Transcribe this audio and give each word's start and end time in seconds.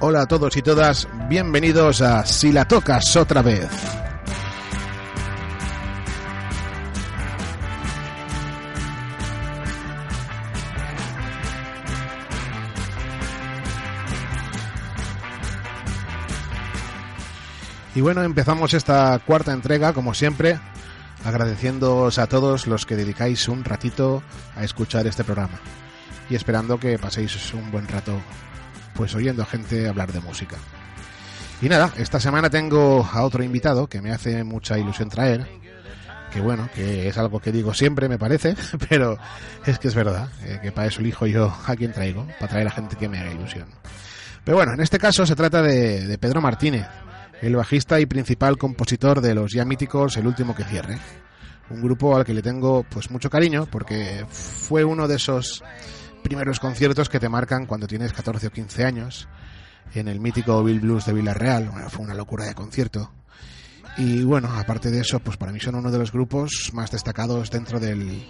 Hola 0.00 0.22
a 0.22 0.26
todos 0.26 0.56
y 0.56 0.62
todas, 0.62 1.08
bienvenidos 1.28 2.02
a 2.02 2.24
Si 2.24 2.52
la 2.52 2.68
tocas 2.68 3.16
otra 3.16 3.42
vez. 3.42 3.68
Y 17.96 18.00
bueno, 18.00 18.22
empezamos 18.22 18.74
esta 18.74 19.18
cuarta 19.26 19.52
entrega, 19.52 19.92
como 19.92 20.14
siempre, 20.14 20.60
agradeciéndoos 21.24 22.20
a 22.20 22.28
todos 22.28 22.68
los 22.68 22.86
que 22.86 22.94
dedicáis 22.94 23.48
un 23.48 23.64
ratito 23.64 24.22
a 24.54 24.62
escuchar 24.62 25.08
este 25.08 25.24
programa 25.24 25.58
y 26.30 26.36
esperando 26.36 26.78
que 26.78 27.00
paséis 27.00 27.52
un 27.52 27.72
buen 27.72 27.88
rato 27.88 28.12
pues 28.98 29.14
oyendo 29.14 29.44
a 29.44 29.46
gente 29.46 29.88
hablar 29.88 30.12
de 30.12 30.18
música. 30.18 30.56
Y 31.62 31.68
nada, 31.68 31.92
esta 31.98 32.18
semana 32.18 32.50
tengo 32.50 33.08
a 33.10 33.22
otro 33.22 33.44
invitado 33.44 33.86
que 33.86 34.02
me 34.02 34.10
hace 34.10 34.42
mucha 34.42 34.76
ilusión 34.76 35.08
traer, 35.08 35.46
que 36.32 36.40
bueno, 36.40 36.68
que 36.74 37.06
es 37.06 37.16
algo 37.16 37.38
que 37.38 37.52
digo 37.52 37.72
siempre, 37.72 38.08
me 38.08 38.18
parece, 38.18 38.56
pero 38.88 39.16
es 39.64 39.78
que 39.78 39.86
es 39.86 39.94
verdad, 39.94 40.28
eh, 40.42 40.58
que 40.60 40.72
para 40.72 40.88
eso 40.88 41.00
elijo 41.00 41.26
yo 41.28 41.56
a 41.64 41.76
quien 41.76 41.92
traigo, 41.92 42.26
para 42.40 42.48
traer 42.50 42.66
a 42.66 42.72
gente 42.72 42.96
que 42.96 43.08
me 43.08 43.20
haga 43.20 43.30
ilusión. 43.30 43.68
Pero 44.42 44.56
bueno, 44.56 44.74
en 44.74 44.80
este 44.80 44.98
caso 44.98 45.24
se 45.24 45.36
trata 45.36 45.62
de, 45.62 46.04
de 46.04 46.18
Pedro 46.18 46.40
Martínez, 46.40 46.88
el 47.40 47.54
bajista 47.54 48.00
y 48.00 48.06
principal 48.06 48.58
compositor 48.58 49.20
de 49.20 49.32
los 49.32 49.52
ya 49.52 49.64
míticos 49.64 50.16
El 50.16 50.26
último 50.26 50.56
que 50.56 50.64
cierre. 50.64 50.98
Un 51.70 51.82
grupo 51.82 52.16
al 52.16 52.24
que 52.24 52.34
le 52.34 52.42
tengo 52.42 52.82
pues 52.82 53.12
mucho 53.12 53.30
cariño 53.30 53.68
porque 53.70 54.26
fue 54.28 54.82
uno 54.82 55.06
de 55.06 55.16
esos 55.16 55.62
primeros 56.22 56.60
conciertos 56.60 57.08
que 57.08 57.20
te 57.20 57.28
marcan 57.28 57.66
cuando 57.66 57.86
tienes 57.86 58.12
14 58.12 58.48
o 58.48 58.50
15 58.50 58.84
años 58.84 59.28
en 59.94 60.08
el 60.08 60.20
mítico 60.20 60.62
Bill 60.62 60.80
Blues 60.80 61.06
de 61.06 61.12
Villarreal. 61.12 61.70
Fue 61.88 62.04
una 62.04 62.14
locura 62.14 62.44
de 62.44 62.54
concierto. 62.54 63.12
Y 63.96 64.22
bueno, 64.22 64.48
aparte 64.52 64.90
de 64.90 65.00
eso, 65.00 65.20
pues 65.20 65.36
para 65.36 65.52
mí 65.52 65.60
son 65.60 65.74
uno 65.74 65.90
de 65.90 65.98
los 65.98 66.12
grupos 66.12 66.70
más 66.72 66.90
destacados 66.90 67.50
dentro 67.50 67.80
del, 67.80 68.24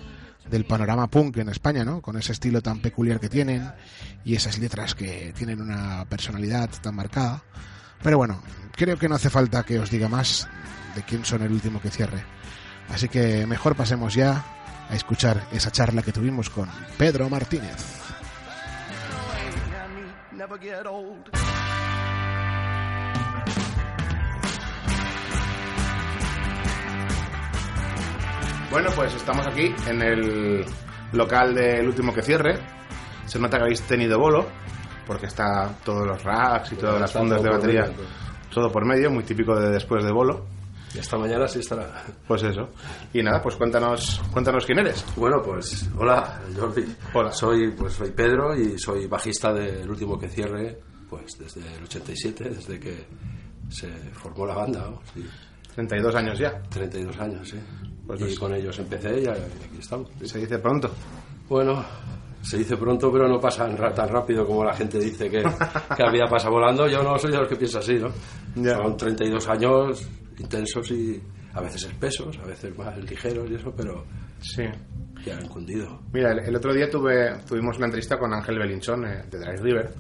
del 0.50 0.64
panorama 0.64 1.08
punk 1.08 1.36
en 1.38 1.48
España, 1.50 1.84
¿no? 1.84 2.00
Con 2.00 2.16
ese 2.16 2.32
estilo 2.32 2.62
tan 2.62 2.80
peculiar 2.80 3.20
que 3.20 3.28
tienen 3.28 3.70
y 4.24 4.34
esas 4.34 4.58
letras 4.58 4.94
que 4.94 5.32
tienen 5.36 5.60
una 5.60 6.04
personalidad 6.06 6.70
tan 6.80 6.94
marcada. 6.94 7.42
Pero 8.02 8.16
bueno, 8.16 8.42
creo 8.72 8.98
que 8.98 9.08
no 9.08 9.16
hace 9.16 9.30
falta 9.30 9.64
que 9.64 9.78
os 9.78 9.90
diga 9.90 10.08
más 10.08 10.48
de 10.94 11.02
quién 11.02 11.24
son 11.24 11.42
el 11.42 11.52
último 11.52 11.80
que 11.80 11.90
cierre. 11.90 12.24
Así 12.88 13.08
que 13.08 13.46
mejor 13.46 13.76
pasemos 13.76 14.14
ya 14.14 14.57
a 14.88 14.94
escuchar 14.94 15.46
esa 15.52 15.70
charla 15.70 16.02
que 16.02 16.12
tuvimos 16.12 16.50
con 16.50 16.68
Pedro 16.96 17.28
Martínez. 17.28 17.76
Bueno, 28.70 28.90
pues 28.94 29.14
estamos 29.14 29.46
aquí 29.46 29.74
en 29.86 30.02
el 30.02 30.64
local 31.12 31.54
del 31.54 31.86
último 31.86 32.12
que 32.12 32.22
cierre. 32.22 32.58
Se 33.24 33.38
nota 33.38 33.56
que 33.56 33.64
habéis 33.64 33.82
tenido 33.82 34.18
bolo, 34.18 34.46
porque 35.06 35.26
está 35.26 35.74
todos 35.84 36.06
los 36.06 36.22
racks 36.22 36.72
y 36.72 36.76
todas 36.76 37.00
las 37.00 37.12
fundas 37.12 37.42
de 37.42 37.48
batería, 37.48 37.90
todo 38.52 38.70
por 38.70 38.84
medio, 38.84 39.10
muy 39.10 39.24
típico 39.24 39.58
de 39.58 39.70
después 39.70 40.04
de 40.04 40.12
bolo. 40.12 40.57
Y 40.94 40.98
esta 40.98 41.18
mañana 41.18 41.46
sí 41.46 41.58
estará. 41.58 42.04
Pues 42.26 42.42
eso. 42.42 42.70
Y 43.12 43.22
nada, 43.22 43.42
pues 43.42 43.56
cuéntanos, 43.56 44.20
cuéntanos 44.32 44.64
quién 44.64 44.78
eres. 44.78 45.04
Bueno, 45.16 45.42
pues 45.42 45.88
hola, 45.96 46.40
Jordi. 46.58 46.84
Hola. 47.14 47.32
Soy, 47.32 47.70
pues 47.72 47.94
soy 47.94 48.10
Pedro 48.10 48.54
y 48.54 48.78
soy 48.78 49.06
bajista 49.06 49.52
del 49.52 49.88
último 49.88 50.18
que 50.18 50.28
cierre, 50.28 50.78
pues 51.08 51.38
desde 51.38 51.60
el 51.76 51.84
87, 51.84 52.50
desde 52.50 52.80
que 52.80 53.06
se 53.68 53.88
formó 54.12 54.46
la 54.46 54.54
banda. 54.54 54.80
¿no? 54.80 55.00
Sí. 55.14 55.26
32 55.74 56.14
años 56.14 56.38
ya. 56.38 56.62
32 56.70 57.18
años, 57.18 57.48
sí. 57.48 57.58
Pues 58.06 58.20
y 58.22 58.36
con 58.36 58.54
ellos 58.54 58.78
empecé 58.78 59.20
y 59.20 59.26
aquí 59.28 59.78
estamos. 59.78 60.10
Se 60.24 60.38
dice 60.38 60.58
pronto. 60.58 60.90
Bueno, 61.48 61.84
se 62.40 62.58
dice 62.58 62.76
pronto, 62.76 63.12
pero 63.12 63.28
no 63.28 63.38
pasa 63.38 63.68
tan 63.94 64.08
rápido 64.08 64.46
como 64.46 64.64
la 64.64 64.74
gente 64.74 64.98
dice 64.98 65.28
que, 65.28 65.42
que 65.42 66.02
la 66.02 66.10
vida 66.10 66.26
pasa 66.26 66.48
volando. 66.48 66.88
Yo 66.88 67.02
no 67.02 67.18
soy 67.18 67.30
de 67.32 67.38
los 67.38 67.48
que 67.48 67.56
piensa 67.56 67.80
así, 67.80 67.94
¿no? 67.94 68.08
Ya. 68.56 68.76
Son 68.76 68.96
32 68.96 69.48
años 69.48 70.08
intensos 70.38 70.90
y 70.90 71.22
a 71.54 71.60
veces 71.60 71.84
espesos, 71.84 72.38
a 72.38 72.46
veces 72.46 72.76
más 72.78 72.96
ligeros 72.98 73.50
y 73.50 73.54
eso, 73.54 73.72
pero 73.76 74.04
Sí. 74.40 74.64
que 75.24 75.32
han 75.32 75.46
cundido. 75.48 76.00
Mira, 76.12 76.32
el, 76.32 76.38
el 76.40 76.56
otro 76.56 76.72
día 76.72 76.88
tuve, 76.88 77.38
tuvimos 77.46 77.76
una 77.76 77.86
entrevista 77.86 78.18
con 78.18 78.32
Ángel 78.32 78.58
Belinchón 78.58 79.04
eh, 79.06 79.24
de 79.30 79.38
Drive 79.38 79.60
River 79.62 79.94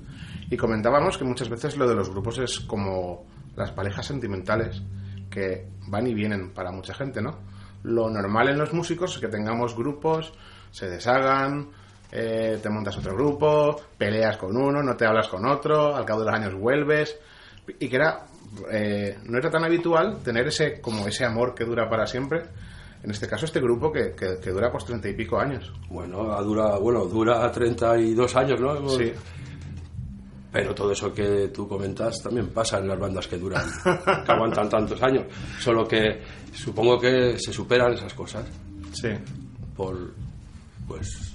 y 0.50 0.56
comentábamos 0.56 1.18
que 1.18 1.24
muchas 1.24 1.48
veces 1.48 1.76
lo 1.76 1.88
de 1.88 1.94
los 1.96 2.08
grupos 2.10 2.38
es 2.38 2.60
como 2.60 3.26
las 3.56 3.72
parejas 3.72 4.06
sentimentales 4.06 4.80
que 5.28 5.68
van 5.88 6.06
y 6.06 6.14
vienen 6.14 6.50
para 6.54 6.70
mucha 6.70 6.94
gente, 6.94 7.20
¿no? 7.20 7.38
Lo 7.82 8.08
normal 8.08 8.48
en 8.48 8.58
los 8.58 8.72
músicos 8.72 9.14
es 9.14 9.20
que 9.20 9.28
tengamos 9.28 9.76
grupos, 9.76 10.32
se 10.70 10.88
deshagan, 10.88 11.68
eh, 12.12 12.58
te 12.62 12.70
montas 12.70 12.96
otro 12.96 13.14
grupo, 13.14 13.80
peleas 13.98 14.36
con 14.36 14.56
uno, 14.56 14.82
no 14.82 14.96
te 14.96 15.04
hablas 15.06 15.28
con 15.28 15.44
otro, 15.46 15.94
al 15.96 16.04
cabo 16.04 16.20
de 16.20 16.26
los 16.26 16.34
años 16.34 16.54
vuelves 16.54 17.18
y 17.78 17.88
que 17.88 17.96
era 17.96 18.26
eh, 18.70 19.18
no 19.24 19.38
era 19.38 19.50
tan 19.50 19.64
habitual 19.64 20.18
tener 20.22 20.46
ese 20.48 20.80
como 20.80 21.06
ese 21.06 21.24
amor 21.24 21.54
que 21.54 21.64
dura 21.64 21.88
para 21.88 22.06
siempre. 22.06 22.42
En 23.02 23.10
este 23.12 23.28
caso 23.28 23.44
este 23.44 23.60
grupo 23.60 23.92
que, 23.92 24.12
que, 24.14 24.38
que 24.42 24.50
dura 24.50 24.70
pues 24.72 24.84
treinta 24.84 25.08
y 25.08 25.14
pico 25.14 25.38
años. 25.38 25.72
Bueno, 25.88 26.42
dura, 26.42 26.76
bueno, 26.78 27.04
dura 27.04 27.50
32 27.52 28.36
años, 28.36 28.60
¿no? 28.60 28.88
Sí. 28.88 29.12
Pero 30.50 30.74
todo 30.74 30.92
eso 30.92 31.12
que 31.12 31.48
tú 31.48 31.68
comentas 31.68 32.22
también 32.22 32.48
pasa 32.48 32.78
en 32.78 32.88
las 32.88 32.98
bandas 32.98 33.28
que 33.28 33.36
duran, 33.36 33.62
que 33.84 34.32
aguantan 34.32 34.68
tantos 34.68 35.00
años. 35.02 35.26
Solo 35.60 35.86
que 35.86 36.20
supongo 36.52 36.98
que 36.98 37.38
se 37.38 37.52
superan 37.52 37.92
esas 37.92 38.14
cosas 38.14 38.46
Sí. 38.92 39.10
por, 39.76 40.14
pues, 40.88 41.34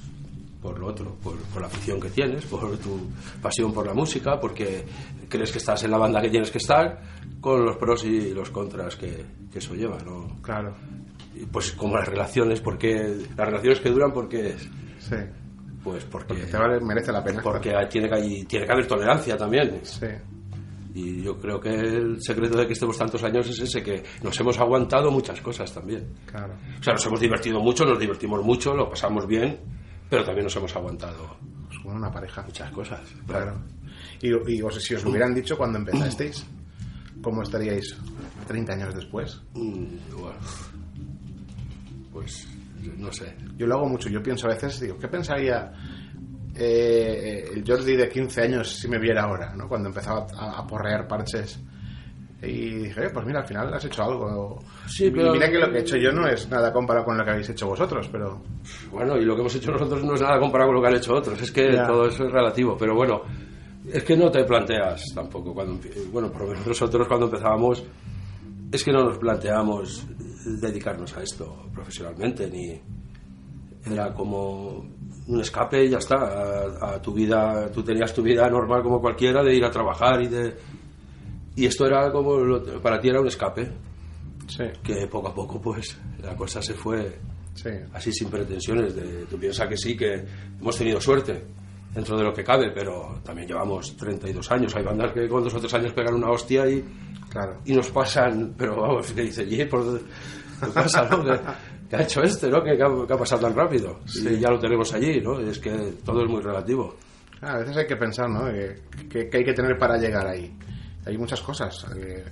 por 0.63 0.79
lo 0.79 0.87
otro, 0.87 1.13
por, 1.21 1.35
por 1.37 1.61
la 1.61 1.67
afición 1.67 1.99
que 1.99 2.09
tienes, 2.09 2.45
por 2.45 2.75
tu 2.77 2.97
pasión 3.41 3.71
por 3.73 3.85
la 3.85 3.93
música, 3.93 4.39
porque 4.39 4.85
crees 5.29 5.51
que 5.51 5.57
estás 5.59 5.83
en 5.83 5.91
la 5.91 5.97
banda 5.97 6.21
que 6.21 6.29
tienes 6.29 6.49
que 6.49 6.57
estar, 6.57 7.01
con 7.41 7.65
los 7.65 7.75
pros 7.75 8.03
y 8.05 8.33
los 8.33 8.49
contras 8.49 8.95
que, 8.95 9.25
que 9.51 9.59
eso 9.59 9.75
lleva, 9.75 9.97
¿no? 9.99 10.37
Claro. 10.41 10.73
Y 11.35 11.45
pues 11.45 11.73
como 11.73 11.97
las 11.97 12.07
relaciones, 12.07 12.61
porque 12.61 12.93
las 13.35 13.47
relaciones 13.47 13.79
que 13.81 13.89
duran, 13.89 14.13
porque 14.13 14.55
Sí. 14.99 15.15
pues 15.83 16.05
porque, 16.05 16.33
Porque 16.35 16.45
te 16.45 16.57
vale, 16.57 16.79
merece 16.79 17.11
la 17.11 17.21
pena. 17.23 17.41
porque 17.43 17.73
tiene 17.89 18.07
que 18.07 18.15
hay- 18.15 18.43
tiene 18.45 18.65
que 18.65 18.71
haber 18.71 18.87
tolerancia 18.87 19.35
también. 19.35 19.81
Sí. 19.83 20.05
Y 20.95 21.23
yo 21.23 21.37
creo 21.39 21.59
que 21.59 21.71
el 21.73 22.21
secreto 22.21 22.55
de 22.57 22.67
que 22.67 22.73
estemos 22.73 22.95
tantos 22.97 23.23
años 23.23 23.49
es 23.49 23.59
ese, 23.59 23.81
que 23.81 24.03
nos 24.21 24.39
hemos 24.39 24.57
aguantado 24.59 25.09
muchas 25.11 25.41
cosas 25.41 25.73
también. 25.73 26.07
Claro. 26.27 26.53
O 26.79 26.83
sea, 26.83 26.93
nos 26.93 27.05
hemos 27.07 27.19
divertido 27.19 27.59
mucho, 27.59 27.83
nos 27.83 27.99
divertimos 27.99 28.43
mucho, 28.45 28.75
lo 28.75 28.87
pasamos 28.89 29.25
bien, 29.27 29.57
pero 30.13 30.25
también 30.25 30.43
nos 30.45 30.55
hemos 30.55 30.75
aguantado 30.75 31.37
Pues 31.67 31.79
como 31.79 31.95
una 31.95 32.11
pareja. 32.11 32.41
muchas 32.43 32.71
cosas. 32.71 33.01
Claro. 33.27 33.61
Y, 34.21 34.29
y 34.55 34.61
os- 34.61 34.81
si 34.83 34.93
os 34.95 35.03
hubieran 35.05 35.33
dicho 35.33 35.57
cuando 35.57 35.77
empezasteis, 35.79 36.45
¿cómo 37.21 37.41
estaríais 37.43 37.95
30 38.47 38.73
años 38.73 38.93
después? 38.95 39.41
Mm, 39.53 39.85
bueno, 40.19 40.37
pues 42.11 42.47
no 42.97 43.11
sé. 43.11 43.35
Yo 43.57 43.65
lo 43.67 43.75
hago 43.75 43.89
mucho. 43.89 44.09
Yo 44.09 44.21
pienso 44.21 44.47
a 44.47 44.51
veces, 44.53 44.79
digo, 44.79 44.97
¿qué 44.99 45.07
pensaría 45.07 45.71
eh, 46.55 47.49
el 47.53 47.63
Jordi 47.65 47.95
de 47.95 48.09
15 48.09 48.41
años 48.41 48.69
si 48.75 48.87
me 48.87 48.99
viera 48.99 49.23
ahora? 49.23 49.55
¿no? 49.55 49.67
Cuando 49.67 49.89
empezaba 49.89 50.25
a, 50.37 50.59
a 50.59 50.67
porrear 50.67 51.07
parches. 51.07 51.59
Y 52.45 52.75
dije, 52.83 53.05
"Eh, 53.05 53.09
pues 53.13 53.25
mira, 53.25 53.39
al 53.39 53.47
final 53.47 53.73
has 53.73 53.85
hecho 53.85 54.03
algo. 54.03 54.59
Sí, 54.87 55.05
y 55.05 55.11
pero- 55.11 55.31
mira 55.33 55.49
que 55.49 55.57
lo 55.59 55.71
que 55.71 55.77
he 55.77 55.81
hecho 55.81 55.95
yo 55.97 56.11
no 56.11 56.27
es 56.27 56.49
nada 56.49 56.73
comparado 56.73 57.05
con 57.05 57.17
lo 57.17 57.23
que 57.23 57.31
habéis 57.31 57.49
hecho 57.49 57.67
vosotros, 57.67 58.09
pero 58.11 58.41
Bueno, 58.91 59.17
y 59.17 59.23
lo 59.25 59.33
que 59.35 59.41
hemos 59.41 59.55
hecho 59.55 59.71
nosotros 59.71 60.03
no 60.03 60.13
es 60.15 60.21
nada 60.21 60.39
comparado 60.39 60.69
con 60.69 60.75
lo 60.75 60.81
que 60.81 60.87
han 60.89 60.95
hecho 60.97 61.13
otros, 61.13 61.41
es 61.41 61.51
que 61.51 61.71
Ya. 61.73 61.87
todo 61.87 62.05
eso 62.07 62.25
es 62.25 62.31
relativo, 62.31 62.75
pero 62.77 62.95
bueno, 62.95 63.21
es 63.91 64.03
que 64.03 64.15
no 64.17 64.29
te 64.29 64.43
planteas 64.43 65.03
tampoco 65.15 65.53
cuando, 65.53 65.79
bueno, 66.11 66.29
por 66.31 66.41
lo 66.43 66.47
menos 66.49 66.67
nosotros 66.67 67.07
cuando 67.07 67.25
empezábamos, 67.27 67.83
es 68.71 68.83
que 68.83 68.91
no 68.91 69.03
nos 69.05 69.17
planteamos 69.17 70.05
dedicarnos 70.61 71.15
a 71.15 71.21
esto 71.23 71.67
profesionalmente, 71.73 72.49
ni 72.49 72.81
era 73.93 74.13
como 74.13 74.85
un 75.27 75.39
escape 75.39 75.85
y 75.85 75.89
ya 75.89 75.97
está, 75.99 76.15
a, 76.17 76.95
a 76.95 77.01
tu 77.01 77.13
vida, 77.13 77.69
tú 77.71 77.83
tenías 77.83 78.13
tu 78.13 78.21
vida 78.21 78.49
normal 78.49 78.81
como 78.83 78.99
cualquiera 78.99 79.41
de 79.43 79.55
ir 79.55 79.63
a 79.63 79.71
trabajar 79.71 80.21
y 80.21 80.27
de... 80.27 80.55
Y 81.55 81.65
esto 81.65 81.85
era 81.85 82.11
como, 82.11 82.37
lo- 82.37 82.81
para 82.81 82.99
ti 82.99 83.09
era 83.09 83.21
un 83.21 83.27
escape, 83.27 83.71
Sí, 84.47 84.63
que 84.83 85.07
poco 85.07 85.29
a 85.29 85.33
poco 85.33 85.61
pues 85.61 85.97
la 86.21 86.35
cosa 86.35 86.61
se 86.61 86.73
fue 86.73 87.17
sí. 87.53 87.69
así 87.93 88.11
sin 88.11 88.29
pretensiones. 88.29 88.93
De, 88.95 89.25
tú 89.29 89.37
piensas 89.39 89.67
que 89.69 89.77
sí, 89.77 89.95
que 89.95 90.25
hemos 90.59 90.77
tenido 90.77 90.99
suerte 90.99 91.45
dentro 91.93 92.17
de 92.17 92.23
lo 92.23 92.33
que 92.33 92.43
cabe, 92.43 92.71
pero 92.73 93.19
también 93.23 93.47
llevamos 93.47 93.95
32 93.95 94.51
años. 94.51 94.75
Hay 94.75 94.83
bandas 94.83 95.13
que 95.13 95.27
con 95.29 95.43
dos 95.43 95.53
o 95.53 95.59
tres 95.59 95.73
años 95.75 95.93
pegan 95.93 96.15
una 96.15 96.29
hostia 96.29 96.67
y, 96.67 96.83
Claro. 97.29 97.59
y 97.65 97.73
nos 97.73 97.89
pasan, 97.89 98.53
pero 98.57 98.75
vamos, 98.81 99.11
que 99.13 99.21
dice, 99.21 99.45
"Ye, 99.45 99.65
¿por 99.65 99.97
qué 99.99 100.67
pasa, 100.73 101.07
no? 101.09 101.23
¿Qué, 101.23 101.39
qué 101.89 101.95
ha 101.95 102.01
hecho 102.01 102.21
este, 102.21 102.49
no? 102.49 102.61
¿Qué, 102.63 102.75
qué 102.75 102.83
ha, 102.83 103.07
qué 103.07 103.13
ha 103.13 103.17
pasado 103.17 103.41
tan 103.43 103.55
rápido? 103.55 103.99
Y 104.13 104.39
ya 104.39 104.49
lo 104.49 104.59
tenemos 104.59 104.93
allí, 104.93 105.21
¿no? 105.21 105.39
Es 105.39 105.57
que 105.59 105.71
todo 106.03 106.23
es 106.23 106.29
muy 106.29 106.41
relativo. 106.41 106.95
Ah, 107.41 107.53
A 107.53 107.57
veces 107.59 107.77
hay 107.77 107.87
que 107.87 107.95
pensar, 107.95 108.29
¿no? 108.29 108.45
Que 109.09 109.29
hay 109.31 109.43
que 109.45 109.53
tener 109.53 109.77
para 109.77 109.97
llegar 109.97 110.27
ahí. 110.27 110.53
Hay 111.05 111.17
muchas 111.17 111.41
cosas. 111.41 111.85
eh, 111.97 112.23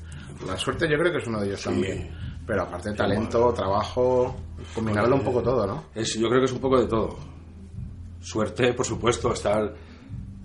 La 0.48 0.58
suerte 0.58 0.88
yo 0.90 0.98
creo 0.98 1.12
que 1.12 1.18
es 1.20 1.28
uno 1.28 1.40
de 1.42 1.48
ellos 1.48 1.64
también. 1.64 2.10
Pero 2.48 2.64
aparte 2.64 2.94
talento, 2.94 3.54
trabajo, 3.54 4.36
combinarlo 4.74 5.16
un 5.16 5.24
poco 5.24 5.42
todo, 5.44 5.68
¿no? 5.68 5.86
Es, 5.94 6.16
yo 6.16 6.28
creo 6.28 6.40
que 6.42 6.46
es 6.46 6.52
un 6.54 6.60
poco 6.60 6.80
de 6.80 6.88
todo. 6.88 7.18
Suerte, 8.22 8.74
por 8.74 8.86
supuesto, 8.86 9.34
estar 9.34 9.74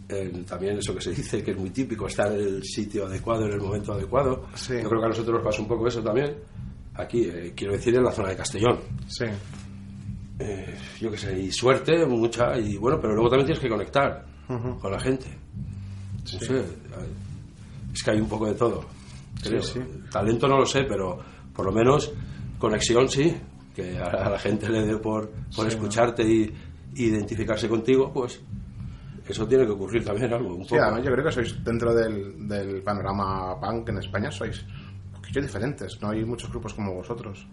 en- 0.09 0.45
también 0.45 0.79
eso 0.79 0.95
que 0.95 1.01
se 1.01 1.11
dice, 1.11 1.43
que 1.43 1.51
es 1.53 1.57
muy 1.59 1.71
típico, 1.71 2.07
estar 2.07 2.31
en 2.33 2.39
el 2.41 2.65
sitio 2.65 3.07
adecuado, 3.07 3.47
en 3.47 3.53
el 3.53 3.61
momento 3.61 3.93
adecuado. 3.93 4.47
Sí. 4.55 4.75
Yo 4.83 4.89
creo 4.89 5.01
que 5.01 5.07
a 5.07 5.09
nosotros 5.11 5.35
nos 5.37 5.45
pasa 5.45 5.63
un 5.63 5.69
poco 5.69 5.87
eso 5.89 6.03
también. 6.03 6.37
Aquí, 6.95 7.25
eh, 7.25 7.53
quiero 7.57 7.73
decir, 7.75 7.95
en 7.97 8.05
la 8.05 8.13
zona 8.13 8.29
de 8.31 8.37
Castellón. 8.37 8.79
Sí. 9.09 9.25
Eh, 10.39 10.75
yo 11.01 11.11
qué 11.11 11.17
sé, 11.19 11.39
y 11.39 11.51
suerte, 11.51 12.05
mucha, 12.07 12.59
y 12.59 12.77
bueno, 12.77 12.99
pero 13.01 13.15
luego 13.15 13.31
también 13.31 13.47
tienes 13.47 13.63
que 13.63 13.69
conectar 13.71 14.25
con 14.81 14.93
la 14.93 15.01
gente. 15.01 15.27
No 16.23 16.27
sé, 16.41 16.59
eh, 16.59 16.65
es 17.97 18.03
que 18.03 18.11
hay 18.13 18.21
un 18.21 18.29
poco 18.29 18.47
de 18.47 18.55
todo. 18.55 18.85
creo. 19.43 19.63
Sí, 19.63 19.81
sí. 19.81 19.81
Talento 20.11 20.47
no 20.49 20.59
lo 20.59 20.67
sé, 20.67 20.85
pero 20.85 21.19
por 21.55 21.67
lo 21.67 21.73
menos 21.73 22.13
conexión 22.59 23.09
sí, 23.09 23.35
que 23.75 23.99
a, 23.99 24.31
la 24.31 24.39
gente 24.39 24.69
le 24.69 24.85
dé 24.87 24.97
por, 24.99 25.31
por 25.55 25.67
escucharte 25.67 26.23
y, 26.23 26.53
y 26.95 27.05
identificarse 27.07 27.69
contigo, 27.69 28.13
pues 28.13 28.41
eso 29.29 29.47
tiene 29.47 29.65
que 29.67 29.73
ocurrir 29.73 30.05
también 30.05 30.33
algo. 30.33 30.55
Un 30.55 30.65
Sí, 30.65 30.71
poco. 30.71 30.83
además 30.83 31.05
yo 31.05 31.13
creo 31.13 31.25
que 31.25 31.33
sois 31.33 31.65
dentro 31.65 31.95
del, 31.95 32.47
del 32.49 32.83
panorama 32.83 33.59
punk 33.61 33.89
en 33.89 33.99
España, 33.99 34.31
sois 34.31 34.65
poquillo 35.13 35.43
diferentes. 35.43 35.99
No 36.01 36.11
hay 36.11 36.25
muchos 36.25 36.49
grupos 36.51 36.75
como 36.75 36.95
vosotros. 36.95 37.47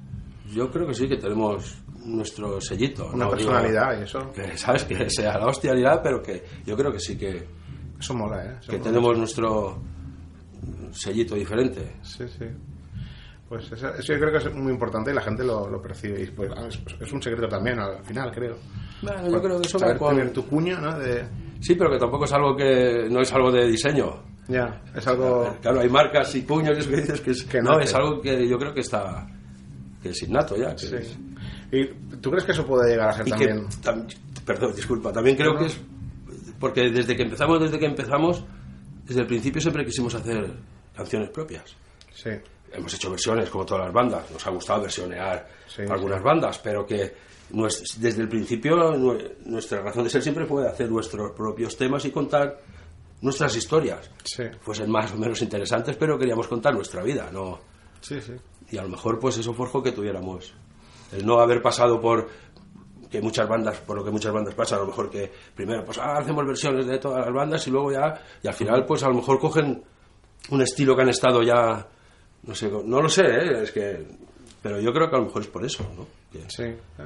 Yo 0.54 0.70
creo 0.70 0.86
que 0.88 0.94
sí, 0.94 1.08
que 1.08 1.18
tenemos 1.18 1.82
nuestro 2.06 2.62
sellito. 2.62 3.08
Una 3.14 3.26
¿no? 3.26 3.32
personalidad 3.32 3.90
Digo, 3.92 4.02
y 4.02 4.04
eso. 4.04 4.32
que, 4.32 4.58
¿Sabes? 4.58 4.84
Que 4.84 5.10
sea 5.10 5.38
la 5.40 5.48
hostialidad, 5.48 6.02
pero 6.04 6.22
que 6.22 6.44
yo 6.66 6.76
creo 6.78 6.92
que 6.92 7.00
sí 7.00 7.18
que, 7.18 7.48
Eso 8.00 8.14
mola, 8.14 8.46
¿eh? 8.46 8.58
Eso 8.60 8.70
que 8.72 8.78
mola. 8.78 8.90
tenemos 8.92 9.18
nuestro 9.18 9.82
sellito 10.94 11.36
diferente. 11.36 11.94
Sí, 12.04 12.26
sí. 12.28 12.46
Pues 13.50 13.72
eso, 13.72 13.90
eso 13.94 14.14
yo 14.14 14.20
creo 14.20 14.32
que 14.32 14.38
es 14.50 14.56
muy 14.56 14.72
importante 14.72 15.12
y 15.12 15.14
la 15.14 15.22
gente 15.22 15.44
lo, 15.44 15.70
lo 15.70 15.82
percibe. 15.82 16.24
Y 16.24 16.28
pues, 16.28 16.50
ah, 16.56 16.68
es, 16.68 17.12
un 17.14 17.22
secreto 17.22 17.48
también 17.48 17.78
al 17.80 18.04
final, 18.04 18.32
creo. 18.32 18.56
Bueno, 19.02 19.30
yo 19.30 19.42
creo 19.42 19.62
que 19.62 19.68
eso 19.68 19.78
Saber 19.80 19.98
con- 19.98 20.16
tener 20.16 20.32
tu 20.34 20.46
cuño, 20.48 20.80
¿no? 20.80 20.98
De, 20.98 21.24
Sí, 21.60 21.76
pero 21.76 21.92
que 21.92 21.98
tampoco 22.00 22.26
es 22.26 22.34
algo 22.34 22.56
que 22.56 23.08
no 23.10 23.22
es 23.22 23.32
algo 23.34 23.52
de 23.52 23.68
diseño. 23.68 24.22
ya, 24.50 24.82
es 24.96 25.06
algo... 25.08 25.56
Claro, 25.62 25.80
hay 25.82 25.90
marcas 25.90 26.34
y 26.36 26.42
puños 26.42 26.76
y 26.78 26.82
eso 26.82 26.90
que 26.90 26.96
dices 26.98 27.22
que, 27.22 27.32
es, 27.32 27.44
Que 27.44 27.62
no, 27.62 27.80
es 27.80 27.94
algo 27.96 28.20
que 28.22 28.48
yo 28.48 28.58
creo 28.58 28.74
que 28.74 28.82
está 28.82 29.28
que 30.02 30.10
es 30.10 30.22
innato 30.24 30.58
ya. 30.58 30.72
que 30.76 30.80
Sí. 30.88 30.96
es- 30.96 31.18
¿Y 31.72 32.18
tú 32.18 32.30
crees 32.32 32.44
que 32.46 32.52
eso 32.52 32.66
puede 32.66 32.92
llegar 32.92 33.10
a 33.10 33.14
ser 33.14 33.28
y 33.28 33.32
también... 33.32 33.68
que 33.70 33.76
tam- 33.90 34.06
perdón, 34.46 34.74
disculpa, 34.76 35.12
también 35.14 35.38
creo 35.38 35.56
que 35.58 35.66
es 35.68 35.80
porque 36.60 36.90
desde 36.90 37.16
que 37.16 37.24
empezamos, 37.24 37.62
desde 37.62 37.80
que 37.80 37.86
empezamos, 37.86 38.44
desde 39.06 39.22
el 39.22 39.28
principio 39.28 39.62
siempre 39.62 39.86
quisimos 39.86 40.14
hacer 40.16 40.54
canciones 40.96 41.30
propias. 41.30 41.76
Sí, 42.14 42.30
Hemos 42.72 42.92
hecho 42.96 43.12
versiones 43.12 43.50
como 43.52 43.66
todas 43.66 43.86
las 43.86 43.94
bandas, 43.94 44.32
nos 44.32 44.48
ha 44.48 44.50
gustado 44.50 44.82
versionear 44.82 45.48
Sí, 45.68 45.84
algunas 45.90 46.18
sí. 46.20 46.24
bandas, 46.24 46.58
pero 46.58 46.86
que 46.86 47.14
desde 47.98 48.22
el 48.24 48.28
principio 48.30 48.76
nue- 48.96 49.36
nuestra 49.46 49.82
razón 49.82 50.04
de 50.06 50.10
ser 50.10 50.24
siempre 50.24 50.46
fue 50.48 50.68
hacer 50.68 50.90
nuestros 50.90 51.34
propios 51.34 51.78
temas 51.78 52.04
y 52.06 52.12
contar 52.12 52.60
nuestras 53.22 53.56
historias. 53.56 54.10
sí, 54.24 54.44
Fuesen 54.62 54.90
más 54.90 55.12
o 55.12 55.18
menos 55.18 55.40
interesantes, 55.44 55.96
pero 55.98 56.18
queríamos 56.18 56.48
contar 56.48 56.74
nuestra 56.74 57.04
vida, 57.04 57.30
no 57.32 57.60
sí, 58.02 58.20
sí. 58.22 58.34
y 58.72 58.78
a 58.78 58.82
lo 58.84 58.90
mejor 58.90 59.20
pues 59.20 59.38
eso 59.38 59.54
forjó 59.54 59.84
que 59.84 59.92
tuviéramos 59.92 60.54
el 61.12 61.24
no 61.26 61.40
haber 61.40 61.62
pasado 61.62 62.02
por 62.02 62.28
que 63.12 63.22
muchas 63.22 63.48
bandas 63.48 63.78
por 63.82 63.96
lo 63.98 64.04
que 64.04 64.10
muchas 64.10 64.34
bandas 64.34 64.56
pasan 64.56 64.80
a 64.80 64.82
lo 64.82 64.88
mejor 64.88 65.12
que 65.12 65.32
primero 65.56 65.86
pues 65.86 66.00
ah, 66.00 66.18
hacemos 66.18 66.44
versiones 66.48 66.88
de 66.88 66.98
todas 66.98 67.24
las 67.24 67.34
bandas 67.34 67.68
y 67.68 67.70
luego 67.70 67.92
ya 67.92 68.20
y 68.42 68.48
al 68.48 68.56
final 68.56 68.84
pues 68.88 69.04
a 69.04 69.10
lo 69.10 69.14
mejor 69.14 69.40
cogen 69.40 69.84
un 70.50 70.62
estilo 70.62 70.96
que 70.96 71.02
han 71.04 71.10
estado 71.10 71.42
ya 71.44 71.88
no 72.44 72.56
sé 72.56 72.70
no 72.70 73.02
lo 73.02 73.10
sé 73.10 73.24
¿eh? 73.26 73.64
es 73.64 73.72
que 73.72 74.06
pero 74.62 74.80
yo 74.80 74.92
creo 74.94 75.10
que 75.10 75.16
a 75.16 75.20
lo 75.20 75.26
mejor 75.26 75.42
es 75.42 75.48
por 75.48 75.66
eso 75.66 75.84
¿no? 75.96 76.06
Que- 76.32 76.50
Sí. 76.50 76.64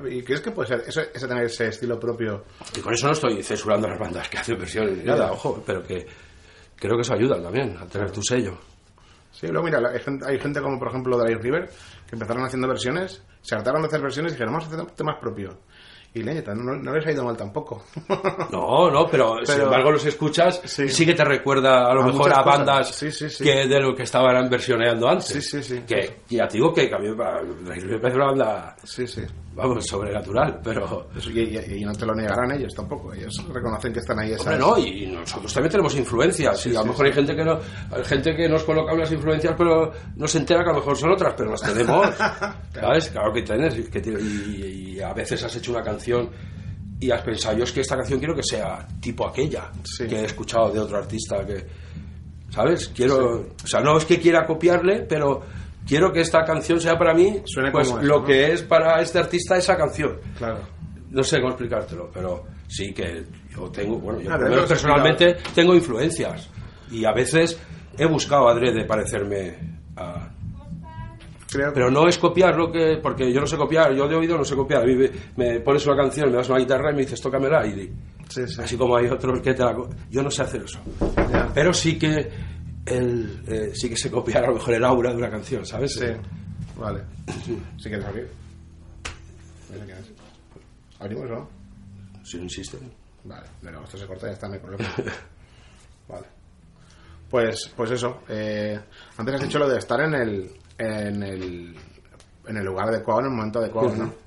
¿Y 0.09 0.23
crees 0.23 0.39
que 0.41 0.51
puede 0.51 0.69
ser 0.69 0.83
eso, 0.87 1.01
ese 1.01 1.27
tener 1.27 1.43
ese 1.45 1.67
estilo 1.67 1.99
propio? 1.99 2.45
y 2.77 2.79
con 2.79 2.93
eso 2.93 3.07
no 3.07 3.13
estoy 3.13 3.43
censurando 3.43 3.87
a 3.87 3.91
las 3.91 3.99
bandas 3.99 4.29
que 4.29 4.37
hacen 4.37 4.57
versiones 4.57 4.97
ni 4.97 5.03
nada 5.03 5.31
ojo 5.31 5.61
pero 5.65 5.83
que 5.83 6.05
creo 6.75 6.95
que 6.95 7.01
eso 7.01 7.13
ayuda 7.13 7.41
también 7.41 7.75
a 7.77 7.85
tener 7.87 8.11
tu 8.11 8.21
sello 8.23 8.57
Sí, 9.29 9.45
luego 9.47 9.65
mira, 9.65 9.79
hay 9.91 9.99
gente, 9.99 10.25
hay 10.27 10.39
gente 10.39 10.59
como 10.61 10.79
por 10.79 10.87
ejemplo 10.87 11.15
Drive 11.19 11.39
River 11.39 11.69
que 12.09 12.15
empezaron 12.15 12.43
haciendo 12.45 12.67
versiones, 12.67 13.21
se 13.43 13.53
hartaron 13.53 13.81
de 13.83 13.87
hacer 13.87 14.01
versiones 14.01 14.31
y 14.31 14.35
dijeron, 14.35 14.53
vamos 14.55 14.67
a 14.71 14.75
hacer 14.75 14.91
temas 14.95 15.17
propios. 15.21 15.53
Y 16.19 16.23
no, 16.23 16.75
no 16.75 16.93
les 16.95 17.05
ha 17.05 17.11
ido 17.11 17.23
mal 17.23 17.35
tampoco. 17.37 17.83
No, 18.51 18.89
no, 18.89 19.05
pero, 19.09 19.37
sin 19.43 19.55
Pero- 19.55 19.63
embargo 19.65 19.91
los 19.91 20.05
escuchas 20.05 20.61
Sí. 20.65 20.83
y 20.83 20.89
sí 20.89 21.05
que 21.05 21.13
te 21.13 21.23
recuerda 21.25 21.89
a 21.89 21.93
lo 21.93 22.03
A 22.03 22.07
mejor 22.07 22.33
a 22.33 22.41
bandas 22.43 22.95
Sí, 22.95 23.11
sí, 23.11 23.29
sí. 23.29 23.43
que 23.43 23.67
de 23.67 23.79
lo 23.79 23.95
que 23.95 24.03
estaban 24.03 24.49
versioneando 24.49 25.07
antes. 25.07 25.27
Sí, 25.27 25.41
sí, 25.41 25.61
sí. 25.63 25.81
Que 25.87 26.21
ya 26.29 26.47
te 26.47 26.57
digo 26.57 26.73
que 26.73 26.91
a 26.93 26.97
mí 26.97 27.09
me 27.09 27.99
parece 27.99 28.15
una 28.15 28.25
banda, 28.27 28.75
sí, 28.83 29.05
sí. 29.07 29.21
Vamos, 29.57 29.85
sobrenatural, 29.85 30.59
pero... 30.63 31.09
Eso, 31.17 31.29
y, 31.31 31.39
y- 31.39 31.81
y 31.81 31.85
no 31.85 31.91
te 31.93 32.05
lo 32.05 32.13
negarán 32.15 32.51
ellos 32.53 32.73
tampoco. 32.73 33.13
Ellos 33.13 33.35
reconocen 33.51 33.91
que 33.91 33.99
están 33.99 34.19
ahí 34.19 34.31
esas... 34.31 34.45
Hombre, 34.47 34.59
no, 34.59 34.77
y 34.77 35.07
nosotros 35.07 35.53
también 35.53 35.71
tenemos 35.71 35.95
influencias. 35.95 36.65
y 36.67 36.69
a 36.69 36.73
lo 36.73 36.81
sí, 36.83 36.87
mejor 36.89 37.05
sí. 37.05 37.09
hay 37.09 37.13
gente 37.13 37.35
que 37.35 37.43
no, 37.43 37.59
hay 37.91 38.03
gente 38.05 38.35
que 38.35 38.47
nos 38.47 38.63
coloca 38.63 38.93
unas 38.93 39.11
influencias, 39.11 39.55
pero 39.57 39.91
no 40.15 40.27
se 40.27 40.37
entera 40.37 40.63
que 40.63 40.69
a 40.69 40.73
lo 40.73 40.79
mejor 40.79 40.95
son 40.97 41.11
otras, 41.11 41.33
pero 41.35 41.51
las 41.51 41.61
tenemos. 41.61 42.07
¿Sabes? 42.73 43.09
Claro 43.09 43.33
que 43.33 43.41
tienes. 43.41 43.89
que 43.89 43.99
tiene- 43.99 44.21
y, 44.21 44.95
y 44.97 45.01
a 45.01 45.13
veces 45.13 45.43
has 45.43 45.55
hecho 45.55 45.71
una 45.71 45.81
canción 45.83 46.29
y 46.99 47.11
has 47.11 47.21
pensado, 47.21 47.57
yo 47.57 47.63
es 47.63 47.71
que 47.71 47.81
esta 47.81 47.95
canción 47.95 48.19
quiero 48.19 48.35
que 48.35 48.43
sea 48.43 48.87
tipo 49.01 49.27
aquella 49.27 49.71
Sí. 49.83 50.07
que 50.07 50.21
he 50.21 50.25
escuchado 50.25 50.71
de 50.71 50.79
otro 50.79 50.97
artista 50.97 51.45
que. 51.45 51.65
¿Sabes? 52.49 52.87
Quiero. 52.89 53.45
O 53.63 53.67
sea, 53.67 53.81
no 53.81 53.97
es 53.97 54.05
que 54.05 54.19
quiera 54.19 54.45
copiarle, 54.45 55.01
pero 55.01 55.41
quiero 55.87 56.11
que 56.11 56.21
esta 56.21 56.43
canción 56.43 56.79
sea 56.81 56.97
para 56.97 57.13
mí 57.13 57.41
Suene 57.45 57.71
pues 57.71 57.87
como 57.87 57.99
eso, 57.99 58.07
lo 58.07 58.19
¿no? 58.19 58.25
que 58.25 58.51
es 58.53 58.63
para 58.63 59.01
este 59.01 59.19
artista 59.19 59.57
esa 59.57 59.75
canción 59.77 60.17
Claro. 60.37 60.59
no 61.11 61.23
sé 61.23 61.37
cómo 61.37 61.49
explicártelo, 61.51 62.09
pero 62.13 62.43
sí 62.67 62.93
que 62.93 63.23
yo 63.55 63.69
tengo, 63.71 63.97
bueno, 63.99 64.19
yo 64.19 64.31
Ah, 64.33 64.65
personalmente 64.67 65.37
tengo 65.55 65.73
influencias 65.73 66.49
y 66.91 67.05
a 67.05 67.11
veces 67.13 67.59
he 67.97 68.05
buscado 68.05 68.47
adrede 68.49 68.85
parecerme 68.85 69.57
a... 69.95 70.29
Creo 71.49 71.71
Pero 71.73 71.89
no 71.89 72.07
es 72.09 72.17
copiar 72.17 72.55
lo 72.57 72.69
que... 72.71 72.99
Porque 73.01 73.31
yo 73.31 73.39
no 73.39 73.47
sé 73.47 73.55
copiar, 73.55 73.93
yo 73.95 74.05
de 74.07 74.15
oído 74.15 74.37
no 74.37 74.43
sé 74.43 74.53
copiar. 74.53 74.85
Me, 74.85 75.09
me 75.37 75.59
pones 75.61 75.85
una 75.87 75.95
canción, 75.95 76.29
me 76.29 76.35
das 76.35 76.49
una 76.49 76.59
guitarra 76.59 76.91
y 76.91 76.95
me 76.95 77.01
dices, 77.01 77.21
tócamela 77.21 77.65
y... 77.65 77.89
Sí, 78.27 78.45
sí. 78.45 78.61
Así 78.61 78.75
como 78.77 78.97
hay 78.97 79.07
otros 79.07 79.39
que 79.39 79.53
te 79.53 79.63
la... 79.63 79.73
Yo 80.09 80.21
no 80.21 80.29
sé 80.29 80.41
hacer 80.41 80.63
eso. 80.63 80.79
Ya. 81.31 81.49
Pero 81.53 81.71
sí 81.73 81.97
que... 81.97 82.29
El, 82.87 83.43
eh, 83.47 83.71
sí 83.75 83.89
que 83.89 83.97
sé 83.97 84.09
copiar 84.09 84.45
a 84.45 84.47
lo 84.47 84.53
mejor 84.55 84.73
el 84.73 84.85
aura 84.85 85.11
de 85.11 85.17
una 85.17 85.29
canción, 85.29 85.65
¿sabes? 85.65 85.93
Sí. 85.93 86.05
Vale. 86.77 87.01
Si 87.77 87.89
quieres 87.89 88.05
abrir. 88.05 88.29
¿Abrimos 90.99 91.29
no? 91.29 91.49
Si 92.23 92.37
no 92.37 92.43
insisten. 92.43 92.91
Vale. 93.23 93.45
Bueno, 93.61 93.83
esto 93.83 93.97
se 93.97 94.05
corta 94.07 94.27
y 94.27 94.29
ya 94.29 94.33
está, 94.33 94.47
no 94.47 94.53
hay 94.53 94.59
problema. 94.59 94.89
Vale. 96.07 96.27
Pues, 97.29 97.71
pues 97.75 97.91
eso. 97.91 98.21
eh, 98.29 98.79
antes 99.17 99.35
has 99.35 99.41
dicho 99.41 99.59
lo 99.59 99.67
de 99.67 99.77
estar 99.79 99.99
en 100.01 100.13
el, 100.13 100.51
en 100.77 101.23
el, 101.23 101.75
en 102.47 102.57
el 102.57 102.65
lugar 102.65 102.87
adecuado, 102.89 103.19
en 103.21 103.25
el 103.27 103.31
momento 103.33 103.59
adecuado, 103.59 103.95
¿no? 103.95 104.13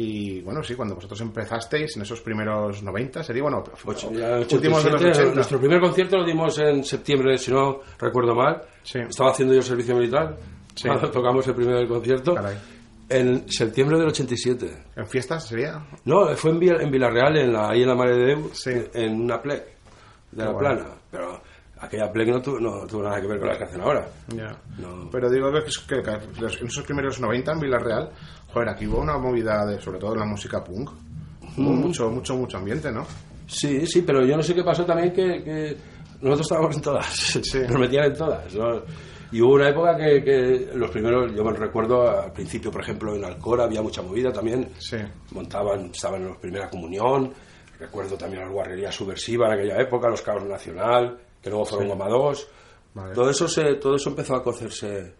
Y 0.00 0.42
bueno, 0.42 0.62
sí, 0.62 0.76
cuando 0.76 0.94
vosotros 0.94 1.20
empezasteis 1.22 1.96
en 1.96 2.02
esos 2.02 2.20
primeros 2.20 2.82
90, 2.84 3.20
sería 3.24 3.42
bueno, 3.42 3.64
Ocho- 3.84 4.10
últimos 4.10 4.84
de 4.84 4.90
los 4.90 5.00
87, 5.00 5.10
80. 5.10 5.34
Nuestro 5.34 5.58
primer 5.58 5.80
concierto 5.80 6.18
lo 6.18 6.24
dimos 6.24 6.56
en 6.60 6.84
septiembre, 6.84 7.36
si 7.36 7.50
no 7.50 7.80
recuerdo 7.98 8.32
mal. 8.32 8.62
Sí. 8.84 9.00
Estaba 9.00 9.30
haciendo 9.32 9.54
yo 9.54 9.62
servicio 9.62 9.96
militar. 9.96 10.36
Sí. 10.76 10.86
Cuando 10.86 11.10
tocamos 11.10 11.44
el 11.48 11.54
primer 11.56 11.88
concierto. 11.88 12.34
Caray. 12.36 12.56
En 13.08 13.50
septiembre 13.50 13.98
del 13.98 14.06
87. 14.08 14.84
¿En 14.94 15.06
fiestas 15.08 15.48
sería? 15.48 15.82
No, 16.04 16.28
fue 16.36 16.52
en, 16.52 16.60
Villa- 16.60 16.80
en 16.80 16.90
Villarreal, 16.92 17.36
en 17.38 17.52
la, 17.52 17.70
ahí 17.70 17.82
en 17.82 17.88
la 17.88 17.94
Mare 17.96 18.14
de 18.16 18.24
Déu, 18.26 18.50
Sí. 18.52 18.70
en 18.94 19.20
una 19.22 19.42
plec 19.42 19.64
de 20.30 20.44
la 20.44 20.52
bueno. 20.52 20.58
plana. 20.58 20.90
Pero 21.10 21.40
aquella 21.80 22.12
play 22.12 22.26
no, 22.30 22.40
tuvo- 22.40 22.60
no 22.60 22.86
tuvo 22.86 23.02
nada 23.02 23.20
que 23.20 23.26
ver 23.26 23.38
con 23.40 23.48
las 23.48 23.58
que 23.58 23.64
hacen 23.64 23.80
ahora. 23.80 24.06
Ya. 24.28 24.54
No. 24.78 25.08
Pero 25.10 25.28
digo 25.30 25.50
que, 25.52 25.60
que 25.88 26.10
en 26.60 26.66
esos 26.68 26.84
primeros 26.84 27.18
90 27.18 27.52
en 27.52 27.60
Villarreal, 27.60 28.10
joder, 28.52 28.68
aquí 28.68 28.86
hubo 28.86 28.98
una 29.00 29.18
movida 29.18 29.64
de, 29.66 29.80
sobre 29.80 29.98
todo 29.98 30.14
en 30.14 30.20
la 30.20 30.26
música 30.26 30.62
punk. 30.62 30.90
Hubo 31.56 31.70
mucho, 31.70 32.10
mucho, 32.10 32.36
mucho 32.36 32.58
ambiente, 32.58 32.90
¿no? 32.92 33.04
Sí, 33.46 33.86
sí, 33.86 34.02
pero 34.02 34.24
yo 34.24 34.36
no 34.36 34.42
sé 34.42 34.54
qué 34.54 34.62
pasó 34.62 34.84
también 34.84 35.12
que, 35.12 35.42
que 35.42 35.76
nosotros 36.20 36.42
estábamos 36.46 36.76
en 36.76 36.82
todas, 36.82 37.06
Sí. 37.06 37.60
nos 37.68 37.78
metían 37.80 38.04
en 38.06 38.14
todas. 38.14 38.54
¿no? 38.54 38.82
Y 39.32 39.40
hubo 39.40 39.54
una 39.54 39.68
época 39.68 39.96
que, 39.96 40.22
que 40.22 40.70
los 40.74 40.90
primeros, 40.90 41.34
yo 41.34 41.44
me 41.44 41.52
recuerdo 41.52 42.08
al 42.22 42.32
principio, 42.32 42.70
por 42.70 42.82
ejemplo, 42.82 43.14
en 43.14 43.24
Alcora 43.24 43.64
había 43.64 43.82
mucha 43.82 44.02
movida 44.02 44.32
también. 44.32 44.68
Sí. 44.78 44.96
Montaban, 45.32 45.86
estaban 45.86 46.22
en 46.22 46.28
la 46.28 46.38
primera 46.38 46.68
comunión. 46.70 47.32
Recuerdo 47.78 48.16
también 48.16 48.42
las 48.42 48.52
guarrerías 48.52 48.94
subversivas 48.94 49.48
en 49.52 49.58
aquella 49.58 49.80
época, 49.80 50.08
los 50.08 50.22
Caos 50.22 50.44
Nacional, 50.44 51.18
que 51.40 51.48
luego 51.50 51.64
fueron 51.64 51.88
Goma 51.88 52.08
2. 52.08 52.48
Vale. 52.94 53.14
Todo, 53.14 53.30
eso 53.30 53.46
se, 53.46 53.74
todo 53.76 53.96
eso 53.96 54.10
empezó 54.10 54.34
a 54.34 54.42
cocerse. 54.42 55.14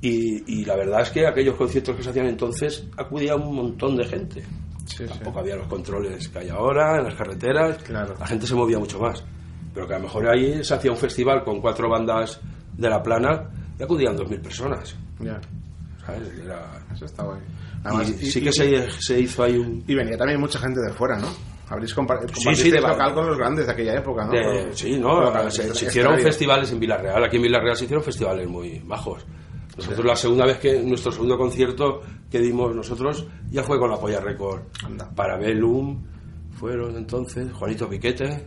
Y, 0.00 0.60
y 0.60 0.64
la 0.64 0.76
verdad 0.76 1.00
es 1.02 1.10
que 1.10 1.26
aquellos 1.26 1.56
conciertos 1.56 1.96
que 1.96 2.02
se 2.02 2.10
hacían 2.10 2.26
entonces 2.26 2.86
acudía 2.96 3.36
un 3.36 3.54
montón 3.54 3.96
de 3.96 4.04
gente. 4.04 4.42
Sí, 4.86 4.98
sí. 4.98 5.04
Tampoco 5.06 5.40
había 5.40 5.56
los 5.56 5.66
controles 5.66 6.28
que 6.28 6.38
hay 6.40 6.48
ahora 6.50 6.98
en 6.98 7.04
las 7.04 7.14
carreteras. 7.14 7.82
Claro. 7.82 8.14
La 8.18 8.26
gente 8.26 8.46
se 8.46 8.54
movía 8.54 8.78
mucho 8.78 8.98
más. 8.98 9.24
Pero 9.72 9.86
que 9.88 9.94
a 9.94 9.98
lo 9.98 10.04
mejor 10.04 10.28
ahí 10.28 10.62
se 10.62 10.74
hacía 10.74 10.90
un 10.90 10.96
festival 10.98 11.42
con 11.42 11.60
cuatro 11.60 11.88
bandas 11.88 12.40
de 12.76 12.88
la 12.90 13.02
plana 13.02 13.50
y 13.78 13.82
acudían 13.82 14.16
2.000 14.16 14.40
personas. 14.42 14.94
Ya. 15.20 15.40
¿sabes? 16.04 16.28
Era- 16.44 16.84
Eso 16.94 17.06
está 17.06 17.22
guay. 17.24 17.40
y 17.40 17.86
Además, 17.86 18.06
sí 18.08 18.40
que 18.42 18.52
se, 18.52 18.90
se 18.90 19.20
hizo 19.20 19.42
ahí 19.42 19.56
un... 19.56 19.82
y 19.86 19.94
venía 19.94 20.16
también 20.18 20.38
mucha 20.38 20.58
gente 20.58 20.80
de 20.80 20.92
fuera, 20.92 21.16
¿no? 21.18 21.28
Habréis 21.68 21.96
compa- 21.96 22.20
sí, 22.54 22.70
de- 22.70 22.80
local 22.80 23.14
con 23.14 23.26
los 23.26 23.38
grandes 23.38 23.64
de 23.66 23.72
aquella 23.72 23.94
época, 23.94 24.26
¿no? 24.26 24.32
de- 24.32 24.70
sí, 24.76 24.98
¿no? 24.98 25.50
Se, 25.50 25.74
se 25.74 25.86
hicieron 25.86 26.18
festivales 26.18 26.70
en 26.72 26.78
Villarreal. 26.78 27.24
Aquí 27.24 27.36
en 27.36 27.42
Villarreal 27.42 27.74
se 27.74 27.84
hicieron 27.84 28.04
festivales 28.04 28.46
muy 28.46 28.80
bajos. 28.80 29.24
Nosotros 29.76 30.04
la 30.06 30.16
segunda 30.16 30.46
vez 30.46 30.58
que 30.58 30.82
nuestro 30.82 31.10
segundo 31.10 31.36
concierto 31.36 32.00
que 32.30 32.38
dimos 32.38 32.74
nosotros 32.74 33.26
ya 33.50 33.62
fue 33.62 33.78
con 33.78 33.90
la 33.90 33.98
Polla 33.98 34.20
Record. 34.20 34.62
Anda. 34.84 35.10
Para 35.14 35.36
Bellum 35.36 36.00
fueron 36.52 36.96
entonces 36.96 37.52
Juanito 37.52 37.88
Piquete. 37.88 38.46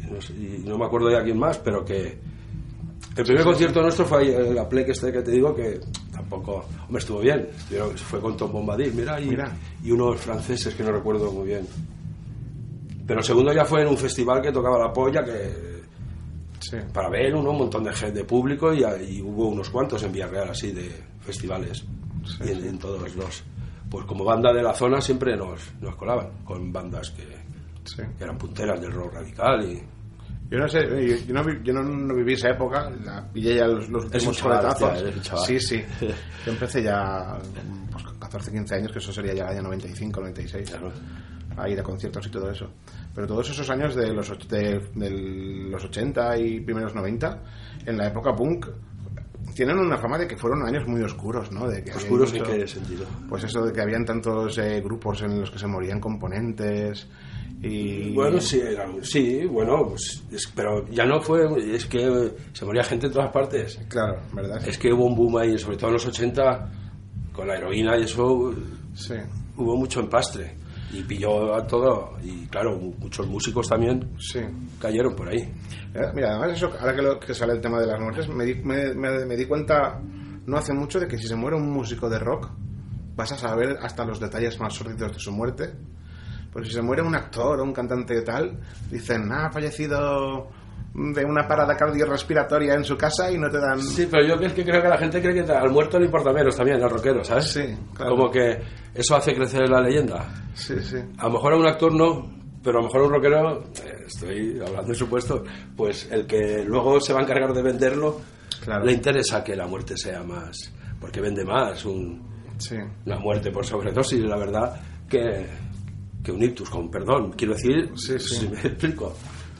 y 0.00 0.12
No, 0.12 0.20
sé, 0.20 0.32
y 0.34 0.62
no 0.64 0.78
me 0.78 0.84
acuerdo 0.86 1.10
ya 1.10 1.24
quién 1.24 1.38
más, 1.38 1.58
pero 1.58 1.84
que 1.84 2.18
el 3.16 3.24
primer 3.24 3.44
concierto 3.44 3.80
nuestro 3.82 4.04
fue 4.04 4.54
la 4.54 4.68
Play 4.68 4.84
que 4.84 4.92
este 4.92 5.10
que 5.10 5.22
te 5.22 5.30
digo 5.30 5.54
que 5.54 5.80
tampoco, 6.12 6.66
hombre, 6.84 6.98
estuvo 6.98 7.20
bien. 7.20 7.48
Fue 7.96 8.20
con 8.20 8.36
Tom 8.36 8.52
Bombadil, 8.52 8.92
mira, 8.94 9.20
y, 9.20 9.30
Mira. 9.30 9.56
y 9.82 9.90
unos 9.90 10.20
franceses 10.20 10.74
que 10.74 10.84
no 10.84 10.92
recuerdo 10.92 11.32
muy 11.32 11.46
bien. 11.48 11.66
Pero 13.06 13.20
el 13.20 13.24
segundo 13.24 13.52
ya 13.52 13.64
fue 13.64 13.82
en 13.82 13.88
un 13.88 13.96
festival 13.96 14.42
que 14.42 14.52
tocaba 14.52 14.78
la 14.78 14.92
polla, 14.92 15.24
que 15.24 15.75
Sí. 16.70 16.76
para 16.92 17.08
ver 17.08 17.34
uno, 17.34 17.50
un 17.50 17.58
montón 17.58 17.84
de 17.84 17.92
gente 17.92 18.18
de 18.20 18.24
público 18.24 18.72
y, 18.72 18.82
y 19.08 19.22
hubo 19.22 19.48
unos 19.48 19.70
cuantos 19.70 20.02
en 20.02 20.12
Villarreal 20.12 20.50
así 20.50 20.72
de 20.72 20.90
festivales 21.20 21.84
y 22.44 22.50
en, 22.50 22.64
en 22.66 22.78
todos 22.78 23.14
los 23.14 23.44
pues 23.90 24.04
como 24.04 24.24
banda 24.24 24.52
de 24.52 24.62
la 24.62 24.74
zona 24.74 25.00
siempre 25.00 25.36
nos, 25.36 25.60
nos 25.80 25.94
colaban 25.96 26.28
con 26.44 26.72
bandas 26.72 27.10
que, 27.10 27.24
Sí. 27.84 28.02
que 28.18 28.24
eran 28.24 28.36
punteras 28.36 28.80
del 28.80 28.90
rock 28.92 29.14
radical 29.14 29.62
y 29.64 29.80
Yo 30.50 30.58
no 30.58 30.68
sé, 30.68 30.80
yo, 30.82 31.16
yo 31.26 31.34
no, 31.34 31.62
yo 31.62 31.72
no, 31.72 31.82
no 31.84 32.14
viví 32.16 32.32
esa 32.32 32.50
época, 32.50 32.90
la 33.04 33.24
pillé 33.32 33.54
ya 33.56 33.66
los, 33.68 33.88
los 33.88 34.04
últimos 34.06 34.42
coletazos. 34.42 35.44
Sí, 35.46 35.60
sí. 35.60 35.84
Yo 36.46 36.52
empecé 36.52 36.82
ya 36.82 37.36
pues, 37.92 38.02
con 38.04 38.18
14, 38.18 38.50
15 38.52 38.74
años, 38.76 38.92
que 38.92 38.98
eso 38.98 39.12
sería 39.12 39.34
ya 39.34 39.44
el 39.44 39.50
año 39.58 39.62
95, 39.62 40.20
96. 40.20 40.68
Claro. 40.70 40.92
A 41.56 41.68
ir 41.68 41.78
a 41.78 41.82
conciertos 41.84 42.26
y 42.26 42.30
todo 42.30 42.50
eso. 42.50 42.70
Pero 43.16 43.26
todos 43.26 43.50
esos 43.50 43.68
años 43.70 43.96
de 43.96 44.12
los, 44.12 44.30
de, 44.48 44.78
de 44.94 45.10
los 45.70 45.82
80 45.84 46.38
y 46.38 46.60
primeros 46.60 46.94
90, 46.94 47.42
en 47.86 47.96
la 47.96 48.06
época 48.08 48.32
punk, 48.36 48.66
tienen 49.54 49.78
una 49.78 49.96
fama 49.96 50.18
de 50.18 50.28
que 50.28 50.36
fueron 50.36 50.62
años 50.66 50.86
muy 50.86 51.00
oscuros, 51.02 51.50
¿no? 51.50 51.66
De 51.66 51.82
que 51.82 51.92
oscuros 51.92 52.30
en 52.34 52.40
mucho- 52.40 52.52
qué 52.52 52.68
sentido 52.68 53.06
Pues 53.28 53.42
eso 53.44 53.64
de 53.64 53.72
que 53.72 53.80
habían 53.80 54.04
tantos 54.04 54.58
eh, 54.58 54.80
grupos 54.82 55.22
en 55.22 55.40
los 55.40 55.50
que 55.50 55.58
se 55.58 55.66
morían 55.66 55.98
componentes 55.98 57.08
y... 57.62 58.12
bueno 58.14 58.38
sí 58.38 58.60
sí 59.00 59.46
bueno 59.46 59.88
pues, 59.88 60.22
es- 60.30 60.52
pero 60.54 60.86
ya 60.90 61.06
no 61.06 61.22
fue 61.22 61.46
es 61.74 61.86
que 61.86 62.32
se 62.52 62.64
moría 62.66 62.84
gente 62.84 63.06
en 63.06 63.12
todas 63.14 63.30
partes 63.32 63.80
Claro, 63.88 64.18
¿verdad? 64.34 64.60
es 64.68 64.76
que 64.76 64.92
hubo 64.92 65.06
un 65.06 65.16
boom 65.16 65.38
ahí 65.38 65.58
sobre 65.58 65.78
todo 65.78 65.86
en 65.88 65.94
los 65.94 66.06
80 66.06 66.70
con 67.32 67.48
la 67.48 67.56
heroína 67.56 67.96
y 67.98 68.02
eso 68.02 68.52
Sí. 68.92 69.14
hubo 69.56 69.74
mucho 69.74 70.00
empastre 70.00 70.54
y 70.98 71.02
pilló 71.04 71.54
a 71.54 71.66
todo 71.66 72.12
y 72.22 72.46
claro 72.46 72.78
muchos 72.78 73.26
músicos 73.26 73.68
también 73.68 74.10
Sí. 74.18 74.40
cayeron 74.80 75.14
por 75.14 75.28
ahí 75.28 75.52
Eh, 75.94 76.10
Mira, 76.14 76.32
además 76.36 76.56
eso, 76.58 76.70
ahora 76.78 76.94
que, 76.94 77.00
lo- 77.02 77.18
que 77.18 77.32
sale 77.32 77.54
el 77.54 77.60
tema 77.60 77.80
de 77.80 77.86
las 77.86 77.98
muertes, 77.98 78.28
me 78.28 78.44
di, 78.44 78.54
me, 78.56 78.92
me- 78.94 79.24
me 79.24 79.34
di 79.36 79.46
cuenta 79.46 79.98
no 80.46 80.56
hace 80.58 80.74
mucho 80.74 81.00
de 81.00 81.08
que 81.08 81.16
si 81.16 81.26
se 81.26 81.34
muere 81.36 81.56
un 81.56 81.70
músico 81.70 82.10
de 82.10 82.18
rock, 82.18 82.50
vas 83.16 83.32
a 83.32 83.38
saber 83.38 83.78
hasta 83.80 84.04
los 84.04 84.20
detalles 84.20 84.60
más 84.60 84.74
sórdidos 84.74 85.12
de 85.14 85.18
su 85.18 85.32
muerte. 85.32 85.72
Porque 86.52 86.68
si 86.68 86.74
se 86.74 86.82
muere 86.82 87.00
un 87.02 87.14
actor 87.14 87.58
o 87.58 87.64
un 87.64 87.72
cantante 87.72 88.14
de 88.14 88.22
tal, 88.22 88.60
dicen, 88.90 89.30
ah, 89.32 89.46
ha 89.46 89.50
fallecido 89.50 90.48
de 91.14 91.24
una 91.24 91.46
parada 91.46 91.76
cardiorrespiratoria 91.76 92.74
en 92.74 92.84
su 92.84 92.96
casa 92.96 93.30
y 93.30 93.36
no 93.38 93.50
te 93.50 93.58
dan... 93.58 93.80
sí 93.80 94.08
pero 94.10 94.26
yo 94.26 94.34
es 94.46 94.52
que 94.54 94.64
creo 94.64 94.80
que 94.80 94.88
la 94.88 94.96
gente 94.98 95.20
cree 95.20 95.44
que 95.44 95.52
al 95.52 95.70
muerto 95.70 95.98
le 95.98 96.06
importa 96.06 96.32
menos 96.32 96.56
también 96.56 96.82
al 96.82 96.88
rockero 96.90 97.22
¿sabes? 97.22 97.46
Sí, 97.52 97.62
claro. 97.94 98.12
como 98.16 98.30
que 98.30 98.58
eso 98.94 99.14
hace 99.16 99.34
crecer 99.34 99.68
la 99.68 99.80
leyenda 99.80 100.24
Sí, 100.54 100.74
sí. 100.80 100.96
a 101.18 101.24
lo 101.26 101.32
mejor 101.34 101.52
a 101.52 101.56
un 101.56 101.66
actor 101.66 101.92
no 101.94 102.30
pero 102.62 102.78
a 102.78 102.80
lo 102.82 102.86
mejor 102.88 103.02
a 103.02 103.04
un 103.04 103.12
rockero 103.12 103.62
eh, 103.84 104.04
estoy 104.06 104.58
hablando 104.60 104.88
de 104.88 104.94
supuesto 104.94 105.44
pues 105.76 106.08
el 106.10 106.26
que 106.26 106.64
luego 106.66 106.98
se 107.00 107.12
va 107.12 107.20
a 107.20 107.22
encargar 107.24 107.52
de 107.52 107.62
venderlo 107.62 108.20
Claro. 108.64 108.84
le 108.84 108.92
interesa 108.92 109.44
que 109.44 109.54
la 109.54 109.66
muerte 109.66 109.96
sea 109.96 110.22
más 110.22 110.72
porque 110.98 111.20
vende 111.20 111.44
más 111.44 111.84
un, 111.84 112.34
Sí. 112.58 112.76
una 113.04 113.18
muerte 113.18 113.50
por 113.50 113.66
sobredosis, 113.66 114.18
la 114.24 114.38
verdad, 114.38 114.80
que, 115.06 115.46
que 116.24 116.32
un 116.32 116.42
ictus, 116.42 116.70
con 116.70 116.90
perdón. 116.90 117.32
Quiero 117.36 117.52
decir, 117.52 117.90
Sí, 117.96 118.18
sí. 118.18 118.34
si 118.34 118.48
me 118.48 118.58
explico 118.60 119.14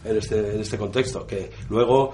en 0.09 0.17
este, 0.17 0.55
en 0.55 0.61
este 0.61 0.79
contexto, 0.79 1.27
que 1.27 1.51
luego 1.69 2.13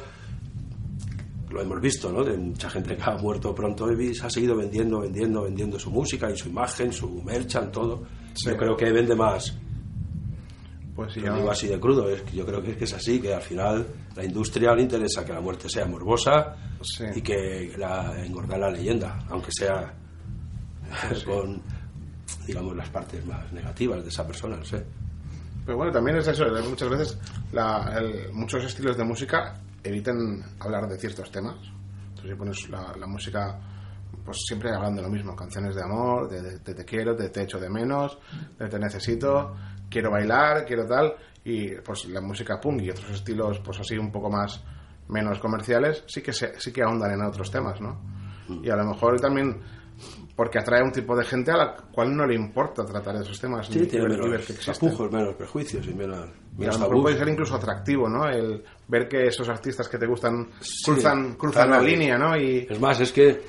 lo 1.51 1.61
hemos 1.61 1.81
visto, 1.81 2.11
¿no? 2.11 2.25
De 2.25 2.37
mucha 2.37 2.71
gente 2.71 2.97
que 2.97 3.03
ha 3.03 3.17
muerto 3.19 3.55
pronto 3.55 3.91
y 3.93 4.15
se 4.15 4.27
ha 4.27 4.31
seguido 4.31 4.57
vendiendo, 4.57 5.01
vendiendo, 5.01 5.43
vendiendo 5.43 5.79
su 5.79 5.91
música 5.91 6.31
y 6.31 6.37
su 6.37 6.49
imagen, 6.49 6.93
su 6.93 7.23
merchan, 7.23 7.71
todo. 7.71 8.05
Sí. 8.35 8.49
Yo 8.51 8.57
creo 8.57 8.77
que 8.77 8.91
vende 8.91 9.15
más. 9.15 9.55
Pues 10.97 11.13
sí, 11.13 11.21
ya- 11.21 11.35
digo 11.35 11.51
así 11.51 11.67
de 11.69 11.79
crudo, 11.81 12.09
es 12.09 12.23
que 12.23 12.37
yo 12.37 12.47
creo 12.47 12.63
que 12.63 12.73
es, 12.73 12.77
que 12.79 12.85
es 12.85 12.93
así, 12.95 13.21
que 13.21 13.35
al 13.35 13.43
final 13.43 13.87
la 14.17 14.25
industria 14.25 14.75
le 14.75 14.83
interesa 14.83 15.25
que 15.25 15.33
la 15.33 15.41
muerte 15.41 15.69
sea 15.69 15.87
morbosa 15.87 16.57
Sí. 16.83 17.05
y 17.15 17.21
que 17.23 17.73
la, 17.79 18.25
engordar 18.25 18.59
la 18.59 18.71
leyenda, 18.71 19.19
aunque 19.29 19.51
sea 19.53 19.95
con, 21.25 21.63
digamos, 22.47 22.75
las 22.77 22.89
partes 22.89 23.25
más 23.25 23.53
negativas 23.53 24.03
de 24.03 24.09
esa 24.09 24.27
persona, 24.27 24.57
no 24.57 24.65
sé. 24.65 24.85
Pero 25.64 25.76
bueno, 25.76 25.92
también 25.92 26.16
es 26.19 26.26
eso, 26.26 26.45
muchas 26.69 26.88
veces 26.88 27.19
la- 27.52 27.95
el- 27.99 28.33
muchos 28.33 28.64
estilos 28.64 28.97
de 28.97 29.04
música 29.04 29.54
evitan 29.85 30.42
hablar 30.61 30.88
de 30.88 30.99
ciertos 30.99 31.31
temas. 31.31 31.57
Entonces 32.09 32.31
si 32.31 32.35
pones 32.37 32.69
la, 32.69 32.95
la 32.99 33.07
música, 33.07 33.59
pues 34.25 34.38
siempre 34.47 34.71
hablan 34.75 34.95
de 34.97 35.02
lo 35.02 35.09
mismo, 35.09 35.35
canciones 35.37 35.75
de 35.75 35.83
amor, 35.83 36.28
de, 36.28 36.42
de- 36.42 36.59
de 36.59 36.75
te 36.75 36.85
quiero, 36.85 37.14
de 37.14 37.28
te 37.31 37.42
echo 37.42 37.59
de 37.59 37.69
menos, 37.71 38.19
de 38.59 38.69
te 38.69 38.78
necesito, 38.78 39.54
quiero 39.88 40.11
bailar, 40.11 40.64
quiero 40.66 40.87
tal, 40.87 41.14
y 41.45 41.71
pues 41.76 42.07
la 42.07 42.21
música 42.21 42.61
punk 42.61 42.83
y 42.83 42.90
otros 42.90 43.11
estilos 43.11 43.59
pues 43.61 43.78
así 43.81 43.97
un 43.99 44.11
poco 44.12 44.31
más 44.31 44.62
menos 45.09 45.38
comerciales 45.40 46.04
sí 46.07 46.23
que 46.23 46.33
se, 46.33 46.59
sí 46.61 46.73
que 46.73 46.83
ahondan 46.83 47.12
en 47.12 47.23
otros 47.23 47.50
temas, 47.50 47.81
¿no? 47.81 48.00
Y 48.62 48.71
a 48.71 48.76
lo 48.76 48.85
mejor 48.85 49.21
también 49.21 49.61
porque 50.35 50.59
atrae 50.59 50.83
un 50.83 50.93
tipo 50.93 51.15
de 51.17 51.25
gente 51.25 51.51
a 51.51 51.57
la 51.57 51.77
cual 51.77 52.17
no 52.17 52.27
le 52.27 52.35
importa 52.35 52.85
tratar 52.85 53.17
esos 53.17 53.39
temas 53.41 53.67
Sí, 53.67 53.87
tiene 53.87 54.09
menos 54.09 54.47
que 54.47 54.55
tapujos, 54.55 55.13
menos 55.13 55.35
prejuicios 55.35 55.87
y 55.87 55.95
menos, 55.95 56.29
Y 56.59 56.65
a 56.65 56.73
lo 56.73 56.79
mejor 56.79 57.03
puede 57.03 57.19
ser 57.19 57.29
incluso 57.29 57.55
atractivo, 57.57 58.09
¿no? 58.09 58.29
El 58.29 58.63
ver 58.89 59.09
que 59.09 59.27
esos 59.27 59.49
artistas 59.49 59.89
que 59.89 59.99
te 59.99 60.07
gustan 60.07 60.49
Sí, 60.61 60.85
cruzan, 60.85 61.35
cruzan 61.35 61.71
la 61.71 61.81
línea, 61.81 62.17
¿no? 62.17 62.37
Y 62.37 62.67
Es 62.69 62.81
más, 62.81 63.01
es 63.01 63.13
que 63.13 63.41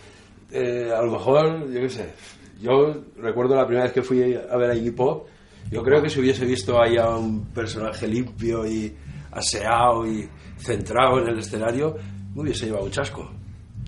eh, 0.51 0.91
a 0.95 1.01
lo 1.01 1.13
mejor, 1.13 1.71
yo 1.71 1.79
qué 1.79 1.89
sé, 1.89 2.13
yo 2.61 3.03
recuerdo 3.17 3.55
la 3.55 3.65
primera 3.65 3.85
vez 3.85 3.93
que 3.93 4.01
fui 4.01 4.35
a 4.35 4.55
ver 4.57 4.71
a 4.71 4.75
Iggy 4.75 4.91
Pop, 4.91 5.27
yo 5.71 5.81
creo 5.81 6.01
que 6.01 6.09
si 6.09 6.19
hubiese 6.19 6.45
visto 6.45 6.79
ahí 6.81 6.97
a 6.97 7.09
un 7.09 7.45
personaje 7.45 8.07
limpio 8.07 8.65
y 8.65 8.95
aseado 9.31 10.05
y 10.05 10.29
centrado 10.57 11.19
en 11.19 11.29
el 11.29 11.39
escenario, 11.39 11.95
me 12.35 12.41
hubiese 12.41 12.65
llevado 12.65 12.85
un 12.85 12.91
chasco. 12.91 13.31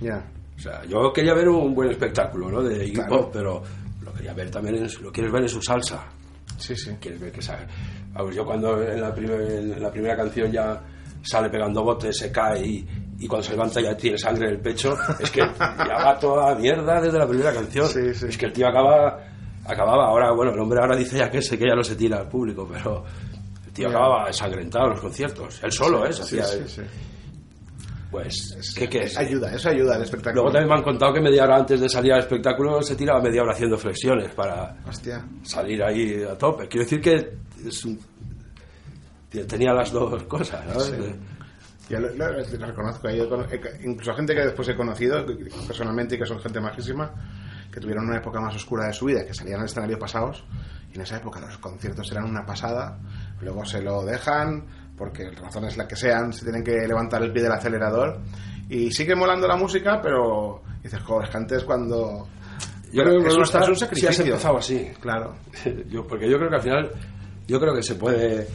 ya, 0.01 0.25
O 0.57 0.59
sea, 0.59 0.83
yo 0.85 1.11
quería 1.13 1.33
ver 1.33 1.49
un 1.49 1.73
buen 1.75 1.89
espectáculo, 1.91 2.49
¿no? 2.49 2.61
De 2.63 2.85
Iggy 2.85 2.93
Claro. 2.95 3.09
Pop, 3.17 3.29
pero 3.33 3.63
lo 4.03 4.13
quería 4.13 4.33
ver 4.33 4.49
también, 4.49 4.75
en, 4.77 4.89
lo 5.03 5.11
quieres 5.11 5.31
ver 5.31 5.43
en 5.43 5.49
su 5.49 5.61
salsa. 5.61 6.05
sí, 6.57 6.75
sí. 6.75 6.91
Quieres 6.99 7.19
ver 7.19 7.31
que 7.31 7.41
sabe. 7.41 7.65
Vamos, 8.13 8.33
yo 8.35 8.45
cuando 8.45 8.81
en 8.81 9.01
la, 9.01 9.13
primer- 9.13 9.41
en 9.41 9.81
la 9.81 9.91
primera 9.91 10.15
canción 10.15 10.51
ya 10.51 10.81
sale 11.21 11.49
pegando 11.49 11.83
botes, 11.83 12.17
se 12.17 12.31
cae 12.31 12.65
y, 12.65 12.87
y 13.19 13.27
cuando 13.27 13.43
se 13.45 13.51
levanta 13.51 13.81
ya 13.81 13.95
tiene 13.97 14.17
sangre 14.17 14.47
en 14.47 14.53
el 14.55 14.59
pecho, 14.61 14.95
es 15.19 15.29
que 15.31 15.41
ya 15.41 16.03
va 16.05 16.17
toda 16.19 16.55
mierda 16.55 17.01
desde 17.01 17.17
la 17.19 17.27
primera 17.27 17.53
canción. 17.53 17.87
Sí, 17.89 18.13
sí. 18.13 18.27
Es 18.29 18.37
que 18.37 18.45
el 18.45 18.53
tío 18.53 18.67
acaba, 18.67 19.19
acababa, 19.65 20.05
ahora, 20.07 20.31
bueno, 20.31 20.53
el 20.53 20.59
hombre 20.59 20.79
ahora 20.79 20.95
dice 20.95 21.17
ya 21.17 21.29
que 21.29 21.41
sé 21.41 21.57
que 21.57 21.65
ya 21.67 21.75
no 21.75 21.83
se 21.83 21.95
tira 21.97 22.19
al 22.19 22.29
público, 22.29 22.67
pero 22.71 23.03
tío 23.73 23.89
Ya. 23.89 23.97
acababa 23.97 24.27
ensangrentado 24.27 24.85
en 24.85 24.91
los 24.91 25.01
conciertos. 25.01 25.59
Él 25.61 25.71
solo, 25.73 26.05
¿eh? 26.05 26.13
Sí, 26.13 26.39
hacía- 26.39 26.85
sí, 28.23 28.39
sí. 28.39 28.53
Pues, 28.55 28.73
¿qué 28.75 28.89
quieres? 28.89 29.17
Ayuda, 29.17 29.53
eso 29.53 29.69
ayuda 29.69 29.95
al 29.95 30.01
espectáculo. 30.03 30.43
Luego 30.43 30.51
también 30.53 30.69
me 30.69 30.75
han 30.77 30.83
contado 30.83 31.13
que 31.13 31.21
media 31.21 31.43
hora 31.43 31.57
antes 31.57 31.79
de 31.79 31.89
salir 31.89 32.13
al 32.13 32.19
espectáculo 32.19 32.81
se 32.81 32.95
tiraba 32.95 33.21
media 33.21 33.41
hora 33.43 33.53
haciendo 33.53 33.77
flexiones 33.77 34.33
para 34.33 34.77
Hostia. 34.87 35.25
salir 35.43 35.83
ahí 35.83 36.23
a 36.23 36.37
tope. 36.37 36.67
Quiero 36.67 36.83
decir 36.85 37.01
que 37.01 37.37
es 37.67 37.85
un- 37.85 37.99
tenía 39.47 39.73
las 39.73 39.91
dos 39.91 40.23
cosas, 40.23 40.63
¿sabes? 40.71 40.83
Sí. 40.85 41.15
Yo 41.89 41.99
lo, 41.99 42.09
lo- 42.15 42.31
lo 42.31 42.65
reconozco. 42.65 43.09
yo 43.11 43.27
incluso 43.83 44.13
gente 44.15 44.33
que 44.33 44.41
después 44.41 44.67
he 44.69 44.75
conocido 44.75 45.23
personalmente 45.67 46.15
y 46.15 46.17
que 46.19 46.25
son 46.25 46.39
gente 46.39 46.59
majísima, 46.59 47.11
que 47.71 47.79
tuvieron 47.79 48.05
una 48.07 48.17
época 48.17 48.39
más 48.39 48.55
oscura 48.55 48.87
de 48.87 48.93
su 48.93 49.05
vida, 49.05 49.25
que 49.25 49.33
salían 49.33 49.59
al 49.59 49.65
escenario 49.65 49.99
pasados, 49.99 50.43
y 50.91 50.95
en 50.95 51.01
esa 51.01 51.17
época 51.17 51.39
los 51.41 51.57
conciertos 51.59 52.09
eran 52.11 52.23
una 52.25 52.45
pasada, 52.45 52.97
luego 53.41 53.63
se 53.65 53.81
lo 53.81 54.03
dejan, 54.03 54.65
porque 54.97 55.29
razones 55.31 55.77
las 55.77 55.87
que 55.87 55.95
sean, 55.95 56.31
se 56.33 56.43
tienen 56.43 56.63
que 56.63 56.87
levantar 56.87 57.21
el 57.23 57.31
pie 57.31 57.43
del 57.43 57.51
acelerador, 57.51 58.19
y 58.69 58.91
sigue 58.91 59.15
molando 59.15 59.47
la 59.47 59.55
música, 59.57 59.99
pero 60.01 60.61
dices, 60.81 60.99
joder, 61.01 61.25
es 61.25 61.29
que 61.31 61.37
antes 61.37 61.63
cuando... 61.63 62.27
Yo 62.91 63.03
Pero 63.03 63.09
creo 63.11 63.21
que 63.23 63.27
es, 63.27 63.35
un, 63.35 63.41
es 63.43 63.49
un 63.49 63.55
si 63.55 63.67
has 63.67 63.79
sacrificio. 63.79 64.25
empezado 64.25 64.57
así. 64.57 64.87
Claro. 65.01 65.35
Yo, 65.89 66.07
porque 66.07 66.29
yo 66.29 66.37
creo 66.37 66.49
que 66.49 66.55
al 66.55 66.61
final, 66.61 66.91
yo 67.45 67.59
creo 67.59 67.75
que 67.75 67.83
se 67.83 67.95
puede 67.95 68.47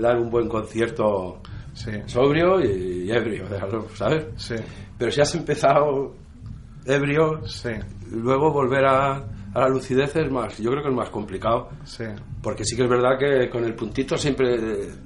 dar 0.00 0.16
un 0.18 0.28
buen 0.28 0.48
concierto 0.48 1.40
Sí, 1.72 1.90
sobrio 2.06 2.58
y, 2.60 3.04
y 3.04 3.12
ebrio, 3.12 3.44
¿sabes? 3.94 4.24
sí, 4.36 4.54
Pero 4.98 5.10
si 5.12 5.20
has 5.20 5.34
empezado 5.34 6.14
ebrio, 6.86 7.46
sí, 7.46 7.68
luego 8.10 8.50
volver 8.50 8.86
a, 8.86 9.22
a 9.56 9.60
la 9.60 9.68
lucidez 9.68 10.14
es 10.16 10.30
más, 10.30 10.58
yo 10.58 10.70
creo 10.70 10.82
que 10.82 10.88
es 10.90 10.94
más 10.94 11.08
complicado. 11.10 11.70
sí. 11.84 12.04
Porque 12.42 12.64
sí 12.64 12.76
que 12.76 12.84
es 12.84 12.88
verdad 12.88 13.18
que 13.18 13.48
con 13.50 13.64
el 13.64 13.74
puntito 13.74 14.16
siempre. 14.16 14.56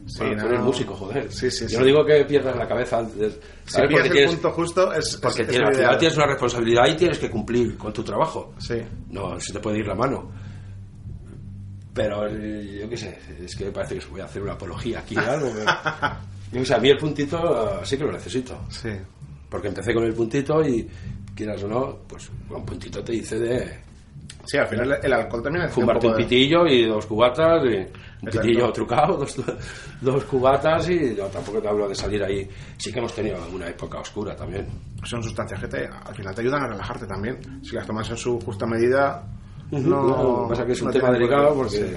Sí, 0.07 0.19
bueno, 0.19 0.43
no, 0.43 0.49
eres 0.49 0.61
músico, 0.61 0.95
joder. 0.95 1.33
Sí, 1.33 1.51
sí, 1.51 1.63
Yo 1.65 1.69
sí. 1.71 1.77
no 1.79 1.85
digo 1.85 2.05
que 2.05 2.25
pierdas 2.27 2.55
la 2.57 2.69
cabeza 2.69 2.99
antes. 2.99 3.39
Si 3.65 3.79
Porque 3.79 3.95
el 3.97 4.11
tienes, 4.11 4.31
punto 4.33 4.51
justo, 4.51 4.93
es, 4.93 5.17
porque 5.23 5.43
es- 5.43 5.49
tienes- 5.49 5.55
es 5.55 5.59
al 5.59 5.65
lo 5.65 5.71
final 5.73 5.81
ideal. 5.87 5.99
tienes 5.99 6.17
una 6.19 6.27
responsabilidad 6.27 6.87
y 6.89 6.97
tienes 6.97 7.19
que 7.19 7.31
cumplir 7.31 7.77
con 7.79 7.93
tu 7.93 8.03
trabajo. 8.03 8.53
Sí, 8.59 8.75
No 9.11 9.41
se 9.41 9.53
te 9.55 9.61
puede 9.61 9.79
ir 9.79 9.87
la 9.87 9.95
mano. 9.95 10.31
Pero 11.95 12.27
eh, 12.29 12.79
yo 12.83 12.89
qué 12.89 12.97
sé, 12.97 13.19
es 13.43 13.57
que 13.57 13.71
parece 13.73 13.99
que 13.99 14.07
voy 14.07 14.21
a 14.21 14.25
hacer 14.25 14.43
una 14.43 14.53
apología 14.53 15.01
aquí 15.01 15.17
o 15.17 15.21
algo. 15.31 15.51
pero- 15.53 15.65
Yo 16.53 16.59
qué 16.61 16.65
sé, 16.67 16.75
a 16.75 16.79
mí 16.79 16.89
el 16.91 16.99
puntito 16.99 17.81
eh, 17.81 17.85
sí 17.85 17.97
que 17.97 18.05
lo 18.05 18.13
necesito. 18.13 18.61
sí. 18.69 18.91
Porque 19.49 19.67
empecé 19.69 19.93
con 19.93 20.05
el 20.05 20.15
puntito 20.15 20.63
y, 20.65 20.89
quieras 21.35 21.63
o 21.65 21.69
no, 21.69 21.99
pues 22.07 22.31
un 22.51 22.65
puntito 22.65 23.03
te 23.03 23.13
dice 23.13 23.37
de 23.39 23.81
Sí, 24.47 24.57
al 24.59 24.67
final 24.67 24.99
el 25.03 25.13
alcohol 25.13 25.43
también 25.43 25.65
es 25.67 25.73
fumarte 25.73 26.07
un 26.07 26.13
poco 26.13 26.17
de- 26.19 26.25
pitillo 26.29 26.67
y 26.67 26.87
dos 26.87 27.07
cubatas, 27.07 27.63
y 27.65 27.69
un 27.69 27.75
Exacto. 28.29 28.41
pitillo 28.41 28.73
trucado, 28.73 29.17
dos, 29.19 29.37
dos 30.01 30.25
cubatas 30.25 30.89
y 30.91 31.15
yo 31.15 31.27
tampoco 31.27 31.61
te 31.61 31.69
hablo 31.69 31.89
de 31.89 31.95
salir 31.95 32.23
ahí. 32.25 32.49
Sí 32.79 32.93
que 32.93 32.99
hemos 32.99 33.15
tenido 33.15 33.39
una 33.53 33.69
época 33.69 33.99
oscura 34.01 34.35
también. 34.37 34.67
Son 35.05 35.23
sustancias 35.23 35.61
que 35.61 35.69
te, 35.69 35.87
al 35.87 36.15
final 36.15 36.35
te 36.35 36.41
ayudan 36.43 36.63
a 36.65 36.69
relajarte 36.69 37.07
también. 37.07 37.39
Si 37.63 37.75
las 37.75 37.87
tomas 37.87 38.09
en 38.11 38.17
su 38.17 38.39
justa 38.41 38.67
medida, 38.67 39.23
no, 39.71 39.79
Lo 40.03 40.43
que 40.45 40.49
pasa 40.51 40.67
que 40.67 40.73
es 40.73 40.81
un 40.83 40.89
no 40.89 40.93
tema 40.93 41.11
delicado 41.13 41.55
porque 41.55 41.71
Sí. 41.77 41.95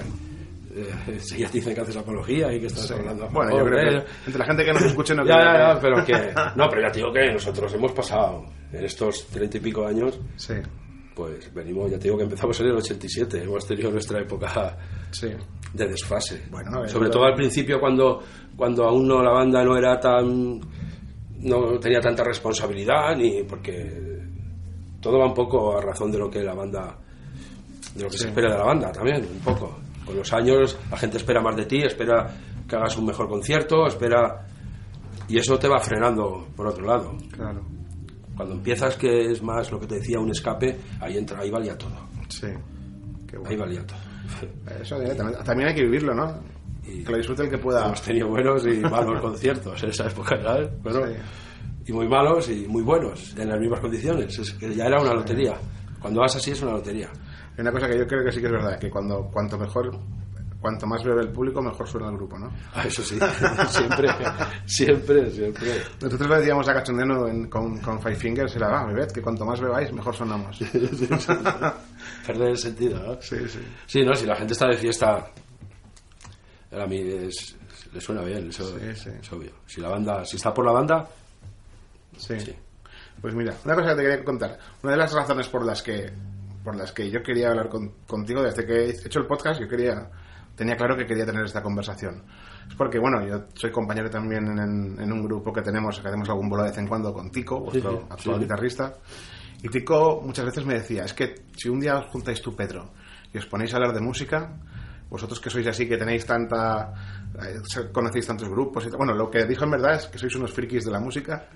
eh, 0.76 1.20
si 1.20 1.38
ya 1.40 1.48
te 1.48 1.54
dicen 1.54 1.74
que 1.76 1.82
haces 1.82 1.98
apología 1.98 2.52
y 2.54 2.60
que 2.60 2.68
estás 2.68 2.88
Sí. 2.88 2.94
hablando 2.94 3.28
Bueno, 3.30 3.58
yo 3.58 3.66
creo 3.66 3.80
que 4.02 4.06
entre 4.28 4.40
la 4.40 4.46
gente 4.46 4.66
que 4.66 4.74
nos 4.74 4.84
escuche 4.84 5.16
no 5.16 5.24
Ya, 5.26 5.38
ya, 5.40 5.74
ya, 5.74 5.80
pero 5.80 5.96
que... 6.06 6.14
No, 6.56 6.70
pero 6.70 6.82
ya 6.84 6.92
te 6.92 7.00
digo 7.00 7.12
que 7.14 7.32
nosotros 7.34 7.74
hemos 7.74 7.92
pasado 7.94 8.46
en 8.72 8.86
estos 8.86 9.26
treinta 9.28 9.58
y 9.58 9.60
pico 9.60 9.86
años, 9.88 10.20
Sí, 10.36 10.54
pues 11.16 11.54
venimos, 11.54 11.90
ya 11.92 11.98
te 11.98 12.04
digo 12.06 12.18
que 12.18 12.24
empezamos 12.24 12.60
en 12.62 12.68
el 12.68 12.76
87, 12.78 13.44
hemos 13.44 13.66
tenido 13.68 13.92
nuestra 13.92 14.20
época 14.22 14.78
sí. 15.12 15.28
de 15.74 15.88
desfase. 15.88 16.44
Bueno, 16.50 16.88
Sobre 16.88 17.10
todo 17.10 17.26
al 17.26 17.36
principio 17.36 17.80
cuando, 17.80 18.22
cuando 18.56 18.86
aún 18.86 19.08
no 19.08 19.22
la 19.22 19.32
banda 19.32 19.64
no 19.64 19.78
era 19.78 20.00
tan 20.00 20.60
no 21.40 21.78
tenía 21.80 22.00
tanta 22.00 22.24
responsabilidad 22.24 23.16
ni 23.18 23.44
porque 23.44 24.22
todo 25.02 25.20
va 25.20 25.26
un 25.28 25.34
poco 25.34 25.78
a 25.78 25.82
razón 25.82 26.10
de 26.12 26.18
lo 26.18 26.30
que 26.30 26.42
la 26.42 26.54
banda 26.54 26.98
de 27.96 28.04
lo 28.04 28.10
que 28.10 28.18
Sí. 28.18 28.24
se 28.24 28.30
espera 28.30 28.52
de 28.54 28.58
la 28.58 28.64
banda 28.64 28.92
también 28.94 29.18
un 29.30 29.40
poco 29.40 29.78
con 30.06 30.16
los 30.16 30.32
años 30.32 30.78
la 30.90 30.98
gente 30.98 31.18
espera 31.18 31.42
más 31.42 31.56
de 31.58 31.66
ti 31.66 31.82
espera 31.84 32.34
que 32.68 32.76
hagas 32.78 32.98
un 32.98 33.06
mejor 33.08 33.28
concierto 33.28 33.86
espera 33.88 34.48
y 35.28 35.38
eso 35.38 35.60
te 35.60 35.68
va 35.68 35.80
frenando 35.80 36.48
por 36.56 36.68
otro 36.68 36.86
lado 36.86 37.18
Claro. 37.32 37.62
Cuando 38.36 38.56
empiezas 38.56 38.96
que 38.98 39.32
es 39.32 39.42
más 39.44 39.72
lo 39.72 39.80
que 39.80 39.88
te 39.88 39.96
decía 39.96 40.20
un 40.20 40.32
escape 40.32 40.78
ahí 41.00 41.18
entra 41.18 41.40
ahí 41.40 41.50
valía 41.52 41.78
todo 41.78 41.96
Sí. 42.30 42.48
Qué 43.28 43.38
ahí 43.38 43.42
bueno. 43.56 43.60
valía 43.66 43.86
todo 43.86 44.00
Eso 44.82 45.02
eh, 45.02 45.14
también, 45.16 45.44
también 45.44 45.70
hay 45.70 45.76
que 45.76 45.84
vivirlo, 45.84 46.14
¿no? 46.14 46.40
Y- 46.86 47.04
Que 47.04 47.12
lo 47.12 47.18
disfrute 47.18 47.44
el 47.44 47.50
que 47.50 47.58
pueda. 47.58 47.86
Hemos 47.86 48.02
tenido 48.02 48.28
buenos 48.30 48.66
y 48.66 48.80
malos 48.82 49.22
conciertos 49.22 49.82
en 49.84 49.90
esa 49.90 50.08
época, 50.08 50.42
¿sabes? 50.42 50.70
Bueno, 50.82 51.06
Sí. 51.08 51.14
y 51.88 51.94
muy 51.94 52.08
malos 52.08 52.50
y 52.50 52.68
muy 52.68 52.82
buenos, 52.84 53.36
en 53.38 53.50
las 53.50 53.60
mismas 53.60 53.80
condiciones. 53.80 54.38
Es 54.40 54.52
que 54.54 54.74
ya 54.76 54.86
era 54.86 55.00
una 55.02 55.14
lotería. 55.14 55.54
Cuando 56.02 56.20
vas 56.22 56.36
así 56.36 56.52
es 56.52 56.62
una 56.62 56.72
lotería. 56.74 57.10
Hay 57.56 57.62
una 57.62 57.72
cosa 57.72 57.88
que 57.88 57.98
yo 58.00 58.06
creo 58.08 58.24
que 58.26 58.32
sí 58.32 58.40
que 58.42 58.48
es 58.48 58.52
verdad, 58.52 58.80
que 58.80 58.90
cuando 58.90 59.30
cuanto 59.32 59.58
mejor, 59.58 59.92
cuanto 60.64 60.88
más 60.88 61.04
bebe 61.04 61.22
el 61.22 61.30
público, 61.30 61.62
mejor 61.62 61.86
suena 61.88 62.08
el 62.10 62.16
grupo, 62.16 62.40
¿no? 62.40 62.50
Ah, 62.74 62.84
eso 62.88 63.04
sí, 63.04 63.20
siempre, 63.70 64.08
siempre, 64.66 65.30
siempre. 65.30 65.82
Nosotros 66.02 66.30
le 66.30 66.38
decíamos 66.38 66.68
a 66.70 66.74
Cachondeno 66.74 67.28
en- 67.28 67.50
con, 67.50 67.78
con 67.80 68.02
Five 68.02 68.16
Fingers, 68.16 68.56
era, 68.56 68.86
bebed, 68.86 69.12
que 69.12 69.22
cuanto 69.22 69.46
más 69.46 69.60
bebáis, 69.60 69.92
mejor 69.92 70.16
sonamos. 70.16 70.58
Perder 72.26 72.50
el 72.50 72.58
sentido, 72.58 72.98
¿no? 73.00 73.22
Sí, 73.22 73.38
sí. 73.48 73.60
Sí, 73.86 74.04
no, 74.06 74.16
si 74.16 74.26
la 74.26 74.36
gente 74.36 74.54
está 74.54 74.68
de 74.68 74.78
fiesta, 74.78 75.28
a 76.72 76.86
mí 76.88 76.98
es- 77.00 77.56
le 77.94 78.02
suena 78.02 78.22
bien, 78.24 78.50
eso 78.50 78.68
Sí, 78.80 78.96
sí. 78.96 79.10
es 79.22 79.32
obvio. 79.32 79.52
Si 79.68 79.80
la 79.82 79.90
banda, 79.90 80.26
si 80.26 80.38
está 80.38 80.54
por 80.54 80.66
la 80.66 80.72
banda, 80.72 81.08
Sí. 82.18 82.40
Sí. 82.40 82.56
Pues 83.22 83.34
mira, 83.34 83.54
una 83.66 83.76
cosa 83.76 83.90
que 83.90 83.96
te 83.96 84.02
quería 84.04 84.24
contar. 84.24 84.60
Una 84.84 84.92
de 84.94 84.98
las 85.00 85.12
razones 85.14 85.48
por 85.48 85.66
las 85.66 85.82
que 85.82 86.12
por 86.64 86.76
las 86.78 86.92
que 86.94 87.10
yo 87.12 87.22
quería 87.22 87.50
hablar 87.50 87.68
con- 87.70 87.92
contigo 88.08 88.42
desde 88.42 88.66
que 88.66 88.86
he 88.86 88.90
hecho 88.92 89.20
el 89.20 89.26
podcast, 89.26 89.60
yo 89.60 89.68
quería 89.68 90.10
tenía 90.56 90.76
claro 90.76 90.96
que 90.98 91.06
quería 91.06 91.26
tener 91.26 91.46
esta 91.46 91.62
conversación. 91.62 92.24
Es 92.68 92.76
porque, 92.76 93.00
bueno, 93.00 93.26
yo 93.26 93.46
soy 93.56 93.72
compañero 93.72 94.10
también 94.10 94.46
en, 94.58 95.00
en 95.00 95.12
un 95.12 95.24
grupo 95.24 95.52
que 95.52 95.62
tenemos, 95.62 96.00
que 96.00 96.08
hacemos 96.08 96.30
algún 96.30 96.50
bolo 96.50 96.64
de 96.64 96.70
vez 96.70 96.78
en 96.78 96.88
cuando 96.88 97.14
con 97.14 97.30
Tico, 97.32 97.60
vuestro 97.60 97.92
Sí, 97.92 97.98
sí, 97.98 98.06
actual 98.10 98.36
sí. 98.38 98.42
guitarrista. 98.44 98.94
Y 99.62 99.70
Tico 99.70 100.22
muchas 100.24 100.46
veces 100.46 100.66
me 100.66 100.74
decía, 100.76 101.04
es 101.06 101.14
que 101.14 101.36
si 101.56 101.70
un 101.70 101.80
día 101.80 101.98
os 101.98 102.08
juntáis 102.08 102.42
tú, 102.42 102.56
Pedro, 102.56 102.92
y 103.34 103.38
os 103.38 103.46
ponéis 103.46 103.74
a 103.74 103.78
hablar 103.78 103.94
de 103.94 104.02
música, 104.02 104.58
vosotros 105.10 105.40
que 105.40 105.50
sois 105.50 105.68
así, 105.68 105.88
que 105.88 105.98
tenéis 105.98 106.26
tanta... 106.26 106.92
eh, 107.40 107.90
conocéis 107.92 108.26
tantos 108.28 108.50
grupos 108.50 108.86
y. 108.86 108.90
Bueno, 108.90 109.14
lo 109.14 109.30
que 109.30 109.46
dijo 109.46 109.64
en 109.64 109.72
verdad 109.72 109.96
es 109.96 110.08
que 110.08 110.18
sois 110.18 110.36
unos 110.36 110.52
frikis 110.52 110.86
de 110.86 110.92
la 110.92 111.00
música. 111.00 111.48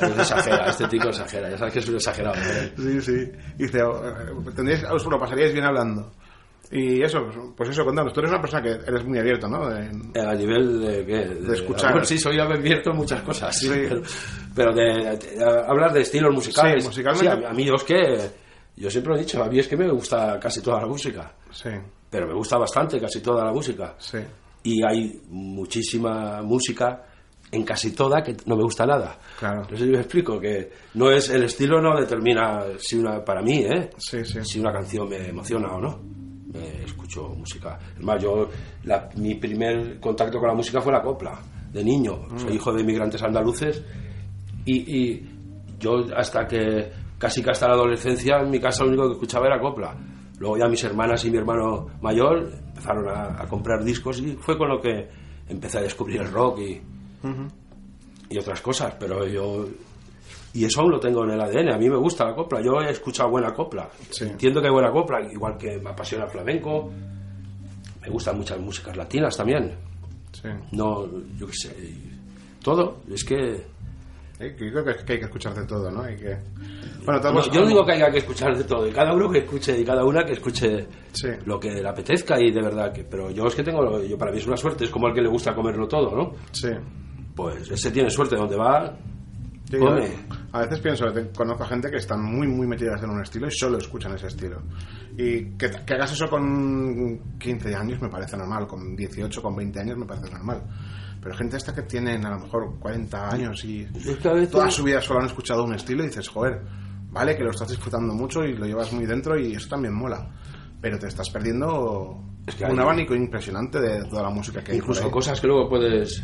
Él 0.00 0.12
exagera, 0.18 0.66
este 0.66 0.88
tico 0.88 1.08
exagera, 1.08 1.50
ya 1.50 1.58
sabes 1.58 1.74
que 1.74 1.78
es 1.80 1.88
un 1.88 1.96
exagerado. 1.96 2.36
¿eh? 2.40 2.72
Sí, 2.76 3.00
sí. 3.02 3.32
Y 3.58 3.62
dice, 3.64 3.82
oh, 3.82 4.02
eh, 4.08 4.52
tendríais, 4.56 4.84
os 4.84 5.04
lo 5.06 5.18
pasaríais 5.18 5.52
bien 5.52 5.64
hablando. 5.66 6.12
Y 6.74 7.02
eso, 7.02 7.18
pues 7.54 7.68
eso, 7.68 7.84
contanos. 7.84 8.12
Tú 8.14 8.20
eres 8.20 8.30
una 8.32 8.40
persona 8.40 8.62
que 8.62 8.70
eres 8.70 9.04
muy 9.04 9.18
abierto, 9.18 9.46
¿no? 9.46 9.70
En- 9.76 10.10
Eh, 10.14 10.20
A 10.20 10.34
nivel 10.34 10.80
de, 10.80 11.04
¿qué? 11.04 11.18
De 11.28 11.54
escuchar. 11.54 11.90
Bueno, 11.92 12.04
sí, 12.06 12.16
soy 12.18 12.38
abierto 12.40 12.90
en 12.92 12.96
muchas 12.96 13.20
cosas, 13.22 13.54
sí, 13.58 13.68
pero, 13.70 14.02
pero 14.54 14.72
de, 14.72 15.18
hablar 15.68 15.92
de 15.92 16.00
estilos 16.00 16.32
musicales. 16.34 16.82
Sí, 16.82 16.88
musicalmente. 16.88 17.36
Sí, 17.36 17.44
a, 17.44 17.50
a 17.50 17.52
mí 17.52 17.64
yo 17.66 17.74
es 17.74 17.84
que, 17.84 18.30
yo 18.76 18.90
siempre 18.90 19.12
lo 19.12 19.18
he 19.18 19.22
dicho, 19.22 19.42
a 19.42 19.48
mí 19.48 19.58
es 19.58 19.68
que 19.68 19.76
me 19.76 19.90
gusta 19.90 20.38
casi 20.40 20.62
toda 20.62 20.80
la 20.80 20.86
música, 20.86 21.32
Sí, 21.50 21.68
pero 22.08 22.26
me 22.26 22.34
gusta 22.34 22.56
bastante 22.56 22.98
casi 22.98 23.20
toda 23.20 23.44
la 23.44 23.52
música. 23.52 23.94
sí. 23.98 24.18
Y 24.64 24.80
hay 24.86 25.20
muchísima 25.28 26.40
música 26.42 27.02
en 27.50 27.64
casi 27.64 27.90
toda 27.94 28.22
que 28.22 28.34
no 28.46 28.56
me 28.56 28.62
gusta 28.62 28.86
nada. 28.86 29.18
Claro. 29.38 29.64
Sé 29.68 29.76
si 29.76 29.84
me 29.90 29.98
explico, 29.98 30.38
que 30.40 30.70
no 30.94 31.10
es 31.10 31.28
el 31.30 31.42
estilo 31.44 31.80
no 31.82 31.98
determina 31.98 32.62
si 32.78 32.96
una, 32.96 33.24
para 33.24 33.42
mí, 33.42 33.58
¿eh? 33.58 33.90
Sí, 33.98 34.24
sí. 34.24 34.38
si 34.44 34.60
una 34.60 34.72
canción 34.72 35.08
me 35.08 35.28
emociona 35.28 35.68
o 35.74 35.80
no. 35.80 36.00
Me 36.52 36.84
escucho 36.84 37.28
música. 37.30 37.78
Es 37.98 38.04
más, 38.04 38.22
yo, 38.22 38.48
la- 38.84 39.08
mi 39.16 39.34
primer 39.36 39.98
contacto 40.00 40.38
con 40.38 40.48
la 40.48 40.54
música 40.54 40.80
fue 40.80 40.92
la 40.92 41.02
copla, 41.02 41.38
de 41.72 41.82
niño. 41.84 42.28
Soy 42.38 42.54
hijo 42.56 42.72
de 42.72 42.82
inmigrantes 42.82 43.22
andaluces 43.22 43.82
y, 44.64 44.98
y 44.98 45.30
yo 45.78 46.04
hasta 46.16 46.46
que, 46.46 46.90
casi 47.18 47.42
que 47.42 47.50
hasta 47.50 47.68
la 47.68 47.74
adolescencia, 47.74 48.38
en 48.40 48.50
mi 48.50 48.60
casa 48.60 48.84
lo 48.84 48.90
único 48.90 49.06
que 49.08 49.12
escuchaba 49.14 49.46
era 49.46 49.58
copla. 49.60 49.96
Luego 50.38 50.58
ya 50.58 50.66
mis 50.68 50.82
hermanas 50.84 51.24
y 51.24 51.30
mi 51.30 51.38
hermano 51.38 51.86
mayor 52.02 52.50
empezaron 52.68 53.08
a, 53.08 53.42
a 53.42 53.48
comprar 53.48 53.82
discos 53.84 54.18
y 54.20 54.32
fue 54.40 54.58
con 54.58 54.68
lo 54.68 54.80
que 54.80 55.08
empecé 55.48 55.78
a 55.78 55.82
descubrir 55.82 56.20
el 56.20 56.30
rock 56.30 56.58
y, 56.60 56.80
y 58.30 58.38
otras 58.38 58.60
cosas, 58.60 58.94
pero 58.98 59.26
yo 59.26 59.66
y 60.54 60.64
eso 60.64 60.80
aún 60.82 60.90
lo 60.92 61.00
tengo 61.00 61.24
en 61.24 61.30
el 61.30 61.40
ADN. 61.40 61.72
A 61.72 61.78
mí 61.78 61.88
me 61.88 61.96
gusta 61.96 62.24
la 62.26 62.34
copla. 62.34 62.60
Yo 62.60 62.80
he 62.80 62.90
escuchado 62.90 63.30
buena 63.30 63.52
copla. 63.54 63.88
Sí. 64.10 64.24
Entiendo 64.24 64.60
que 64.60 64.66
hay 64.68 64.72
buena 64.72 64.90
copla, 64.90 65.20
igual 65.32 65.56
que 65.56 65.78
me 65.78 65.90
apasiona 65.90 66.24
el 66.24 66.30
flamenco. 66.30 66.90
Me 68.00 68.08
gustan 68.08 68.36
muchas 68.36 68.58
músicas 68.60 68.96
latinas 68.96 69.36
también. 69.36 69.72
sí. 70.32 70.48
No, 70.72 71.06
yo 71.38 71.46
qué 71.46 71.52
sé. 71.52 71.94
Todo. 72.62 72.98
Es 73.10 73.24
que 73.24 73.70
que 74.38 74.48
yo 74.66 74.82
creo 74.82 74.84
que, 74.84 75.12
hay 75.12 75.18
que 75.20 75.24
escuchar 75.26 75.54
de 75.54 75.64
todo, 75.66 75.88
¿no? 75.88 76.02
Hay 76.02 76.16
que... 76.16 76.36
Bueno, 77.04 77.20
No, 77.20 77.20
todos- 77.20 77.50
yo 77.52 77.60
no 77.60 77.68
digo 77.68 77.84
que 77.84 77.92
haya 77.92 78.10
que 78.10 78.18
escuchar 78.18 78.56
de 78.58 78.64
todo, 78.64 78.88
y 78.88 78.90
cada 78.90 79.14
uno 79.14 79.30
que 79.30 79.38
escuche, 79.38 79.78
y 79.80 79.84
cada 79.84 80.04
una 80.04 80.24
que 80.24 80.32
escuche 80.32 80.88
Sí. 81.12 81.28
lo 81.46 81.60
que 81.60 81.70
le 81.70 81.88
apetezca, 81.88 82.40
y 82.40 82.50
de 82.50 82.60
verdad 82.60 82.92
que. 82.92 83.04
Pero 83.04 83.30
yo 83.30 83.46
es 83.46 83.54
que 83.54 83.62
tengo. 83.62 84.02
Yo, 84.02 84.18
para 84.18 84.32
mí 84.32 84.38
es 84.38 84.46
una 84.48 84.56
suerte, 84.56 84.82
es 84.86 84.90
como 84.90 85.06
el 85.06 85.14
que 85.14 85.20
le 85.20 85.28
gusta 85.28 85.54
comerlo 85.54 85.86
todo, 85.86 86.10
¿no? 86.16 86.32
Sí. 86.50 86.70
Pues 87.36 87.70
ese 87.70 87.92
tiene 87.92 88.10
suerte 88.10 88.34
donde 88.34 88.56
va. 88.56 88.96
Sí, 89.78 90.36
A 90.52 90.60
veces 90.60 90.80
pienso, 90.80 91.10
te- 91.12 91.30
conozco 91.30 91.64
gente 91.64 91.90
que 91.90 91.96
están 91.96 92.22
muy, 92.22 92.46
muy 92.46 92.66
metidas 92.66 93.02
en 93.02 93.10
un 93.10 93.22
estilo 93.22 93.46
y 93.46 93.50
solo 93.50 93.78
escuchan 93.78 94.14
ese 94.14 94.26
estilo. 94.26 94.60
Y 95.16 95.56
que, 95.56 95.70
que 95.86 95.94
hagas 95.94 96.12
eso 96.12 96.28
con 96.28 97.36
15 97.38 97.74
años 97.74 98.00
me 98.02 98.08
parece 98.08 98.36
normal, 98.36 98.66
con 98.66 98.94
18, 98.94 99.40
con 99.42 99.56
20 99.56 99.80
años 99.80 99.96
me 99.96 100.04
parece 100.06 100.30
normal. 100.30 100.62
Pero 101.22 101.34
gente 101.36 101.56
esta 101.56 101.74
que 101.74 101.82
tienen 101.82 102.24
a 102.26 102.30
lo 102.30 102.40
mejor 102.40 102.78
40 102.78 103.30
años 103.30 103.64
y 103.64 103.82
Es 103.94 104.16
que 104.18 104.28
a 104.28 104.32
veces- 104.32 104.50
toda 104.50 104.70
su 104.70 104.82
vida 104.84 105.00
solo 105.00 105.20
han 105.20 105.26
escuchado 105.26 105.64
un 105.64 105.74
estilo 105.74 106.02
y 106.04 106.08
dices, 106.08 106.28
joder, 106.28 106.60
vale 107.10 107.36
que 107.36 107.44
lo 107.44 107.50
estás 107.50 107.68
disfrutando 107.68 108.12
mucho 108.14 108.44
y 108.44 108.54
lo 108.56 108.66
llevas 108.66 108.92
muy 108.92 109.06
dentro 109.06 109.38
y 109.38 109.54
eso 109.54 109.68
también 109.68 109.94
mola. 109.94 110.28
Pero 110.80 110.98
te 110.98 111.06
estás 111.06 111.30
perdiendo 111.30 112.20
Es 112.46 112.56
que 112.56 112.64
un 112.64 112.72
hay- 112.72 112.78
abanico 112.78 113.14
impresionante 113.14 113.80
de 113.80 114.04
toda 114.04 114.22
la 114.24 114.30
música 114.30 114.62
que 114.64 114.72
hay. 114.72 114.78
por 114.80 114.88
Incluso 114.90 115.10
cosas 115.10 115.40
que 115.40 115.46
luego 115.46 115.68
puedes 115.68 116.22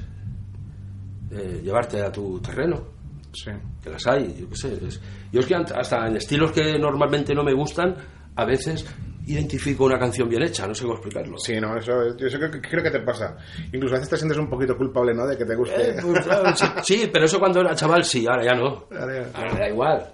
eh, 1.30 1.60
llevarte 1.62 2.02
a 2.02 2.10
tu 2.10 2.40
terreno. 2.40 2.97
Sí. 3.32 3.50
que 3.82 3.90
las 3.90 4.06
hay, 4.06 4.34
yo 4.40 4.48
qué 4.48 4.56
sé. 4.56 4.78
es- 4.86 5.00
yo 5.32 5.40
es 5.40 5.46
que 5.46 5.54
hasta 5.54 6.06
en 6.06 6.16
estilos 6.16 6.52
que 6.52 6.78
normalmente 6.78 7.34
no 7.34 7.42
me 7.44 7.52
gustan, 7.52 7.94
a 8.36 8.44
veces 8.44 8.86
identifico 9.26 9.84
una 9.84 9.98
canción 9.98 10.28
bien 10.28 10.42
hecha, 10.42 10.66
no 10.66 10.74
sé 10.74 10.82
cómo 10.84 10.94
explicarlo. 10.94 11.36
Sí, 11.38 11.60
no, 11.60 11.76
eso, 11.76 12.16
yo 12.16 12.26
eso 12.26 12.38
creo, 12.38 12.50
que- 12.50 12.60
creo 12.62 12.82
que 12.82 12.90
te 12.90 13.00
pasa. 13.00 13.36
Incluso 13.72 13.94
a 13.94 13.98
veces 13.98 14.08
te 14.10 14.16
sientes 14.16 14.38
un 14.38 14.48
poquito 14.48 14.74
culpable, 14.76 15.12
¿no? 15.14 15.26
De 15.26 15.36
que 15.36 15.44
te 15.44 15.54
guste. 15.54 15.90
Eh, 15.90 15.96
pues, 16.00 16.24
claro, 16.24 16.56
sí, 16.56 16.64
sí, 16.82 17.10
pero 17.12 17.26
eso 17.26 17.38
cuando 17.38 17.60
era 17.60 17.74
chaval 17.74 18.04
sí, 18.04 18.26
ahora 18.26 18.44
ya 18.44 18.54
no. 18.54 18.86
Ahora 18.98 19.22
ya- 19.22 19.38
Ahora 19.38 19.54
da 19.58 19.68
igual. 19.68 20.12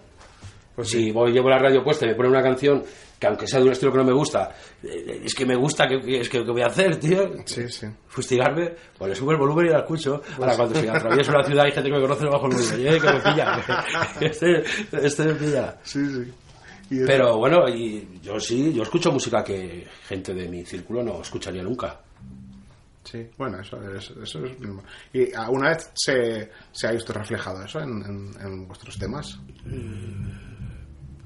Pues 0.74 0.88
si 0.88 1.12
voy, 1.12 1.32
llevo 1.32 1.48
la 1.50 1.58
radio 1.58 1.82
puesta 1.84 2.04
y 2.04 2.08
me 2.08 2.14
pone 2.16 2.28
una 2.30 2.42
canción 2.42 2.82
que 3.18 3.26
aunque 3.28 3.46
sea 3.46 3.60
de 3.60 3.66
un 3.66 3.72
estilo 3.72 3.92
que 3.92 3.98
no 3.98 4.04
me 4.04 4.12
gusta, 4.12 4.50
eh, 4.82 5.22
es 5.24 5.34
que 5.34 5.46
me 5.46 5.54
gusta, 5.54 5.86
que, 5.86 6.00
que- 6.00 6.20
es 6.20 6.28
que 6.28 6.44
¿qué 6.44 6.50
voy 6.50 6.62
a 6.62 6.66
hacer, 6.66 6.96
tío? 6.96 7.30
Sí, 7.44 7.68
sí. 7.68 7.86
Fustigarme, 8.08 8.74
pues 8.98 9.10
le 9.10 9.14
subo 9.14 9.30
el 9.30 9.36
volumen 9.38 9.66
y 9.66 9.68
la 9.70 9.78
escucho. 9.80 10.20
Ahora 10.38 10.56
cuando 10.56 10.80
si 10.80 10.88
atravieso 10.88 11.30
una 11.30 11.44
ciudad 11.44 11.66
y 11.66 11.70
gente 11.72 11.88
que 11.90 11.94
me 11.96 12.00
conoce, 12.02 12.24
bajo 12.26 12.46
el 12.48 12.54
volumen. 12.56 12.86
Eh, 12.86 13.00
que 13.00 13.06
me 13.12 13.20
pilla. 13.20 13.64
Este, 14.20 14.64
este 15.06 15.24
me 15.24 15.34
pilla. 15.34 15.76
Sí, 15.84 16.04
sí. 16.06 16.32
Pero 17.06 17.38
bueno, 17.38 17.66
y 17.68 18.20
yo 18.22 18.38
sí, 18.38 18.72
yo 18.74 18.82
escucho 18.82 19.10
música 19.10 19.42
que 19.42 19.86
gente 20.08 20.34
de 20.34 20.48
mi 20.48 20.64
círculo 20.66 21.02
no 21.02 21.22
escucharía 21.22 21.62
nunca. 21.62 21.98
Sí, 23.04 23.26
bueno, 23.38 23.60
eso, 23.60 23.78
es- 23.96 24.12
eso 24.22 24.44
es... 24.44 24.58
normal. 24.60 24.84
¿Y 25.12 25.32
alguna 25.34 25.70
vez 25.70 25.90
se, 25.94 26.50
se 26.72 26.86
ha 26.88 26.92
visto 26.92 27.12
reflejado 27.12 27.62
eso 27.64 27.78
en, 27.80 28.02
en- 28.04 28.34
en 28.40 28.66
vuestros 28.66 28.98
temas? 28.98 29.38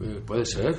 Eh, 0.01 0.21
puede 0.27 0.45
ser. 0.45 0.75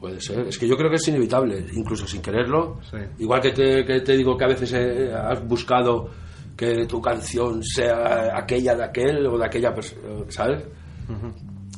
Puede 0.00 0.20
ser. 0.20 0.46
Es 0.46 0.58
que 0.58 0.68
yo 0.68 0.76
creo 0.76 0.88
que 0.90 0.96
es 0.96 1.08
inevitable, 1.08 1.64
incluso 1.72 2.06
sin 2.06 2.22
quererlo. 2.22 2.78
Sí. 2.90 2.98
Igual 3.18 3.40
que 3.40 3.50
te, 3.50 3.84
que 3.84 4.00
te 4.00 4.16
digo 4.16 4.36
que 4.36 4.44
a 4.44 4.48
veces 4.48 4.72
eh, 4.72 5.12
has 5.12 5.44
buscado 5.46 6.08
que 6.56 6.86
tu 6.86 7.00
canción 7.00 7.62
sea 7.62 8.36
aquella 8.36 8.74
de 8.76 8.84
aquel 8.84 9.26
o 9.26 9.38
de 9.38 9.44
aquella 9.46 9.74
persona, 9.74 10.00
¿sabes? 10.28 10.64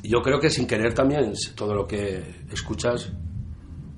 Y 0.03 0.09
Yo 0.11 0.21
creo 0.23 0.39
que 0.41 0.51
sin 0.51 0.67
querer 0.67 0.93
también 0.95 1.33
todo 1.55 1.75
lo 1.75 1.87
que 1.87 2.23
escuchas 2.53 3.11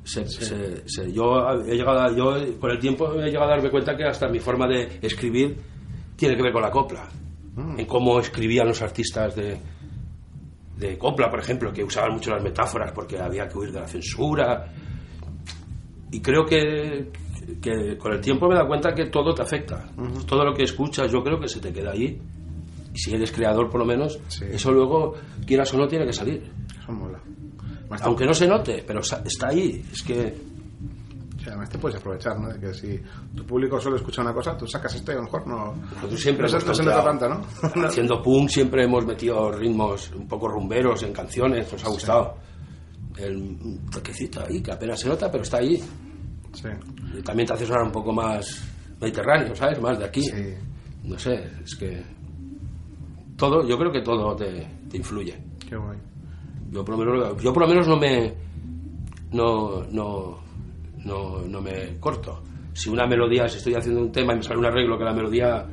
se- 0.05 0.27
se- 0.29 0.83
se- 0.89 1.13
yo 1.13 1.49
he 1.67 1.77
llegado 1.77 2.01
a- 2.01 2.13
yo 2.17 2.59
con 2.59 2.71
el 2.73 2.79
tiempo 2.81 3.13
he 3.15 3.27
llegado 3.27 3.47
a 3.53 3.55
darme 3.57 3.71
cuenta 3.71 3.97
que 3.97 4.05
hasta 4.05 4.29
mi 4.29 4.41
forma 4.41 4.67
de 4.67 4.99
escribir 5.03 5.57
tiene 6.17 6.37
que 6.37 6.43
ver 6.43 6.53
con 6.53 6.63
la 6.63 6.71
copla 6.73 7.09
en 7.79 7.87
cómo 7.87 8.19
escribían 8.19 8.67
los 8.67 8.83
artistas 8.83 9.37
de, 9.37 9.59
de 10.88 10.99
copla 10.99 11.31
por 11.31 11.40
ejemplo 11.40 11.73
que 11.73 11.83
usaban 11.85 12.12
mucho 12.12 12.31
las 12.31 12.42
metáforas 12.42 12.92
porque 12.92 13.18
había 13.18 13.49
que 13.49 13.59
huir 13.59 13.73
de 13.73 13.81
la 13.81 13.87
censura 13.88 14.73
y 16.11 16.21
creo 16.21 16.45
que, 16.45 17.11
que 17.61 17.97
con 17.99 18.12
el 18.12 18.21
tiempo 18.21 18.47
me 18.47 18.53
he 18.55 18.57
dado 18.57 18.68
cuenta 18.68 18.95
que 18.95 19.07
todo 19.07 19.35
te 19.35 19.42
afecta 19.42 19.90
todo 20.27 20.45
lo 20.45 20.53
que 20.55 20.64
escuchas 20.64 21.11
yo 21.11 21.23
creo 21.23 21.38
que 21.40 21.49
se 21.49 21.61
te 21.61 21.73
queda 21.73 21.92
ahí 21.92 22.21
y 22.95 22.99
si 22.99 23.14
eres 23.14 23.33
creador 23.33 23.71
por 23.71 23.81
lo 23.81 23.87
menos 23.87 24.18
Sí. 24.29 24.45
eso 24.51 24.71
luego 24.71 25.14
quieras 25.47 25.73
o 25.75 25.79
no 25.79 25.88
tiene 25.88 26.05
que 26.07 26.12
salir 26.12 26.42
Eso 26.83 26.92
mola. 26.92 27.18
Aunque 28.03 28.25
no 28.25 28.33
se 28.33 28.47
note, 28.49 28.83
pero 28.87 29.01
está 29.01 29.49
ahí. 29.49 29.85
Es 29.92 30.03
que 30.03 30.35
Sí, 31.43 31.49
además 31.49 31.69
te 31.71 31.79
puedes 31.79 31.99
aprovechar, 31.99 32.39
¿no? 32.39 32.53
De 32.53 32.61
que 32.61 32.73
si 32.73 33.01
tu 33.35 33.45
público 33.45 33.81
solo 33.81 33.97
escucha 33.97 34.23
una 34.23 34.33
cosa, 34.33 34.57
tú 34.57 34.65
sacas 34.65 34.95
esto 34.95 35.11
y 35.11 35.15
a 35.15 35.19
lo 35.19 35.25
mejor 35.25 35.47
no... 35.49 35.75
nosotros 35.75 36.21
siempre 36.21 36.45
no, 36.45 36.49
se 36.49 36.85
nota 36.85 37.03
tanto, 37.03 37.27
tanteado. 37.27 37.47
¿no? 37.75 37.87
Haciendo 37.89 38.23
punk 38.23 38.49
siempre 38.49 38.85
hemos 38.85 39.05
metido 39.05 39.51
ritmos 39.51 40.13
un 40.13 40.29
poco 40.29 40.47
rumberos 40.47 41.03
en 41.03 41.13
canciones, 41.13 41.73
nos 41.73 41.85
ha 41.85 41.89
gustado. 41.89 42.37
El 43.17 43.81
toquecito 43.91 44.45
ahí, 44.47 44.63
que 44.63 44.71
apenas 44.71 45.01
se 45.01 45.09
nota, 45.09 45.31
pero 45.33 45.43
está 45.43 45.59
ahí. 45.59 45.83
sí. 46.53 46.69
Y 47.19 47.23
también 47.23 47.49
te 47.49 47.55
hace 47.55 47.67
sonar 47.67 47.83
un 47.83 47.93
poco 47.93 48.13
más 48.13 48.65
mediterráneo, 49.01 49.55
¿sabes? 49.57 49.81
Más 49.81 49.99
de 49.99 50.05
aquí. 50.05 50.23
Sí. 50.23 50.55
No 51.03 51.19
sé, 51.19 51.45
es 51.65 51.75
que 51.75 52.03
todo, 53.37 53.67
yo 53.67 53.77
creo 53.77 53.91
que 53.91 54.03
todo 54.03 54.37
te, 54.37 54.65
te 54.89 54.97
influye. 54.97 55.37
Qué 55.69 55.77
guay. 55.77 55.99
Yo 56.71 56.85
por 56.85 56.97
lo 56.97 57.05
menos, 57.05 57.43
yo 57.43 57.53
por 57.53 57.65
lo 57.65 57.69
menos 57.69 57.89
no 57.89 57.97
me 57.99 58.33
no, 59.33 59.83
no, 59.91 60.39
no, 61.05 61.41
no 61.43 61.61
me 61.61 61.99
corto. 61.99 62.43
Si 62.75 62.88
una 62.88 63.07
melodía, 63.07 63.49
si 63.49 63.59
estoy 63.59 63.75
haciendo 63.75 64.01
un 64.03 64.12
tema 64.12 64.33
y 64.33 64.37
me 64.37 64.43
sale 64.43 64.59
un 64.59 64.67
arreglo 64.67 64.97
que 64.99 65.05
la 65.05 65.12
melodía 65.12 65.67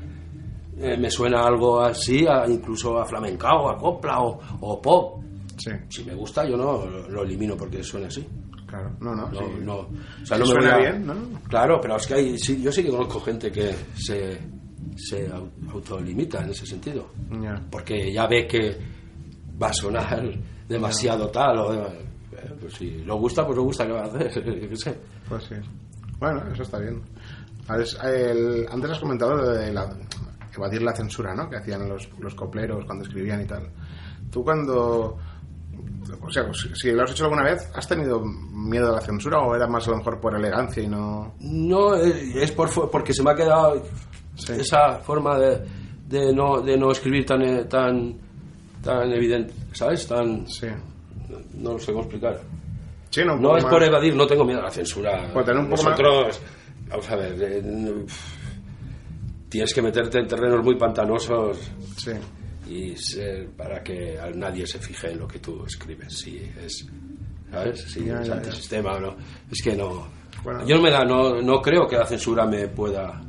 eh, 0.78 0.98
me 0.98 1.10
suena 1.10 1.46
algo 1.46 1.82
así, 1.82 2.26
a- 2.28 2.46
incluso 2.48 2.98
a 3.00 3.06
flamencao, 3.06 3.70
a 3.70 3.78
copla 3.78 4.22
o, 4.22 4.40
o 4.62 4.82
pop, 4.82 5.24
Sí, 5.58 5.72
si 5.90 6.04
me 6.06 6.16
gusta 6.16 6.48
yo 6.48 6.56
no 6.56 6.86
lo, 6.86 7.10
lo 7.10 7.24
elimino 7.24 7.58
porque 7.58 7.84
suena 7.84 8.08
así. 8.08 8.26
claro. 8.66 8.92
No, 9.02 9.14
no, 9.14 9.28
No, 9.30 9.40
sí. 9.40 9.46
no, 9.62 9.76
o 9.80 10.26
sea, 10.26 10.38
no 10.38 10.46
me 10.46 10.52
suena 10.52 10.76
a- 10.76 10.78
bien, 10.78 11.06
¿no? 11.06 11.14
Claro, 11.50 11.80
pero 11.82 11.98
es 11.98 12.08
que 12.08 12.14
hay, 12.14 12.38
sí, 12.40 12.62
yo 12.62 12.72
sí 12.72 12.82
que 12.82 12.90
conozco 12.90 13.20
gente 13.20 13.52
que 13.52 13.74
se, 13.94 14.40
se 14.96 15.30
au- 15.30 15.50
autolimita 15.74 16.44
en 16.46 16.52
ese 16.52 16.66
sentido 16.66 17.08
porque 17.70 18.12
ya 18.14 18.26
ve 18.28 18.48
que 18.48 18.78
va 19.62 19.68
a 19.68 19.74
sonar 19.74 20.24
demasiado 20.70 21.28
tal 21.30 21.58
o 21.60 21.74
eh, 21.74 22.06
pues 22.62 22.74
si 22.76 22.92
lo 23.04 23.18
gusta 23.18 23.46
pues 23.46 23.58
lo 23.58 23.64
gusta 23.64 23.86
que 23.86 23.92
va 23.92 24.02
a 24.04 24.06
hacer 24.06 24.32
yo 24.62 24.70
qué 24.70 24.76
sé 24.78 24.98
Pues 25.30 25.44
sí. 25.44 25.56
Bueno, 26.20 26.44
eso 26.52 26.64
está 26.64 26.80
bien. 26.80 27.02
El- 28.04 28.66
antes 28.70 28.92
has 28.92 29.00
comentado 29.00 29.36
lo 29.36 29.50
de 29.50 29.72
la- 29.72 29.96
evadir 30.56 30.82
la 30.82 30.94
censura, 30.96 31.34
¿no? 31.36 31.50
Que 31.50 31.58
hacían 31.58 31.88
los, 31.88 32.10
los 32.20 32.34
copleros 32.36 32.84
cuando 32.86 33.04
escribían 33.06 33.42
y 33.42 33.46
tal. 33.46 33.70
Tú 34.32 34.44
cuando... 34.44 35.18
O 36.22 36.32
sea, 36.32 36.44
si, 36.74 36.92
lo 36.92 37.04
has 37.04 37.12
hecho 37.12 37.26
alguna 37.26 37.44
vez, 37.44 37.70
¿has 37.76 37.88
tenido 37.88 38.20
miedo 38.26 38.90
a 38.90 38.94
la 38.96 39.02
censura 39.02 39.40
o 39.40 39.56
era 39.56 39.68
más 39.68 39.88
a 39.88 39.92
lo 39.92 39.98
mejor 39.98 40.20
por 40.20 40.36
elegancia 40.36 40.82
y 40.84 40.88
no...? 40.88 41.36
no 41.40 41.96
eh, 41.96 42.32
es 42.44 42.52
por, 42.52 42.90
porque 42.90 43.14
se 43.14 43.22
me 43.24 43.32
ha 43.32 43.36
quedado 43.36 43.84
Sí. 44.36 44.54
esa 44.54 45.00
forma 45.00 45.38
de, 45.38 45.66
de 46.08 46.34
no 46.34 46.62
de 46.62 46.78
no 46.78 46.92
escribir 46.92 47.26
tan 47.26 47.42
eh, 47.42 47.66
tan 47.66 48.16
tan 48.82 49.12
evidente 49.12 49.54
sabes 49.74 50.08
tan 50.08 50.48
Sí. 50.48 50.68
no 51.56 51.78
sé 51.78 51.92
cómo 51.92 52.06
explicar 52.06 52.40
Sí, 53.10 53.22
no, 53.26 53.36
no 53.38 53.58
es 53.58 53.64
más- 53.64 53.74
por 53.74 53.84
evadir 53.84 54.16
no 54.16 54.28
tengo 54.28 54.46
miedo 54.46 54.60
a 54.60 54.64
la 54.66 54.72
censura. 54.72 55.32
Por 55.34 55.44
tener 55.44 55.60
un 55.62 55.70
poco 55.70 55.84
más- 55.84 56.00
nosotros 56.00 56.42
vamos 56.90 57.10
a 57.10 57.16
ver 57.16 57.36
eh, 57.42 58.06
tienes 59.50 59.74
que 59.74 59.82
meterte 59.82 60.20
en 60.20 60.28
terrenos 60.28 60.64
muy 60.64 60.76
pantanosos 60.76 61.58
Sí. 61.98 62.12
y 62.68 62.96
ser 62.98 63.50
para 63.52 63.82
que 63.84 64.18
nadie 64.36 64.66
se 64.68 64.80
fije 64.80 65.12
en 65.12 65.20
lo 65.20 65.28
que 65.28 65.40
tú 65.40 65.64
escribes 65.66 66.18
si 66.20 66.38
es 66.64 66.86
sabes 67.52 67.82
si 67.92 68.06
Ya, 68.06 68.20
es 68.22 68.28
ya, 68.28 68.34
ya. 68.36 68.40
antisistema 68.42 68.94
o 68.94 69.00
no. 69.00 69.16
Es 69.52 69.62
que 69.64 69.76
no. 69.76 70.08
Bueno. 70.44 70.66
yo 70.66 70.78
no 70.78 70.82
me 70.84 70.92
da 70.92 71.04
no, 71.04 71.42
no 71.42 71.62
creo 71.62 71.86
que 71.88 71.98
la 71.98 72.06
censura 72.06 72.46
me 72.46 72.68
pueda. 72.70 73.20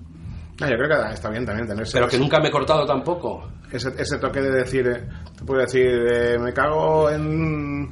No, 0.60 0.68
yo 0.68 0.76
creo 0.76 0.88
que 1.08 1.14
está 1.14 1.30
bien 1.30 1.44
también 1.46 1.66
tener 1.66 1.82
ese, 1.82 1.94
pero 1.94 2.06
que 2.06 2.18
nunca 2.18 2.38
me 2.38 2.48
he 2.48 2.50
cortado 2.50 2.84
tampoco. 2.86 3.50
ese, 3.72 3.88
ese 3.98 4.18
toque 4.18 4.40
de 4.40 4.50
decir, 4.50 4.86
eh, 4.88 5.08
te 5.38 5.44
puedes 5.44 5.72
decir, 5.72 5.88
eh, 6.12 6.36
me 6.38 6.52
cago 6.52 7.08
en, 7.08 7.88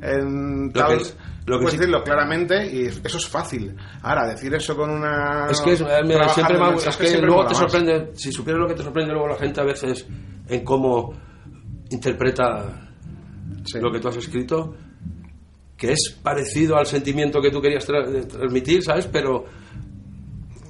en 0.00 0.66
Lo 0.66 0.72
tal, 0.72 0.96
que 0.96 1.02
es- 1.02 1.16
lo 1.46 1.56
que 1.58 1.62
puedes 1.62 1.70
sí- 1.72 1.76
decirlo 1.78 2.02
claramente 2.04 2.66
y 2.72 2.86
eso 2.86 3.16
es 3.18 3.26
fácil. 3.28 3.74
Ahora, 4.02 4.26
decir 4.28 4.54
eso 4.54 4.76
con 4.76 4.90
una... 4.90 5.46
es 5.50 5.60
que 5.62 5.72
es- 5.72 5.80
me- 5.80 5.86
trabajar 5.86 6.30
siempre 6.34 6.58
me 6.58 6.74
es 6.76 6.96
que 6.96 7.06
siempre 7.06 7.26
luego 7.26 7.42
te 7.46 7.48
más. 7.54 7.58
sorprende 7.58 8.10
si 8.14 8.32
supieras 8.32 8.60
lo 8.60 8.68
que 8.68 8.74
te 8.74 8.82
sorprende 8.82 9.12
luego 9.12 9.28
la 9.28 9.36
gente 9.36 9.60
a 9.60 9.64
veces 9.64 10.06
en 10.48 10.64
cómo 10.64 11.14
interpreta 11.90 12.84
Sí. 13.64 13.78
lo 13.80 13.90
que 13.90 13.98
tú 14.00 14.08
has 14.08 14.16
escrito 14.16 14.74
que 15.76 15.92
es 15.92 16.18
parecido 16.22 16.76
al 16.76 16.86
sentimiento 16.86 17.40
que 17.40 17.50
tú 17.50 17.60
querías 17.60 17.88
tra- 17.88 18.06
de 18.06 18.24
transmitir 18.24 18.82
sabes 18.82 19.06
pero 19.06 19.44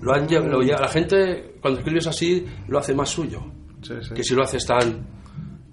lo 0.01 0.13
han 0.15 0.27
lo 0.49 0.61
lle- 0.63 0.79
la 0.79 0.89
gente 0.89 1.55
cuando 1.61 1.81
escribes 1.81 2.07
así 2.07 2.47
lo 2.69 2.79
hace 2.79 2.95
más 2.95 3.09
suyo 3.09 3.43
Sí, 3.83 3.95
que 4.15 4.23
si 4.25 4.35
lo 4.35 4.43
haces 4.43 4.65
tan 4.67 5.07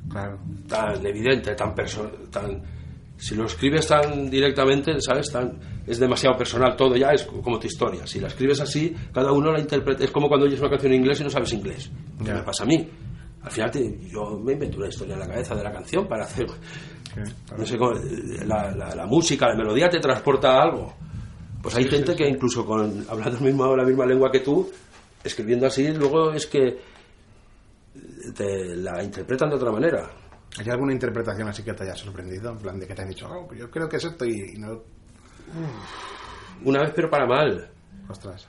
claro. 0.10 0.40
tan 0.68 1.06
evidente, 1.06 1.54
tan 1.56 1.74
tan 2.32 2.62
si 3.18 3.36
lo 3.36 3.46
escribes 3.46 3.88
tan 3.88 4.30
directamente, 4.30 5.00
¿sabes? 5.02 5.32
Tan 5.32 5.60
es 5.88 6.00
demasiado 6.00 6.38
personal 6.38 6.76
todo 6.76 6.96
ya 6.96 7.10
es 7.12 7.24
como 7.24 7.60
tu 7.60 7.68
historia. 7.68 8.06
Si 8.08 8.20
la 8.20 8.28
escribes 8.28 8.60
así, 8.62 8.94
cada 9.14 9.32
uno 9.32 9.52
la 9.52 9.60
interpreta, 9.60 10.04
es 10.04 10.12
como 10.12 10.28
cuando 10.28 10.46
oyes 10.48 10.60
una 10.60 10.70
canción 10.70 10.92
en 10.94 11.00
inglés 11.02 11.22
y 11.22 11.24
no 11.24 11.30
sabes 11.30 11.54
inglés. 11.54 11.90
¿Qué 12.24 12.34
me 12.34 12.42
pasa 12.44 12.64
a 12.64 12.68
mí? 12.68 12.90
al 13.44 13.52
final 13.52 13.70
te- 13.70 14.00
yo 14.12 14.40
me 14.40 14.54
invento 14.54 14.78
una 14.78 14.88
historia 14.88 15.14
en 15.14 15.20
la 15.20 15.28
cabeza 15.28 15.54
de 15.54 15.64
la 15.64 15.72
canción 15.72 16.08
para 16.08 16.24
hacer 16.26 16.48
Sí, 17.14 17.22
no 17.56 17.64
sé 17.66 17.78
la, 18.48 18.72
la- 18.72 18.96
la 18.96 19.06
música, 19.06 19.48
la 19.48 19.56
melodía 19.56 19.88
te 19.88 20.00
transporta 20.00 20.50
a 20.58 20.64
algo. 20.64 20.96
Pues 21.62 21.76
hay 21.76 21.86
gente 21.88 22.16
que 22.16 22.28
incluso 22.28 22.66
con 22.66 23.06
hablando 23.08 23.40
mismo, 23.42 23.76
la 23.76 23.84
misma 23.86 24.08
lengua 24.08 24.32
que 24.32 24.40
tú, 24.40 24.68
escribiendo 25.24 25.68
así, 25.68 25.88
luego 25.94 26.32
es 26.34 26.48
que 26.48 26.76
te 28.36 28.76
la 28.76 29.04
interpretan 29.04 29.50
de 29.50 29.56
otra 29.56 29.72
manera. 29.72 30.10
¿Hay 30.60 30.70
alguna 30.70 30.94
interpretación 30.94 31.48
así 31.50 31.64
que 31.64 31.74
te 31.74 31.84
haya 31.84 31.96
sorprendido? 31.96 32.52
En 32.52 32.58
plan 32.58 32.80
de 32.80 32.88
que 32.88 32.96
te 32.96 33.02
han 33.02 33.10
dicho, 33.10 33.28
oh, 33.30 33.48
pues 33.48 33.60
yo 33.60 33.70
creo 33.70 33.90
que 33.90 33.98
es 33.98 34.06
esto 34.06 34.26
y, 34.26 34.58
no... 34.58 34.82
Una 36.64 36.82
vez, 36.82 36.92
pero 36.96 37.10
para 37.10 37.26
mal. 37.26 37.70
Ostras. 38.10 38.48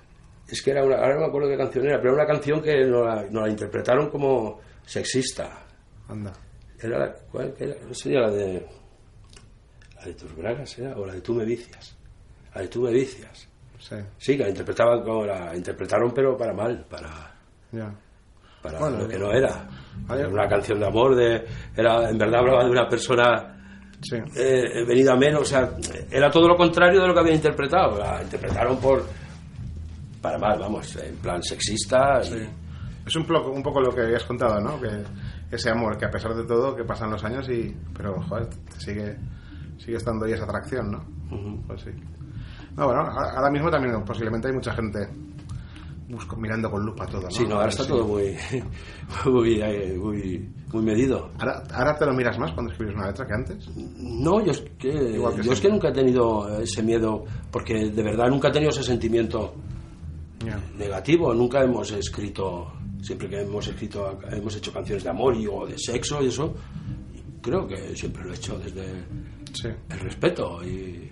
Es 0.48 0.62
que 0.62 0.70
era 0.70 0.84
una, 0.84 0.96
ahora 0.96 1.14
no 1.14 1.20
me 1.22 1.26
acuerdo 1.26 1.48
qué 1.48 1.56
canción 1.56 1.86
era, 1.86 1.98
pero 1.98 2.14
era 2.14 2.22
una 2.22 2.32
canción 2.32 2.62
que 2.62 2.84
nos 2.84 3.04
la, 3.04 3.22
nos 3.24 3.42
la 3.42 3.48
interpretaron 3.48 4.08
como 4.10 4.60
sexista. 4.84 5.66
Anda. 6.08 6.32
Era 6.80 6.98
la, 6.98 7.14
¿cuál 7.30 7.54
era? 7.58 7.74
No 7.84 7.94
sería 7.94 8.20
la 8.20 8.30
de. 8.30 8.66
La 9.96 10.04
de 10.04 10.14
tus 10.14 10.36
bragas, 10.36 10.78
¿era? 10.78 10.96
O 10.96 11.04
la 11.04 11.14
de 11.14 11.20
tú 11.20 11.34
me 11.34 11.44
vicias. 11.44 11.96
La 12.54 12.60
de 12.60 12.68
tú 12.68 12.82
me 12.82 12.92
vicias. 12.92 13.48
Sí, 13.78 13.96
Sí, 14.18 14.36
que 14.36 14.44
la 14.44 14.50
interpretaban 14.50 15.02
como 15.02 15.24
la 15.24 15.54
interpretaron, 15.56 16.12
pero 16.14 16.36
para 16.36 16.52
mal, 16.52 16.86
para, 16.88 17.34
ya. 17.72 17.92
Para 18.72 18.90
lo 18.90 19.08
que 19.08 19.18
no 19.18 19.32
era. 19.32 19.68
Era 20.10 20.28
una 20.28 20.48
canción 20.48 20.78
de 20.78 20.86
amor, 20.86 21.14
de, 21.16 21.44
era, 21.76 22.08
en 22.10 22.18
verdad 22.18 22.40
hablaba 22.40 22.64
de 22.64 22.70
una 22.70 22.88
persona 22.88 23.52
Sí. 24.02 24.16
eh, 24.36 24.84
venida 24.86 25.14
a 25.14 25.16
menos, 25.16 25.40
o 25.40 25.44
sea, 25.44 25.70
era 26.10 26.30
todo 26.30 26.46
lo 26.48 26.56
contrario 26.56 27.00
de 27.00 27.08
lo 27.08 27.14
que 27.14 27.20
había 27.20 27.34
interpretado. 27.34 27.98
La 27.98 28.22
interpretaron 28.22 28.76
por. 28.78 29.04
para 30.20 30.38
mal, 30.38 30.58
vamos, 30.58 30.94
en 30.96 31.16
plan 31.16 31.42
sexista. 31.42 32.20
y- 32.22 32.26
Sí. 32.26 32.48
Es 33.06 33.14
un 33.16 33.24
poco, 33.24 33.50
un 33.52 33.62
poco 33.62 33.80
lo 33.80 33.94
que 33.94 34.00
habías 34.02 34.24
contado, 34.24 34.60
¿no? 34.60 34.80
Que 34.80 34.88
ese 35.54 35.70
amor 35.70 35.96
que 35.96 36.06
a 36.06 36.10
pesar 36.10 36.34
de 36.34 36.44
todo, 36.44 36.74
que 36.74 36.82
pasan 36.82 37.08
los 37.10 37.22
años 37.22 37.48
y... 37.48 37.72
Pero, 37.96 38.20
joder, 38.22 38.48
sigue, 38.78 39.16
sigue 39.78 39.96
estando 39.96 40.26
ahí 40.26 40.32
esa 40.32 40.42
atracción, 40.42 40.90
¿no? 40.90 40.98
Ujú. 41.30 41.62
Pues 41.68 41.82
sí. 41.82 41.90
No, 42.76 42.86
bueno, 42.86 43.02
ahora 43.02 43.48
mismo 43.48 43.70
también 43.70 44.04
posiblemente 44.04 44.48
hay 44.48 44.54
mucha 44.54 44.72
gente 44.74 45.08
busco, 46.08 46.36
mirando 46.36 46.70
con 46.70 46.84
lupa 46.84 47.06
todo, 47.06 47.22
¿no? 47.22 47.30
Sí, 47.30 47.44
no, 47.46 47.56
ahora 47.56 47.68
está 47.68 47.82
Sí. 47.84 47.88
todo 47.88 48.04
muy, 48.06 48.36
muy, 49.26 49.60
eh, 49.60 49.96
muy, 49.98 50.48
muy 50.72 50.82
medido. 50.82 51.30
Ahora, 51.38 51.62
ahora 51.72 51.96
te 51.98 52.06
lo 52.06 52.12
miras 52.14 52.38
más 52.38 52.52
cuando 52.52 52.70
escribes 52.72 52.94
una 52.94 53.08
letra 53.08 53.26
que 53.26 53.34
antes. 53.34 53.68
No, 53.76 54.44
yo 54.44 54.52
es 54.52 54.60
que, 54.78 54.92
yo 55.42 55.52
es 55.52 55.60
que 55.60 55.68
nunca 55.68 55.88
he 55.88 55.92
tenido 55.92 56.60
ese 56.60 56.82
miedo, 56.82 57.24
porque 57.50 57.90
de 57.90 58.02
verdad 58.02 58.28
nunca 58.28 58.48
he 58.48 58.52
tenido 58.52 58.70
ese 58.70 58.82
sentimiento 58.82 59.54
negativo. 60.78 61.34
Nunca 61.34 61.62
hemos 61.62 61.90
escrito, 61.92 62.72
siempre 63.00 63.28
que 63.28 63.40
hemos 63.42 63.66
escrito, 63.66 64.18
hemos 64.30 64.54
hecho 64.56 64.72
canciones 64.72 65.04
de 65.04 65.10
amor 65.10 65.34
y, 65.36 65.46
o 65.46 65.66
de 65.66 65.78
sexo 65.78 66.22
y 66.22 66.26
eso, 66.28 66.54
creo 67.42 67.66
que 67.66 67.96
siempre 67.96 68.24
lo 68.24 68.32
he 68.32 68.36
hecho 68.36 68.58
desde 68.58 68.86
Sí. 69.52 69.68
el 69.88 70.00
respeto 70.00 70.62
y, 70.62 71.10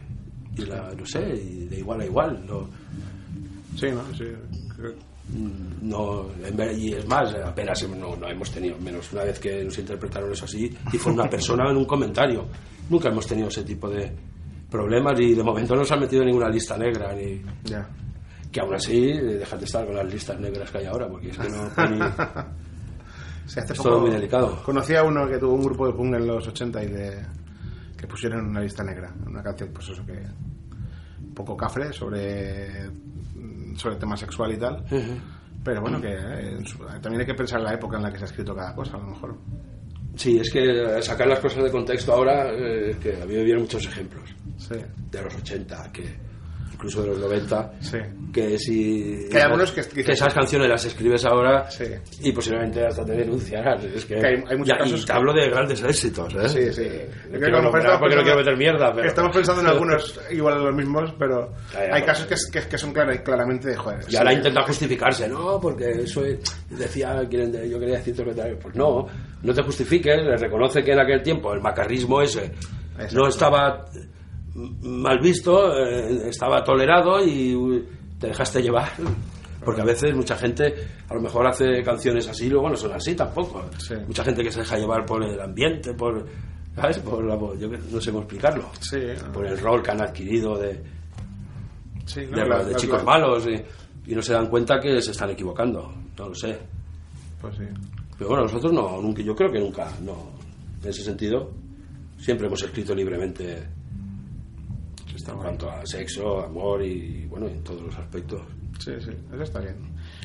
y 0.59 0.67
la, 0.67 0.93
no 0.93 1.07
sé, 1.07 1.21
y 1.35 1.65
de 1.67 1.79
igual 1.79 2.03
a 2.03 2.05
igual. 2.05 2.45
No, 2.47 2.69
Sí, 3.77 3.87
¿no? 3.91 4.03
Sí. 4.17 4.25
creo- 4.77 4.95
no, 5.81 6.27
y 6.77 6.93
es 6.93 7.07
más, 7.09 7.35
apenas 7.35 7.83
no, 7.89 8.15
no 8.15 8.29
hemos 8.29 8.51
tenido, 8.51 8.79
menos 8.79 9.11
una 9.13 9.25
vez 9.25 9.39
que 9.39 9.65
nos 9.65 9.79
interpretaron 9.79 10.31
eso 10.33 10.45
así, 10.45 10.71
y 10.93 10.99
fue 10.99 11.13
una 11.13 11.29
persona 11.31 11.71
en 11.71 11.79
un 11.79 11.87
comentario. 11.87 12.47
Nunca 12.91 13.09
hemos 13.09 13.27
tenido 13.27 13.49
ese 13.49 13.65
tipo 13.65 13.89
de 13.89 14.13
problemas 14.71 15.19
y 15.21 15.35
de 15.35 15.43
momento 15.43 15.75
no 15.75 15.85
se 15.85 15.95
han 15.95 16.01
metido 16.01 16.23
en 16.23 16.29
ninguna 16.29 16.51
lista 16.51 16.77
negra, 16.77 17.15
ni 17.15 17.43
Ya. 17.65 17.89
que 18.53 18.61
aún 18.61 18.75
así, 18.75 19.13
eh, 19.13 19.23
déjate 19.39 19.61
de 19.61 19.65
estar 19.65 19.87
con 19.87 19.97
las 19.97 20.13
listas 20.13 20.39
negras 20.39 20.71
que 20.71 20.79
hay 20.79 20.85
ahora, 20.87 21.09
porque 21.09 21.31
es 21.31 21.39
que 21.39 21.49
no 21.49 21.65
ni- 21.91 22.01
Sí, 23.47 23.61
hace 23.61 23.73
Es 23.75 23.79
poco 23.79 23.91
todo 23.91 24.01
muy 24.03 24.11
delicado. 24.11 24.63
Conocí 24.63 24.95
a 24.95 25.03
uno 25.05 25.27
que 25.29 25.37
tuvo 25.39 25.55
un 25.55 25.63
grupo 25.65 25.87
de 25.87 25.93
punk 25.93 26.15
en 26.15 26.27
los 26.27 26.47
80 26.49 26.83
y 26.83 26.87
de, 26.89 27.23
que 27.97 28.07
pusieron 28.07 28.41
en 28.41 28.47
una 28.47 28.61
lista 28.61 28.83
negra. 28.83 29.13
Una 29.27 29.43
canción, 29.43 29.71
pues 29.73 29.89
eso, 29.91 30.05
que 30.07 30.13
un 31.23 31.35
poco 31.35 31.55
cafre 31.57 31.93
sobre, 31.93 32.89
sobre 33.77 33.97
tema 33.97 34.17
sexual 34.17 34.53
y 34.53 34.57
tal. 34.57 34.85
Pero 35.65 35.81
bueno, 35.81 36.01
que 36.01 36.13
eh, 36.13 36.59
también 37.01 37.21
hay 37.21 37.27
que 37.27 37.35
pensar 37.35 37.59
en 37.61 37.65
la 37.65 37.75
época 37.75 37.97
en 37.97 38.03
la 38.03 38.11
que 38.13 38.19
se 38.19 38.25
ha 38.25 38.27
escrito 38.27 38.55
cada 38.55 38.75
cosa, 38.75 38.97
a 38.97 38.99
lo 39.01 39.07
mejor. 39.07 39.37
Sí, 40.17 40.39
es 40.39 40.51
que 40.53 41.03
sacar 41.03 41.27
las 41.27 41.41
cosas 41.41 41.65
de 41.65 41.71
contexto 41.71 42.13
ahora, 42.13 42.51
eh, 42.53 42.97
que 43.03 43.15
a 43.21 43.27
mí 43.27 43.35
me 43.35 43.43
vienen 43.43 43.63
muchos 43.63 43.85
ejemplos 43.87 44.23
Sí, 44.59 44.77
de 45.11 45.23
los 45.23 45.35
80, 45.35 45.91
que 45.93 46.03
incluso 46.75 47.03
de 47.03 47.09
los 47.09 47.19
90, 47.19 47.73
sí. 47.81 47.99
que 48.33 48.59
si 48.59 49.27
Que 49.31 49.37
hay 49.39 49.43
algunos 49.45 49.73
que- 49.73 49.83
que- 50.03 50.13
esas 50.13 50.35
canciones 50.35 50.69
las 50.69 50.85
escribes 50.85 51.25
ahora 51.25 51.71
Sí. 51.71 51.85
y 52.21 52.33
posiblemente 52.33 52.85
hasta 52.85 53.05
te 53.05 53.13
denunciarán 53.13 53.79
es 53.95 54.05
que, 54.05 54.17
Que 54.17 54.27
hay- 54.27 54.45
hay 54.49 54.57
muchos 54.57 54.67
Ya, 54.69 54.77
casos 54.79 55.03
y 55.03 55.07
te 55.07 55.13
hablo 55.13 55.33
de 55.33 55.49
grandes 55.49 55.83
éxitos 55.83 56.35
¿eh? 56.35 56.49
Sí, 56.49 56.73
sí. 56.73 56.89
No 57.29 57.35
lo 57.35 57.39
quiero 57.39 57.63
nombrar 57.63 57.99
porque 58.01 58.17
no 58.17 58.23
quiero 58.23 58.37
pensando- 58.37 58.37
meter 58.39 58.57
mierda 58.57 58.93
pero... 58.95 59.09
Estamos 59.09 59.37
pensando 59.37 59.61
en 59.63 59.67
algunos 59.75 60.21
igual 60.31 60.65
los 60.65 60.75
mismos, 60.75 61.15
pero 61.19 61.53
Ya, 61.73 61.87
ya, 61.89 61.95
hay 61.95 62.03
casos 62.03 62.27
que, 62.51 62.61
que, 62.69 62.77
son 62.79 62.93
clara- 62.93 63.23
claramente 63.23 63.69
de 63.69 63.77
joder. 63.77 64.01
y 64.09 64.17
ahora 64.17 64.31
sí. 64.33 64.37
intenta 64.37 64.63
justificarse 64.65 65.29
no 65.29 65.61
porque 65.61 65.91
eso 66.03 66.25
es- 66.25 66.41
decía 66.71 67.23
yo 67.23 67.79
quería 67.79 67.97
decirte 67.99 68.25
que 68.25 68.35
tal 68.35 68.59
pues 68.61 68.75
no 68.75 69.07
no 69.43 69.53
te 69.55 69.63
justifiques 69.63 70.17
reconoce 70.41 70.83
que 70.83 70.93
en 70.93 70.99
aquel 71.01 71.23
tiempo 71.23 71.53
el 71.55 71.61
macarrismo 71.61 72.21
ese 72.21 72.47
Exacto. 72.97 73.15
no 73.17 73.29
estaba 73.29 73.85
mal 74.55 75.19
visto 75.21 75.77
eh, 75.77 76.29
estaba 76.29 76.63
tolerado 76.63 77.25
y 77.25 77.85
te 78.19 78.29
dejaste 78.29 78.63
llevar 78.63 78.91
porque 79.65 79.81
a 79.81 79.85
veces 79.85 80.15
mucha 80.15 80.37
gente 80.37 80.75
a 81.09 81.15
lo 81.15 81.21
mejor 81.21 81.47
hace 81.47 81.83
canciones 81.83 82.29
así 82.29 82.49
luego 82.49 82.69
no 82.71 82.77
son 82.77 82.93
así 82.93 83.15
tampoco 83.15 83.65
Sí. 83.79 83.95
mucha 84.07 84.23
gente 84.25 84.43
que 84.43 84.53
se 84.53 84.61
deja 84.61 84.77
llevar 84.79 85.05
por 85.07 85.25
el 85.25 85.41
ambiente 85.41 85.95
por 85.95 86.27
¿sabes? 86.77 86.99
por 87.01 87.25
la, 87.25 87.37
yo 87.59 87.69
no 87.69 88.01
sé 88.01 88.11
cómo 88.11 88.23
explicarlo 88.23 88.71
Sí, 88.81 88.99
por 89.33 89.47
el 89.47 89.59
rol 89.59 89.83
que 89.83 89.91
han 89.91 90.03
adquirido 90.03 90.57
de, 90.59 90.81
sí, 92.05 92.23
¿no? 92.31 92.65
de, 92.65 92.75
chicos 92.77 93.03
malos 93.05 93.47
y, 93.47 94.11
y 94.11 94.15
no 94.15 94.23
se 94.23 94.33
dan 94.35 94.47
cuenta 94.49 94.79
que 94.81 95.01
se 95.01 95.13
están 95.13 95.31
equivocando. 95.31 95.93
No 96.19 96.29
lo 96.29 96.35
sé. 96.35 96.59
Pues 97.41 97.57
sí. 97.57 97.65
Pero 98.19 98.29
bueno, 98.31 98.43
nosotros 98.45 98.73
no, 98.73 99.01
nunca, 99.01 99.23
yo 99.23 99.35
creo 99.35 99.51
que 99.51 99.59
nunca, 99.59 99.91
no. 100.03 100.31
En 100.83 100.89
ese 100.91 101.03
sentido, 101.03 101.51
siempre 102.19 102.47
hemos 102.47 102.63
escrito 102.63 102.95
libremente 102.95 103.67
está 105.25 105.33
en 105.33 105.39
cuanto 105.39 105.71
a 105.71 105.87
sexo, 105.87 106.45
amor 106.45 106.83
y, 106.83 107.25
bueno, 107.25 107.47
en 107.47 107.65
todos 107.65 107.81
los 107.81 107.97
aspectos. 107.97 108.43
Sí, 108.79 108.93
sí, 109.01 109.11
eso 109.33 109.43
está 109.43 109.61
bien. 109.61 109.77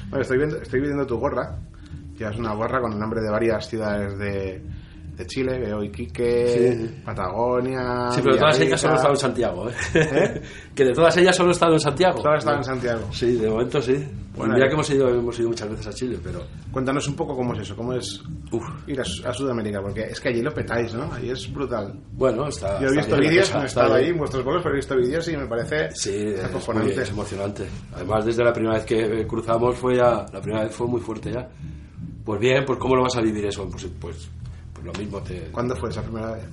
Bueno, 0.10 0.24
estoy 0.24 0.38
viendo, 0.38 0.58
estoy 0.58 0.82
viendo 0.82 1.08
tu 1.08 1.18
gorra. 1.18 1.58
Llevas 2.18 2.38
una 2.38 2.54
gorra 2.54 2.82
con 2.82 2.92
el 2.92 3.00
nombre 3.00 3.22
de 3.22 3.30
varias 3.30 3.70
ciudades 3.70 4.20
de, 4.20 4.62
de 5.20 5.28
Chile, 5.28 5.60
veo 5.60 5.84
Iquique, 5.84 6.48
Sí. 6.48 7.02
Patagonia. 7.06 8.10
Sí, 8.12 8.22
pero 8.24 8.36
de 8.36 8.40
todas 8.40 8.58
Villarrica. 8.58 8.64
ellas 8.66 8.82
solo 8.82 8.94
he 8.94 8.96
estado 8.96 9.14
en 9.14 9.20
Santiago, 9.20 9.70
¿eh? 9.70 10.42
que 10.76 10.86
de 10.86 10.92
todas 10.94 11.18
ellas 11.18 11.36
solo 11.36 11.50
he 11.50 11.52
estado 11.52 11.74
en 11.74 11.80
Santiago. 11.82 12.18
Solo 12.22 12.34
has 12.34 12.40
estado 12.40 12.58
en 12.58 12.64
Santiago. 12.64 13.02
Sí, 13.12 13.34
de 13.36 13.50
momento 13.50 13.82
sí. 13.82 14.08
Bueno, 14.36 14.54
Mira 14.54 14.66
eh. 14.66 14.70
que 14.70 14.74
hemos 14.76 14.90
ido, 14.90 15.10
hemos 15.10 15.38
ido 15.40 15.50
muchas 15.50 15.70
veces 15.70 15.88
a 15.88 15.92
Chile, 15.94 16.18
pero... 16.24 16.42
Cuéntanos 16.72 17.06
un 17.10 17.16
poco 17.16 17.36
cómo 17.36 17.54
es 17.54 17.60
eso, 17.60 17.76
cómo 17.76 17.92
es 17.94 18.24
Uf, 18.52 18.64
ir 18.88 18.98
a, 19.00 19.04
a 19.30 19.34
Sudamérica, 19.34 19.82
porque 19.82 20.02
es 20.04 20.22
que 20.22 20.30
allí 20.30 20.42
lo 20.42 20.54
petáis, 20.54 20.94
¿no? 20.94 21.12
Allí 21.12 21.32
es 21.32 21.52
brutal. 21.54 21.94
bueno, 22.14 22.48
está... 22.48 22.80
Yo 22.80 22.88
he 22.88 22.96
visto 22.96 23.18
vídeos, 23.18 23.54
no 23.54 23.64
he 23.64 23.66
estado 23.66 23.96
ahí 23.96 24.08
en 24.08 24.18
vuestros 24.18 24.44
vuelos, 24.46 24.64
pero 24.64 24.76
he 24.76 24.78
visto 24.78 24.96
vídeos 24.96 25.28
y 25.28 25.36
me 25.36 25.48
parece 25.48 25.92
Sí, 25.92 26.16
es, 26.16 26.68
muy- 26.74 26.92
es 26.92 27.10
emocionante. 27.10 27.66
Además, 27.94 28.24
desde 28.26 28.44
la 28.46 28.54
primera 28.54 28.76
vez 28.76 28.86
que 28.86 29.28
cruzamos 29.28 29.76
fue 29.76 29.98
ya, 29.98 30.26
la 30.32 30.40
primera 30.42 30.64
vez 30.64 30.74
fue 30.74 30.88
muy 30.88 31.02
fuerte 31.02 31.34
ya. 31.34 31.46
Pues 32.24 32.40
bien, 32.40 32.64
pues 32.66 32.78
¿cómo 32.80 32.96
lo 32.96 33.02
vas 33.04 33.18
a 33.18 33.22
vivir 33.22 33.46
eso? 33.46 33.68
Pues, 33.70 33.88
pues, 34.00 34.30
pues 34.82 34.98
lo 34.98 35.04
mismo 35.04 35.22
te... 35.22 35.52
¿Cuándo 35.52 35.76
fue 35.76 35.90
esa 35.90 36.02
primera 36.02 36.32
vez? 36.34 36.46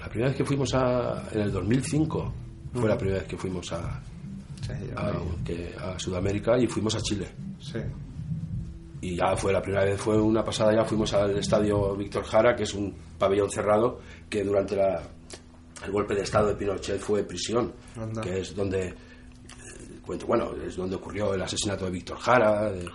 La 0.00 0.08
primera 0.08 0.28
vez 0.28 0.36
que 0.38 0.44
fuimos 0.44 0.74
a... 0.74 1.28
en 1.32 1.40
el 1.40 1.52
2005 1.52 2.32
fue 2.74 2.88
la 2.88 2.96
primera 2.98 3.18
vez 3.20 3.28
que 3.28 3.36
fuimos 3.36 3.72
a, 3.72 4.00
Sí, 4.62 4.72
a, 4.96 5.08
ahí. 5.08 5.14
que- 5.44 5.74
a 5.78 5.98
Sudamérica 5.98 6.58
y 6.58 6.66
fuimos 6.66 6.94
a 6.94 7.00
Chile. 7.00 7.28
sí. 7.60 7.78
Y 9.00 9.16
ya 9.16 9.36
fue 9.36 9.52
la 9.52 9.60
primera 9.60 9.84
vez, 9.84 10.00
fue 10.00 10.18
una 10.18 10.42
pasada, 10.42 10.74
ya 10.74 10.82
fuimos 10.82 11.12
al 11.12 11.36
estadio 11.36 11.94
Víctor 11.94 12.24
Jara, 12.24 12.56
que 12.56 12.62
es 12.62 12.72
un 12.72 12.90
pabellón 13.18 13.50
cerrado, 13.50 14.00
que 14.30 14.42
durante 14.42 14.74
la, 14.76 15.02
el 15.84 15.92
golpe 15.92 16.14
de 16.14 16.22
estado 16.22 16.48
de 16.48 16.54
Pinochet 16.54 16.98
fue 16.98 17.22
prisión, 17.22 17.70
Anda. 17.98 18.22
que 18.22 18.40
es 18.40 18.56
donde 18.56 18.86
eh, 18.88 18.94
cuento, 20.06 20.26
bueno, 20.26 20.52
es 20.66 20.76
donde 20.76 20.96
ocurrió 20.96 21.34
el 21.34 21.42
asesinato 21.42 21.84
de 21.84 21.90
Víctor 21.90 22.16
Jara, 22.18 22.72
de- 22.72 22.88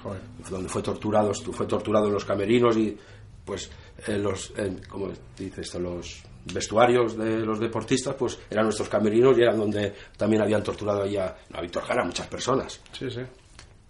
donde 0.49 0.67
fue 0.67 0.82
torturado, 0.82 1.32
fue 1.32 1.67
torturado 1.67 2.08
en 2.08 2.13
los 2.13 2.25
camerinos 2.25 2.75
y 2.75 2.97
pues 3.45 3.69
en 4.08 4.24
los, 4.24 4.54
en, 4.58 4.82
¿cómo 4.90 5.10
dice 5.38 5.62
esto? 5.62 5.80
Los 5.80 6.24
vestuarios 6.54 7.18
de 7.18 7.38
los 7.40 7.60
deportistas, 7.60 8.16
pues 8.16 8.40
eran 8.50 8.66
nuestros 8.66 8.90
camerinos 8.90 9.38
y 9.38 9.42
eran 9.42 9.58
donde 9.58 9.94
también 10.18 10.42
habían 10.42 10.64
torturado 10.64 11.04
ahí 11.04 11.18
a, 11.18 11.36
a 11.54 11.62
Víctor 11.62 11.84
Jara, 11.84 12.04
muchas 12.06 12.28
personas 12.28 12.82
Sí, 12.98 13.10
sí. 13.10 13.22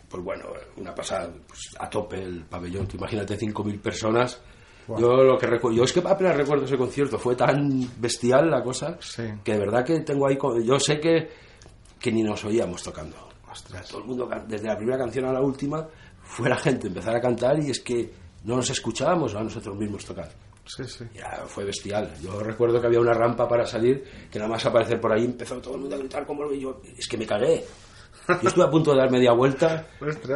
pues 0.10 0.24
bueno, 0.24 0.45
una 0.78 0.93
pasada 0.93 1.32
pues, 1.48 1.60
a 1.80 1.89
tope 1.89 2.22
el 2.22 2.43
pabellón. 2.45 2.88
Tú 2.88 2.98
imagínate 2.98 3.38
5.000 3.38 3.80
personas. 3.80 4.41
Guau. 4.88 5.00
Yo 5.00 5.08
lo 5.24 5.38
que 5.38 5.45
recuerdo, 5.45 5.78
yo 5.78 5.84
es 5.84 5.93
que 5.93 6.00
apenas 6.00 6.36
recuerdo 6.36 6.65
ese 6.65 6.76
concierto, 6.78 7.19
fue 7.19 7.36
tan 7.36 7.88
bestial 8.02 8.50
la 8.50 8.63
cosa 8.63 8.98
Sí. 9.00 9.24
que 9.43 9.54
de 9.54 9.60
verdad 9.60 9.86
que 9.86 10.00
tengo 10.02 10.28
ahí, 10.28 10.38
yo 10.65 10.80
sé 10.80 11.00
que, 11.00 11.30
que 12.00 12.12
ni 12.12 12.24
nos 12.24 12.43
oíamos 12.43 12.82
tocando. 12.82 13.15
Ostras. 13.52 13.88
Todo 13.88 14.02
el 14.02 14.08
mundo, 14.08 14.30
desde 14.48 14.67
la 14.67 14.76
primera 14.78 14.98
canción 14.98 15.26
a 15.26 15.34
la 15.34 15.41
última, 15.41 15.88
fue 16.24 16.50
la 16.50 16.58
gente 16.58 16.88
empezar 16.88 17.15
a 17.15 17.22
cantar 17.22 17.60
y 17.60 17.69
es 17.72 17.80
que 17.80 18.12
no 18.43 18.56
nos 18.56 18.69
escuchábamos 18.69 19.36
a 19.36 19.43
nosotros 19.43 19.75
mismos 19.78 20.06
tocar. 20.06 20.30
Sí, 20.65 20.84
sí. 20.86 21.04
Ya 21.15 21.43
fue 21.47 21.65
bestial. 21.65 22.13
Yo 22.21 22.39
recuerdo 22.41 22.80
que 22.80 22.88
había 22.88 22.99
una 22.99 23.13
rampa 23.13 23.47
para 23.47 23.65
salir, 23.65 24.04
que 24.32 24.38
nada 24.38 24.52
más 24.52 24.65
aparecer 24.65 25.02
por 25.02 25.12
ahí 25.12 25.25
empezó 25.25 25.60
todo 25.60 25.75
el 25.75 25.82
mundo 25.82 25.95
a 25.95 25.99
gritar 25.99 26.25
como 26.25 26.43
lo 26.43 26.54
y 26.54 26.62
yo. 26.62 26.80
Es 26.97 27.08
que 27.08 27.17
me 27.17 27.25
cagué. 27.25 27.63
Yo 28.41 28.49
estuve 28.49 28.65
a 28.65 28.69
punto 28.69 28.91
de 28.91 28.99
dar 28.99 29.10
media 29.10 29.34
vuelta 29.34 29.88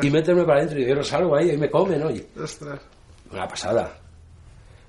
y 0.01 0.09
meterme 0.09 0.43
para 0.43 0.59
adentro 0.61 0.79
y 0.79 0.87
yo 0.87 1.03
salgo 1.03 1.35
ahí 1.35 1.51
y 1.51 1.57
me 1.57 1.69
comen, 1.69 2.01
oye. 2.01 2.25
Ostras. 2.35 2.81
Una 3.31 3.47
pasada. 3.47 3.99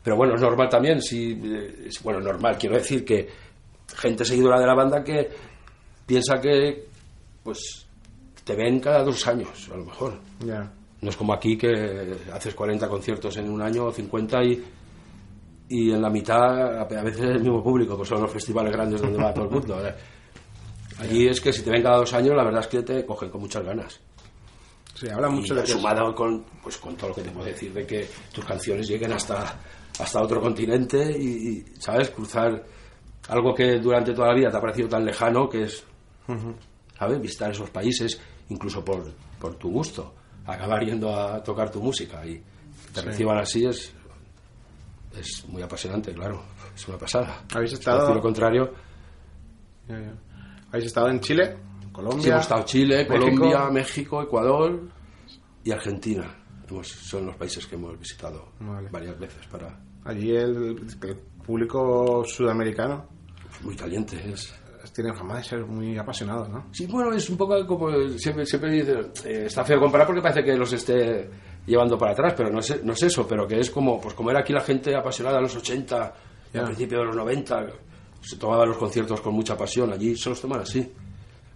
Pero 0.02 0.16
bueno, 0.16 0.34
es 0.34 0.40
normal 0.40 0.68
también, 0.68 1.00
si, 1.02 1.32
eh, 1.32 1.86
es, 1.86 2.02
bueno, 2.02 2.20
normal, 2.20 2.56
quiero 2.58 2.76
decir 2.76 3.04
que 3.04 3.28
gente 3.96 4.24
seguidora 4.24 4.60
de 4.60 4.66
la 4.66 4.74
banda 4.74 5.02
que 5.02 5.30
piensa 6.06 6.40
que, 6.40 6.88
pues, 7.42 7.86
te 8.44 8.54
ven 8.54 8.80
cada 8.80 9.02
dos 9.02 9.26
años, 9.26 9.68
a 9.72 9.76
lo 9.76 9.84
mejor. 9.84 10.18
Ya. 10.40 10.70
No 11.04 11.10
es 11.10 11.16
como 11.18 11.34
aquí 11.34 11.58
que 11.58 12.16
haces 12.32 12.54
40 12.54 12.88
conciertos 12.88 13.36
en 13.36 13.50
un 13.50 13.60
año 13.60 13.84
o 13.84 13.92
50 13.92 14.42
y, 14.42 14.64
y 15.68 15.92
en 15.92 16.00
la 16.00 16.08
mitad 16.08 16.78
a 16.78 16.84
veces 16.86 17.20
es 17.20 17.30
el 17.36 17.40
mismo 17.40 17.62
público, 17.62 17.94
pues 17.94 18.08
son 18.08 18.22
los 18.22 18.32
festivales 18.32 18.72
grandes 18.72 19.02
donde 19.02 19.22
va 19.22 19.34
todo 19.34 19.44
el 19.44 19.50
mundo. 19.50 19.76
Allí 20.98 21.28
es 21.28 21.42
que 21.42 21.52
si 21.52 21.60
te 21.60 21.70
ven 21.70 21.82
cada 21.82 21.98
dos 21.98 22.14
años, 22.14 22.34
la 22.34 22.42
verdad 22.42 22.62
es 22.62 22.68
que 22.68 22.82
te 22.82 23.04
cogen 23.04 23.28
con 23.28 23.42
muchas 23.42 23.62
ganas. 23.62 24.00
Sí, 24.94 25.06
habla 25.10 25.28
mucho 25.28 25.52
Y 25.52 25.58
de 25.58 25.66
sumado 25.66 26.14
con, 26.14 26.42
pues, 26.62 26.78
con 26.78 26.96
todo 26.96 27.10
lo 27.10 27.14
que 27.16 27.22
te 27.22 27.30
puedo 27.30 27.44
decir, 27.44 27.74
de 27.74 27.86
que 27.86 28.08
tus 28.32 28.42
canciones 28.46 28.88
lleguen 28.88 29.12
hasta, 29.12 29.60
hasta 29.98 30.22
otro 30.22 30.40
continente 30.40 31.14
y, 31.18 31.26
y, 31.26 31.64
¿sabes? 31.80 32.08
Cruzar 32.08 32.64
algo 33.28 33.52
que 33.54 33.78
durante 33.78 34.14
toda 34.14 34.28
la 34.28 34.34
vida 34.34 34.50
te 34.50 34.56
ha 34.56 34.60
parecido 34.60 34.88
tan 34.88 35.04
lejano, 35.04 35.50
que 35.50 35.64
es, 35.64 35.84
¿sabes? 36.98 37.20
Visitar 37.20 37.50
esos 37.50 37.68
países, 37.68 38.18
incluso 38.48 38.82
por, 38.82 39.12
por 39.38 39.56
tu 39.56 39.70
gusto. 39.70 40.14
Acabar 40.46 40.84
yendo 40.84 41.14
a 41.14 41.42
tocar 41.42 41.70
tu 41.70 41.80
música 41.82 42.24
y 42.26 42.42
te 42.92 43.02
reciban 43.02 43.38
así 43.38 43.64
es, 43.64 43.92
es 45.18 45.44
muy 45.48 45.62
apasionante, 45.62 46.12
claro. 46.12 46.42
Es 46.74 46.86
una 46.88 46.98
pasada. 46.98 47.42
¿Habéis 47.54 47.72
Es 47.72 47.78
estado- 47.78 48.00
decir 48.00 48.16
lo 48.16 48.20
contrario. 48.22 48.72
Ya, 49.88 49.98
ya. 50.00 50.12
¿Habéis 50.68 50.86
estado 50.86 51.08
en 51.08 51.20
Chile? 51.20 51.56
¿Colombia? 51.92 52.22
Sí, 52.22 52.28
hemos 52.30 52.42
estado 52.42 52.64
Chile, 52.64 52.96
México. 53.08 53.14
Colombia, 53.14 53.70
México, 53.70 54.22
Ecuador 54.22 54.80
y 55.62 55.70
Argentina. 55.70 56.34
Hemos- 56.68 56.88
son 56.88 57.26
los 57.26 57.36
países 57.36 57.66
que 57.66 57.76
hemos 57.76 57.98
visitado 57.98 58.48
Vale. 58.60 58.88
varias 58.90 59.18
veces 59.18 59.46
para 59.46 59.78
Allí 60.06 60.32
el, 60.36 60.84
el 61.02 61.16
público 61.46 62.24
sudamericano 62.26 63.06
muy 63.62 63.74
caliente 63.76 64.20
es 64.30 64.52
tiene 64.92 65.14
fama 65.14 65.36
de 65.36 65.44
ser 65.44 65.64
muy 65.64 65.96
apasionado, 65.96 66.48
¿no? 66.48 66.66
sí 66.72 66.86
bueno 66.86 67.12
es 67.12 67.28
un 67.30 67.36
poco 67.36 67.66
como 67.66 67.90
siempre 68.18 68.44
siempre 68.46 68.70
dicen 68.70 69.12
eh, 69.24 69.44
está 69.46 69.64
feo 69.64 69.80
comparar 69.80 70.06
porque 70.06 70.22
parece 70.22 70.44
que 70.44 70.56
los 70.56 70.72
esté 70.72 71.30
llevando 71.66 71.96
para 71.96 72.12
atrás 72.12 72.34
pero 72.36 72.50
no 72.50 72.60
es, 72.60 72.82
no 72.84 72.92
es 72.92 73.02
eso 73.02 73.26
pero 73.26 73.46
que 73.46 73.60
es 73.60 73.70
como 73.70 74.00
pues 74.00 74.14
como 74.14 74.30
era 74.30 74.40
aquí 74.40 74.52
la 74.52 74.60
gente 74.60 74.94
apasionada 74.94 75.38
en 75.38 75.44
los 75.44 75.56
80 75.56 76.14
y 76.52 76.58
al 76.58 76.64
principio 76.66 76.98
de 76.98 77.04
los 77.06 77.16
90 77.16 77.66
se 78.20 78.36
tomaban 78.36 78.68
los 78.68 78.78
conciertos 78.78 79.20
con 79.20 79.34
mucha 79.34 79.56
pasión 79.56 79.92
allí 79.92 80.16
se 80.16 80.30
los 80.30 80.40
toman 80.40 80.60
así 80.60 80.92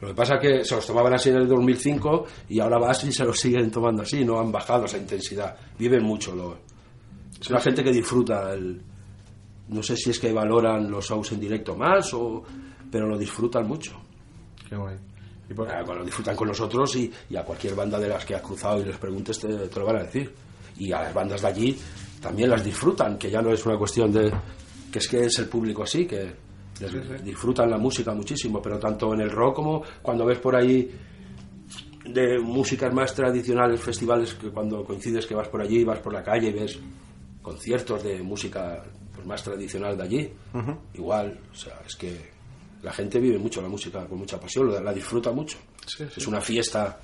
lo 0.01 0.09
que 0.09 0.14
pasa 0.14 0.37
es 0.37 0.41
que 0.41 0.64
se 0.64 0.77
los 0.77 0.87
tomaban 0.87 1.14
así 1.14 1.31
en 1.31 1.37
el 1.37 1.49
2005 1.49 2.27
y 2.51 2.61
ahora 2.61 2.79
vas 2.79 3.03
y 3.05 3.12
se 3.12 3.25
los 3.25 3.38
siguen 3.38 3.71
tomando 3.71 4.03
así, 4.03 4.25
no 4.25 4.38
han 4.38 4.53
bajado 4.53 4.85
esa 4.85 4.97
intensidad. 4.97 5.57
Viven 5.77 6.05
mucho. 6.05 6.35
Lo, 6.37 6.57
es 7.41 7.51
la 7.51 7.61
gente 7.61 7.83
que 7.83 7.91
disfruta. 7.91 8.53
El, 8.53 8.81
no 9.69 9.83
sé 9.83 9.97
si 9.97 10.11
es 10.11 10.21
que 10.21 10.33
valoran 10.33 10.91
los 10.91 11.07
shows 11.07 11.33
en 11.33 11.41
directo 11.41 11.77
más, 11.77 12.14
o, 12.14 12.43
pero 12.90 13.07
lo 13.07 13.16
disfrutan 13.18 13.66
mucho. 13.66 13.92
Qué 14.68 14.77
guay. 14.77 14.96
Y 15.51 15.55
por- 15.55 15.70
Ah, 15.70 15.83
Lo 15.83 16.05
disfrutan 16.05 16.37
con 16.37 16.48
nosotros 16.48 16.94
y, 16.96 17.11
y 17.31 17.37
a 17.37 17.42
cualquier 17.44 17.74
banda 17.74 17.98
de 17.98 18.09
las 18.09 18.24
que 18.24 18.35
has 18.35 18.42
cruzado 18.42 18.81
y 18.81 18.85
les 18.85 18.96
preguntes 18.98 19.38
te, 19.38 19.48
te 19.48 19.81
lo 19.81 19.87
van 19.87 19.96
a 19.96 20.03
decir. 20.05 20.33
Y 20.79 20.92
a 20.92 21.03
las 21.03 21.14
bandas 21.14 21.40
de 21.42 21.48
allí 21.48 21.79
también 22.20 22.51
las 22.51 22.64
disfrutan, 22.64 23.16
que 23.18 23.31
ya 23.31 23.40
no 23.40 23.51
es 23.53 23.64
una 23.64 23.77
cuestión 23.79 24.12
de 24.12 24.31
que 24.92 24.98
es 24.98 25.09
que 25.09 25.20
es 25.27 25.38
el 25.38 25.48
público 25.48 25.83
así, 25.85 26.07
que 26.07 26.33
les- 26.81 27.24
disfrutan 27.24 27.70
la 27.70 27.79
música 27.79 28.12
muchísimo, 28.14 28.61
pero 28.62 28.79
tanto 28.79 29.12
en 29.14 29.20
el 29.22 29.31
rock 29.31 29.57
como 29.57 29.83
cuando 30.03 30.24
ves 30.27 30.38
por 30.38 30.55
ahí 30.57 30.90
de 32.07 32.38
músicas 32.38 32.92
más 32.94 33.14
tradicionales, 33.14 33.81
festivales, 33.81 34.35
que 34.35 34.51
cuando 34.51 34.83
coincides 34.85 35.27
que 35.27 35.35
vas 35.35 35.48
por 35.48 35.61
allí, 35.61 35.85
vas 35.85 35.98
por 36.01 36.12
la 36.12 36.22
calle 36.22 36.48
y 36.48 36.53
ves 36.53 36.79
conciertos 37.42 38.03
de 38.03 38.22
música 38.22 38.83
pues, 39.14 39.27
más 39.27 39.42
tradicional 39.42 39.96
de 39.96 40.03
allí, 40.05 40.33
igual, 40.94 41.38
o 41.53 41.55
sea, 41.55 41.81
es 41.87 41.96
que 41.96 42.31
la 42.83 42.93
gente 42.93 43.19
vive 43.19 43.38
mucho 43.38 43.61
la 43.61 43.69
música 43.69 44.05
con 44.07 44.19
mucha 44.19 44.38
pasión, 44.41 44.73
la, 44.73 44.81
la 44.81 44.93
disfruta 44.93 45.31
mucho. 45.33 45.59
Sí, 45.87 46.05
sí. 46.07 46.14
Es 46.21 46.27
una 46.27 46.41
fiesta 46.41 46.99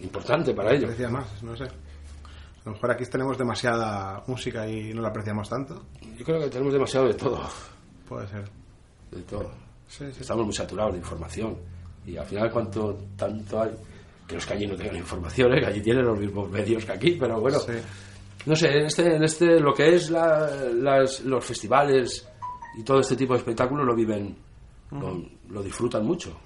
importante 0.00 0.54
para 0.54 0.70
ellos. 0.72 0.84
aprecia 0.84 1.08
más, 1.08 1.42
no 1.42 1.56
sé. 1.56 1.64
A 1.64 2.66
lo 2.70 2.72
mejor 2.72 2.90
aquí 2.92 3.04
tenemos 3.06 3.36
demasiada 3.36 4.22
música 4.26 4.66
y 4.68 4.94
no 4.94 5.02
la 5.02 5.08
apreciamos 5.08 5.48
tanto. 5.48 5.84
Yo 6.18 6.24
creo 6.24 6.40
que 6.40 6.48
tenemos 6.48 6.72
demasiado 6.72 7.06
de 7.08 7.14
todo, 7.14 7.40
Puede 8.08 8.26
ser. 8.28 8.44
de 9.10 9.22
todo. 9.22 9.50
Sí. 9.86 10.04
Estamos 10.18 10.44
muy 10.46 10.54
saturados 10.54 10.92
de 10.94 10.98
información 10.98 11.56
y 12.06 12.16
al 12.16 12.24
final 12.26 12.50
cuánto 12.50 12.98
tanto 13.16 13.60
hay 13.62 13.70
que 14.26 14.34
los 14.36 14.46
que 14.46 14.54
allí 14.54 14.66
no 14.66 14.74
tengan 14.74 14.96
información, 14.96 15.52
¿eh? 15.54 15.60
que 15.60 15.66
allí 15.66 15.82
tienen 15.82 16.04
los 16.06 16.18
mismos 16.18 16.50
medios 16.50 16.84
que 16.86 16.92
aquí, 16.92 17.10
pero 17.20 17.38
bueno, 17.40 17.58
no 18.46 18.56
sé, 18.56 18.68
en 18.78 18.86
este, 18.86 19.14
en 19.16 19.22
este 19.22 19.60
lo 19.60 19.74
que 19.74 19.94
es 19.94 20.08
la- 20.10 20.48
las- 20.74 21.20
los 21.20 21.44
festivales 21.44 22.26
y 22.78 22.82
todo 22.82 23.00
este 23.00 23.16
tipo 23.16 23.32
de 23.34 23.38
espectáculos 23.40 23.86
lo 23.86 23.94
viven, 23.94 24.36
lo, 24.92 25.22
lo 25.50 25.62
disfrutan 25.62 26.04
mucho 26.04 26.36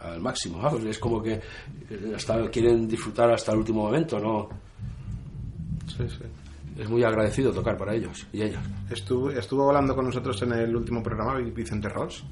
al 0.00 0.20
máximo, 0.20 0.58
vamos, 0.58 0.84
es 0.84 0.98
como 0.98 1.20
que 1.22 1.32
eh, 1.34 2.12
hasta 2.14 2.48
quieren 2.50 2.86
disfrutar 2.86 3.30
hasta 3.32 3.52
el 3.52 3.58
último 3.58 3.82
momento, 3.84 4.18
no, 4.20 4.48
Sí, 5.88 6.04
sí. 6.08 6.24
es 6.80 6.88
muy 6.88 7.02
agradecido 7.02 7.50
tocar 7.52 7.76
para 7.76 7.94
ellos 7.94 8.26
y 8.32 8.42
ellas. 8.42 8.62
Estuvo, 8.90 9.30
estuvo 9.30 9.66
hablando 9.68 9.94
con 9.96 10.04
nosotros 10.06 10.40
en 10.42 10.52
el 10.52 10.76
último 10.76 11.02
programa 11.02 11.38
Vicente 11.38 11.88
Ross. 11.88 12.24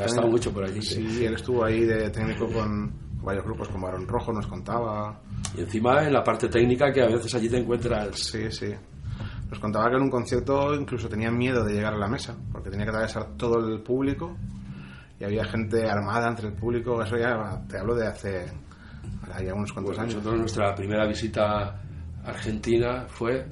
Ha 0.00 0.04
estado 0.04 0.28
mucho 0.28 0.52
por 0.52 0.64
allí. 0.64 0.80
sí. 0.80 1.06
Sí, 1.10 1.24
él 1.24 1.34
estuvo 1.34 1.64
ahí 1.64 1.80
de 1.84 2.08
técnico 2.10 2.46
con 2.46 2.92
varios 3.22 3.44
grupos, 3.44 3.68
como 3.68 3.86
Barón 3.86 4.06
Rojo, 4.06 4.32
nos 4.32 4.46
contaba. 4.46 5.20
Y 5.56 5.60
encima 5.62 6.06
en 6.06 6.12
la 6.12 6.22
parte 6.22 6.48
técnica 6.48 6.92
que 6.92 7.02
a 7.02 7.06
veces 7.08 7.34
allí 7.34 7.48
te 7.48 7.58
encuentras 7.58 8.16
Sí, 8.18 8.50
sí. 8.50 8.68
Nos 9.50 9.58
contaba 9.58 9.90
que 9.90 9.96
en 9.96 10.02
un 10.02 10.10
concierto 10.10 10.74
incluso 10.74 11.08
tenía 11.08 11.30
miedo 11.30 11.64
de 11.64 11.74
llegar 11.74 11.92
a 11.94 11.98
la 11.98 12.08
mesa, 12.08 12.36
porque 12.52 12.70
tenía 12.70 12.84
que 12.86 12.90
atravesar 12.90 13.36
todo 13.36 13.58
el 13.58 13.82
público 13.82 14.36
y 15.18 15.24
había 15.24 15.44
gente 15.44 15.88
armada 15.90 16.28
entre 16.28 16.48
el 16.48 16.54
público. 16.54 17.02
Eso 17.02 17.16
ya 17.16 17.60
te 17.68 17.78
hablo 17.78 17.94
de 17.96 18.06
hace 18.06 18.46
ahora 19.22 19.42
ya 19.42 19.52
unos 19.54 19.72
cuantos 19.72 19.96
Pues 19.96 19.98
años. 19.98 20.14
nosotros 20.16 20.38
nuestra 20.40 20.74
primera 20.74 21.06
visita 21.06 21.42
a 22.24 22.28
Argentina 22.28 23.06
fue 23.08 23.44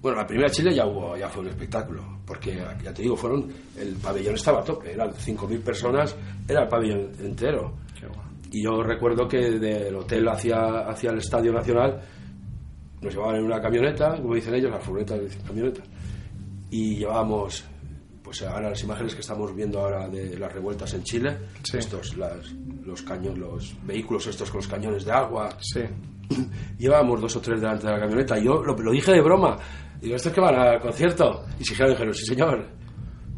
bueno 0.00 0.18
la 0.18 0.26
primera 0.26 0.48
a 0.48 0.50
Chile 0.50 0.74
ya 0.74 0.84
hubo 0.86 1.16
ya 1.16 1.28
fue 1.28 1.42
un 1.42 1.48
espectáculo 1.48 2.18
porque 2.26 2.56
ya 2.82 2.92
te 2.92 3.02
digo 3.02 3.16
fueron 3.16 3.48
el 3.78 3.94
pabellón 3.96 4.34
estaba 4.34 4.60
a 4.60 4.64
tope 4.64 4.92
eran 4.92 5.10
5.000 5.10 5.62
personas 5.62 6.16
era 6.48 6.62
el 6.64 6.68
pabellón 6.68 7.10
entero 7.20 7.74
Qué 7.98 8.06
guay. 8.06 8.18
y 8.50 8.64
yo 8.64 8.82
recuerdo 8.82 9.26
que 9.28 9.38
del 9.58 9.94
hotel 9.94 10.28
hacia 10.28 10.80
hacia 10.88 11.10
el 11.10 11.18
Estadio 11.18 11.52
Nacional 11.52 12.00
nos 13.02 13.12
llevaban 13.14 13.36
en 13.36 13.44
una 13.44 13.60
camioneta 13.60 14.16
como 14.20 14.34
dicen 14.34 14.54
ellos 14.54 14.70
la 14.70 14.78
furgoneta 14.80 15.18
de 15.18 15.28
camioneta 15.46 15.82
y 16.70 16.96
llevábamos 16.96 17.64
pues 18.22 18.42
ahora 18.42 18.70
las 18.70 18.82
imágenes 18.82 19.14
que 19.14 19.20
estamos 19.20 19.54
viendo 19.54 19.80
ahora 19.80 20.08
de 20.08 20.38
las 20.38 20.52
revueltas 20.52 20.94
en 20.94 21.02
Chile 21.02 21.36
Sí. 21.64 21.78
estos 21.78 22.16
las, 22.16 22.52
los 22.84 23.02
cañones 23.02 23.38
los 23.38 23.74
vehículos 23.84 24.26
estos 24.26 24.50
con 24.50 24.58
los 24.58 24.68
cañones 24.68 25.04
de 25.04 25.12
agua. 25.12 25.50
Sí, 25.60 25.80
llevábamos 26.78 27.20
dos 27.20 27.36
o 27.36 27.40
tres 27.40 27.60
delante 27.60 27.86
de 27.86 27.92
la 27.92 28.00
camioneta. 28.00 28.38
Yo 28.38 28.62
lo, 28.62 28.74
lo 28.74 28.92
dije 28.92 29.12
de 29.12 29.20
broma. 29.20 29.58
Digo 30.00 30.16
estos 30.16 30.32
que 30.32 30.40
van 30.40 30.54
al 30.54 30.80
concierto 30.80 31.44
y 31.58 31.64
si 31.64 31.74
dijeron 31.74 32.14
sí 32.14 32.24
señor. 32.24 32.64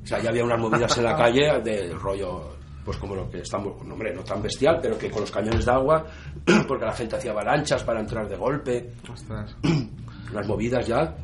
O 0.03 0.07
sea 0.07 0.21
ya 0.23 0.29
había 0.31 0.45
unas 0.45 0.61
movidas 0.61 0.97
en 0.99 1.05
la 1.05 1.17
calle 1.17 1.61
de 1.63 1.95
rollo 1.95 2.57
pues 2.85 2.97
como 2.99 3.15
lo 3.15 3.29
que 3.31 3.39
estamos 3.39 3.85
no, 3.85 3.95
hombre 3.95 4.15
no 4.15 4.23
tan 4.23 4.43
bestial 4.43 4.79
pero 4.81 4.99
que 4.99 5.11
con 5.11 5.23
los 5.23 5.31
cañones 5.31 5.65
de 5.65 5.73
agua 5.73 6.05
porque 6.69 6.85
la 6.85 6.93
gente 6.93 7.17
hacía 7.17 7.31
avalanchas 7.31 7.83
para 7.83 8.01
entrar 8.01 8.29
de 8.29 8.37
golpe 8.37 8.93
ostras. 9.11 9.57
las 10.33 10.47
movidas 10.47 10.87
ya 10.87 11.17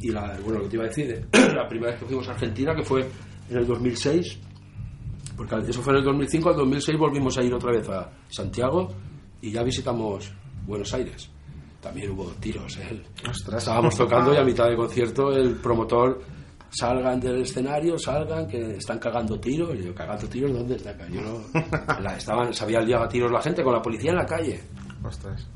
y 0.00 0.10
la, 0.10 0.36
bueno 0.42 0.58
lo 0.58 0.64
que 0.64 0.70
te 0.70 0.76
iba 0.76 0.84
a 0.84 0.88
decir 0.88 1.28
la 1.54 1.68
primera 1.68 1.92
vez 1.92 2.00
que 2.00 2.06
fuimos 2.06 2.28
a 2.28 2.32
Argentina 2.32 2.74
que 2.74 2.82
fue 2.82 3.06
en 3.48 3.56
el 3.56 3.66
2006 3.66 4.38
porque 5.36 5.56
eso 5.68 5.82
fue 5.82 5.92
en 5.92 5.98
el 6.00 6.04
2005 6.04 6.48
al 6.50 6.56
2006 6.56 6.98
volvimos 6.98 7.38
a 7.38 7.42
ir 7.42 7.54
otra 7.54 7.72
vez 7.72 7.88
a 7.88 8.10
Santiago 8.28 8.88
y 9.40 9.52
ya 9.52 9.62
visitamos 9.62 10.32
Buenos 10.66 10.92
Aires 10.94 11.30
también 11.80 12.10
hubo 12.10 12.24
tiros 12.40 12.76
¿eh? 12.78 13.02
Estábamos 13.56 13.96
tocando 13.96 14.34
y 14.34 14.36
a 14.36 14.42
mitad 14.42 14.68
de 14.68 14.76
concierto 14.76 15.30
el 15.30 15.54
promotor 15.56 16.37
salgan 16.70 17.20
del 17.20 17.42
escenario, 17.42 17.98
salgan, 17.98 18.46
que 18.46 18.76
están 18.76 18.98
cagando 18.98 19.38
tiros. 19.38 19.74
Y 19.74 19.84
yo, 19.84 19.94
¿cagando 19.94 20.26
tiros 20.28 20.52
dónde 20.52 20.76
está 20.76 20.90
acá? 20.90 21.06
Yo 21.08 21.20
no. 21.20 21.40
La, 22.00 22.16
estaban, 22.16 22.52
se 22.52 22.64
había 22.64 22.80
liado 22.80 23.04
a 23.04 23.08
tiros 23.08 23.30
la 23.30 23.40
gente 23.40 23.62
con 23.62 23.72
la 23.72 23.82
policía 23.82 24.10
en 24.10 24.16
la 24.16 24.26
calle 24.26 24.60
Ostras. 25.02 25.46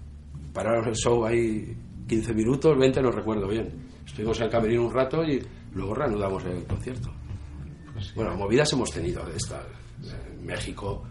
pararon 0.52 0.88
el 0.88 0.94
show 0.94 1.24
ahí 1.24 1.76
15 2.08 2.34
minutos, 2.34 2.78
20, 2.78 3.02
no 3.02 3.10
recuerdo 3.10 3.48
bien. 3.48 3.68
Estuvimos 4.06 4.38
en 4.38 4.44
el 4.44 4.50
camerino 4.50 4.86
un 4.86 4.92
rato 4.92 5.22
y 5.24 5.42
luego 5.74 5.94
reanudamos 5.94 6.44
el 6.44 6.64
concierto. 6.64 7.10
Bueno, 8.14 8.36
movidas 8.36 8.72
hemos 8.72 8.90
tenido 8.90 9.24
de 9.24 9.36
estas. 9.36 9.64
En 10.02 10.44
México, 10.44 11.04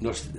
nos, 0.00 0.30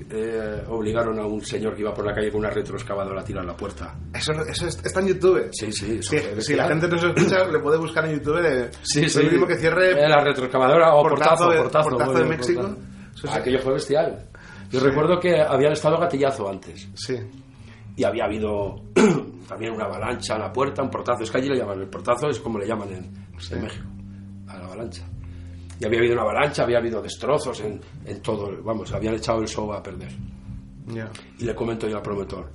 eh, 0.00 0.04
eh, 0.10 0.64
obligaron 0.68 1.18
a 1.18 1.26
un 1.26 1.40
señor 1.44 1.74
que 1.74 1.80
iba 1.82 1.92
por 1.92 2.04
la 2.06 2.14
calle 2.14 2.30
con 2.30 2.40
una 2.40 2.50
retroexcavadora 2.50 3.20
a 3.20 3.24
tirar 3.24 3.44
la 3.44 3.56
puerta. 3.56 3.94
Eso, 4.14 4.32
eso 4.32 4.66
es- 4.66 4.84
está 4.84 5.00
en 5.00 5.08
YouTube. 5.08 5.48
Sí, 5.52 5.72
sí. 5.72 5.98
eso 6.00 6.10
Sí, 6.16 6.18
si 6.42 6.54
la 6.54 6.68
gente 6.68 6.86
no 6.88 6.98
se 6.98 7.08
escucha, 7.08 7.44
le 7.46 7.58
puede 7.58 7.78
buscar 7.78 8.04
en 8.06 8.12
YouTube. 8.18 8.40
De, 8.40 8.70
Sí, 8.82 9.08
sí. 9.08 9.24
mismo 9.24 9.46
que 9.46 9.56
cierre 9.56 9.92
Eh, 9.92 10.08
la 10.08 10.22
retroexcavadora 10.22 10.94
o 10.94 11.02
portazo 11.02 11.28
portazo, 11.30 11.50
de- 11.50 11.58
portazo, 11.62 11.88
portazo 11.90 12.12
de 12.12 12.24
México. 12.24 12.62
portazo. 12.62 13.38
Aquello 13.38 13.58
fue 13.60 13.72
bestial. 13.74 14.24
Yo 14.70 14.80
Sí. 14.80 14.86
recuerdo 14.86 15.18
que 15.18 15.40
habían 15.40 15.72
estado 15.72 15.98
gatillazo 15.98 16.48
antes 16.48 16.88
Sí, 16.94 17.16
y 17.96 18.04
había 18.04 18.24
habido 18.26 18.76
también 19.48 19.72
una 19.72 19.84
avalancha 19.86 20.34
a 20.34 20.38
la 20.38 20.52
puerta, 20.52 20.82
un 20.82 20.90
portazo. 20.90 21.24
Es 21.24 21.30
que 21.30 21.38
allí 21.38 21.48
le 21.48 21.56
llaman, 21.56 21.80
el 21.80 21.88
portazo 21.88 22.28
es 22.28 22.38
como 22.38 22.58
le 22.58 22.66
llaman 22.66 22.88
en, 22.92 23.04
en 23.50 23.62
México, 23.62 23.86
a 24.46 24.58
la 24.58 24.64
avalancha. 24.66 25.02
Y 25.80 25.84
había 25.84 25.98
habido 26.00 26.14
una 26.14 26.22
avalancha, 26.22 26.64
había 26.64 26.78
habido 26.78 27.00
destrozos 27.00 27.60
en, 27.60 27.80
en 28.04 28.20
todo, 28.20 28.50
vamos, 28.62 28.92
habían 28.92 29.14
echado 29.14 29.40
el 29.40 29.48
show 29.48 29.72
a 29.72 29.82
perder. 29.82 30.10
Y 31.38 31.44
le 31.44 31.54
comento 31.54 31.86
yo 31.88 31.96
al 31.98 32.02
promotor, 32.02 32.50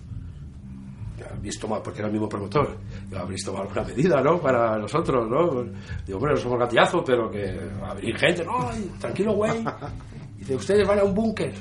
"Ya 1.17 1.27
habéis 1.35 1.59
tomado, 1.59 1.83
porque 1.83 1.99
era 1.99 2.07
el 2.07 2.13
mismo 2.13 2.27
promotor, 2.27 2.77
"Ya 3.09 3.21
habréis 3.21 3.45
tomado 3.45 3.63
alguna 3.63 3.83
medida, 3.83 4.21
¿no? 4.21 4.39
Para 4.41 4.77
nosotros, 4.77 5.29
¿no? 5.29 5.63
Digo, 6.05 6.17
hombre, 6.17 6.33
no 6.33 6.37
somos 6.39 6.59
gatillazos, 6.59 7.03
pero 7.05 7.29
que 7.29 7.57
abrir 7.83 8.17
gente, 8.17 8.43
no, 8.43 8.69
tranquilo, 8.99 9.33
güey. 9.33 9.63
Dice, 10.37 10.55
ustedes 10.55 10.85
van 10.87 10.99
a 10.99 11.03
un 11.03 11.13
búnker. 11.13 11.53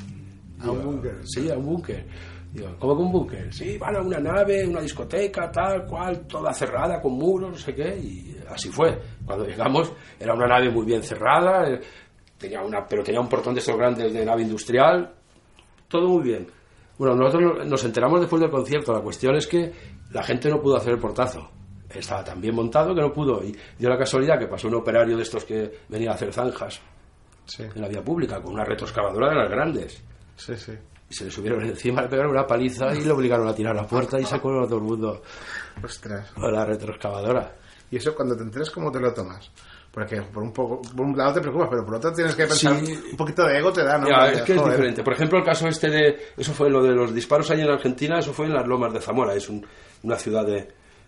¿A 0.60 0.70
un 0.70 0.82
búnker? 0.82 1.20
Sí, 1.24 1.50
a 1.50 1.56
un 1.56 1.66
búnker. 1.66 2.06
Digo, 2.52 2.76
¿cómo 2.78 2.96
que 2.96 3.02
un 3.02 3.12
búnker? 3.12 3.52
Sí, 3.54 3.78
van 3.78 3.96
a 3.96 4.00
una 4.02 4.18
nave, 4.18 4.66
una 4.66 4.80
discoteca, 4.82 5.50
tal 5.50 5.86
cual, 5.86 6.26
toda 6.26 6.52
cerrada, 6.52 7.00
con 7.00 7.12
muros, 7.14 7.50
no 7.52 7.56
sé 7.56 7.74
qué, 7.74 7.96
y 7.96 8.36
así 8.50 8.68
fue. 8.68 8.98
Cuando 9.24 9.46
llegamos, 9.46 9.90
era 10.20 10.34
una 10.34 10.46
nave 10.46 10.70
muy 10.70 10.84
bien 10.84 11.02
cerrada, 11.02 11.66
eh, 11.70 11.80
tenía 12.36 12.60
una, 12.60 12.86
pero 12.86 13.02
tenía 13.02 13.20
un 13.20 13.28
portón 13.28 13.54
de 13.54 13.60
esos 13.60 13.76
grandes 13.76 14.12
de 14.12 14.24
nave 14.24 14.42
industrial, 14.42 15.14
todo 15.88 16.08
muy 16.08 16.22
bien. 16.24 16.46
Bueno, 16.98 17.14
nosotros 17.16 17.58
no- 17.58 17.64
nos 17.64 17.84
enteramos 17.84 18.20
después 18.20 18.40
del 18.42 18.50
concierto. 18.50 18.92
La 18.92 19.00
cuestión 19.00 19.34
es 19.36 19.46
que 19.46 19.72
la 20.12 20.22
gente 20.22 20.50
no 20.50 20.60
pudo 20.60 20.76
hacer 20.76 20.92
el 20.92 20.98
portazo. 20.98 21.48
Estaba 21.88 22.22
tan 22.22 22.40
bien 22.40 22.54
montado 22.54 22.94
que 22.94 23.00
no 23.00 23.12
pudo. 23.12 23.42
Y 23.42 23.56
dio 23.78 23.88
la 23.88 23.96
casualidad 23.98 24.38
que 24.38 24.46
pasó 24.46 24.68
un 24.68 24.74
operario 24.74 25.16
de 25.16 25.22
estos 25.22 25.44
que 25.44 25.70
venía 25.88 26.10
a 26.10 26.14
hacer 26.14 26.32
zanjas 26.32 26.80
Sí, 27.46 27.64
en 27.64 27.80
la 27.82 27.88
vía 27.88 28.02
pública 28.04 28.40
con 28.40 28.52
una 28.54 28.64
retroexcavadora 28.64 29.30
de 29.30 29.34
las 29.36 29.50
grandes. 29.50 30.04
sí, 30.36 30.54
sí. 30.56 30.72
Y 31.12 31.14
se 31.14 31.26
le 31.26 31.30
subieron 31.30 31.62
encima, 31.62 32.00
le 32.00 32.08
pegaron 32.08 32.30
una 32.32 32.46
paliza 32.46 32.94
y 32.94 33.02
le 33.02 33.10
obligaron 33.10 33.46
a 33.46 33.54
tirar 33.54 33.76
la 33.76 33.86
puerta 33.86 34.18
y 34.18 34.24
sacó 34.24 34.48
a 34.62 34.64
todo 34.66 34.76
el 34.78 34.84
mundo 34.84 35.20
Ostras. 35.84 36.30
con 36.30 36.50
la 36.50 36.64
retroexcavadora. 36.64 37.54
Y 37.90 37.96
eso 37.96 38.14
cuando 38.14 38.34
te 38.34 38.44
enteres, 38.44 38.70
¿cómo 38.70 38.90
te 38.90 38.98
lo 38.98 39.12
tomas? 39.12 39.50
Porque 39.90 40.22
por 40.22 40.42
un 40.42 40.54
poco, 40.54 40.80
por 40.96 41.04
un 41.04 41.14
lado 41.14 41.34
te 41.34 41.42
preocupas, 41.42 41.68
pero 41.70 41.84
por 41.84 41.96
otro 41.96 42.14
tienes 42.14 42.34
que 42.34 42.46
pensar, 42.46 42.76
Sí. 42.82 42.98
un 43.10 43.16
poquito 43.18 43.44
de 43.44 43.58
ego 43.58 43.70
te 43.74 43.84
da, 43.84 43.98
¿no? 43.98 44.08
Ya, 44.08 44.30
es 44.32 44.40
que 44.40 44.54
es 44.54 44.64
diferente. 44.64 45.02
Por 45.04 45.12
ejemplo, 45.12 45.38
el 45.38 45.44
caso 45.44 45.68
este 45.68 45.90
de. 45.90 46.16
Eso 46.34 46.54
fue 46.54 46.70
lo 46.70 46.82
de 46.82 46.92
los 46.94 47.14
disparos 47.14 47.50
allí 47.50 47.60
en 47.60 47.68
Argentina, 47.68 48.18
eso 48.18 48.32
fue 48.32 48.46
en 48.46 48.54
las 48.54 48.66
Lomas 48.66 48.94
de 48.94 49.00
Zamora, 49.02 49.34
es 49.34 49.50
un- 49.50 49.66
una 50.04 50.16
ciudad 50.16 50.46
de, 50.46 50.54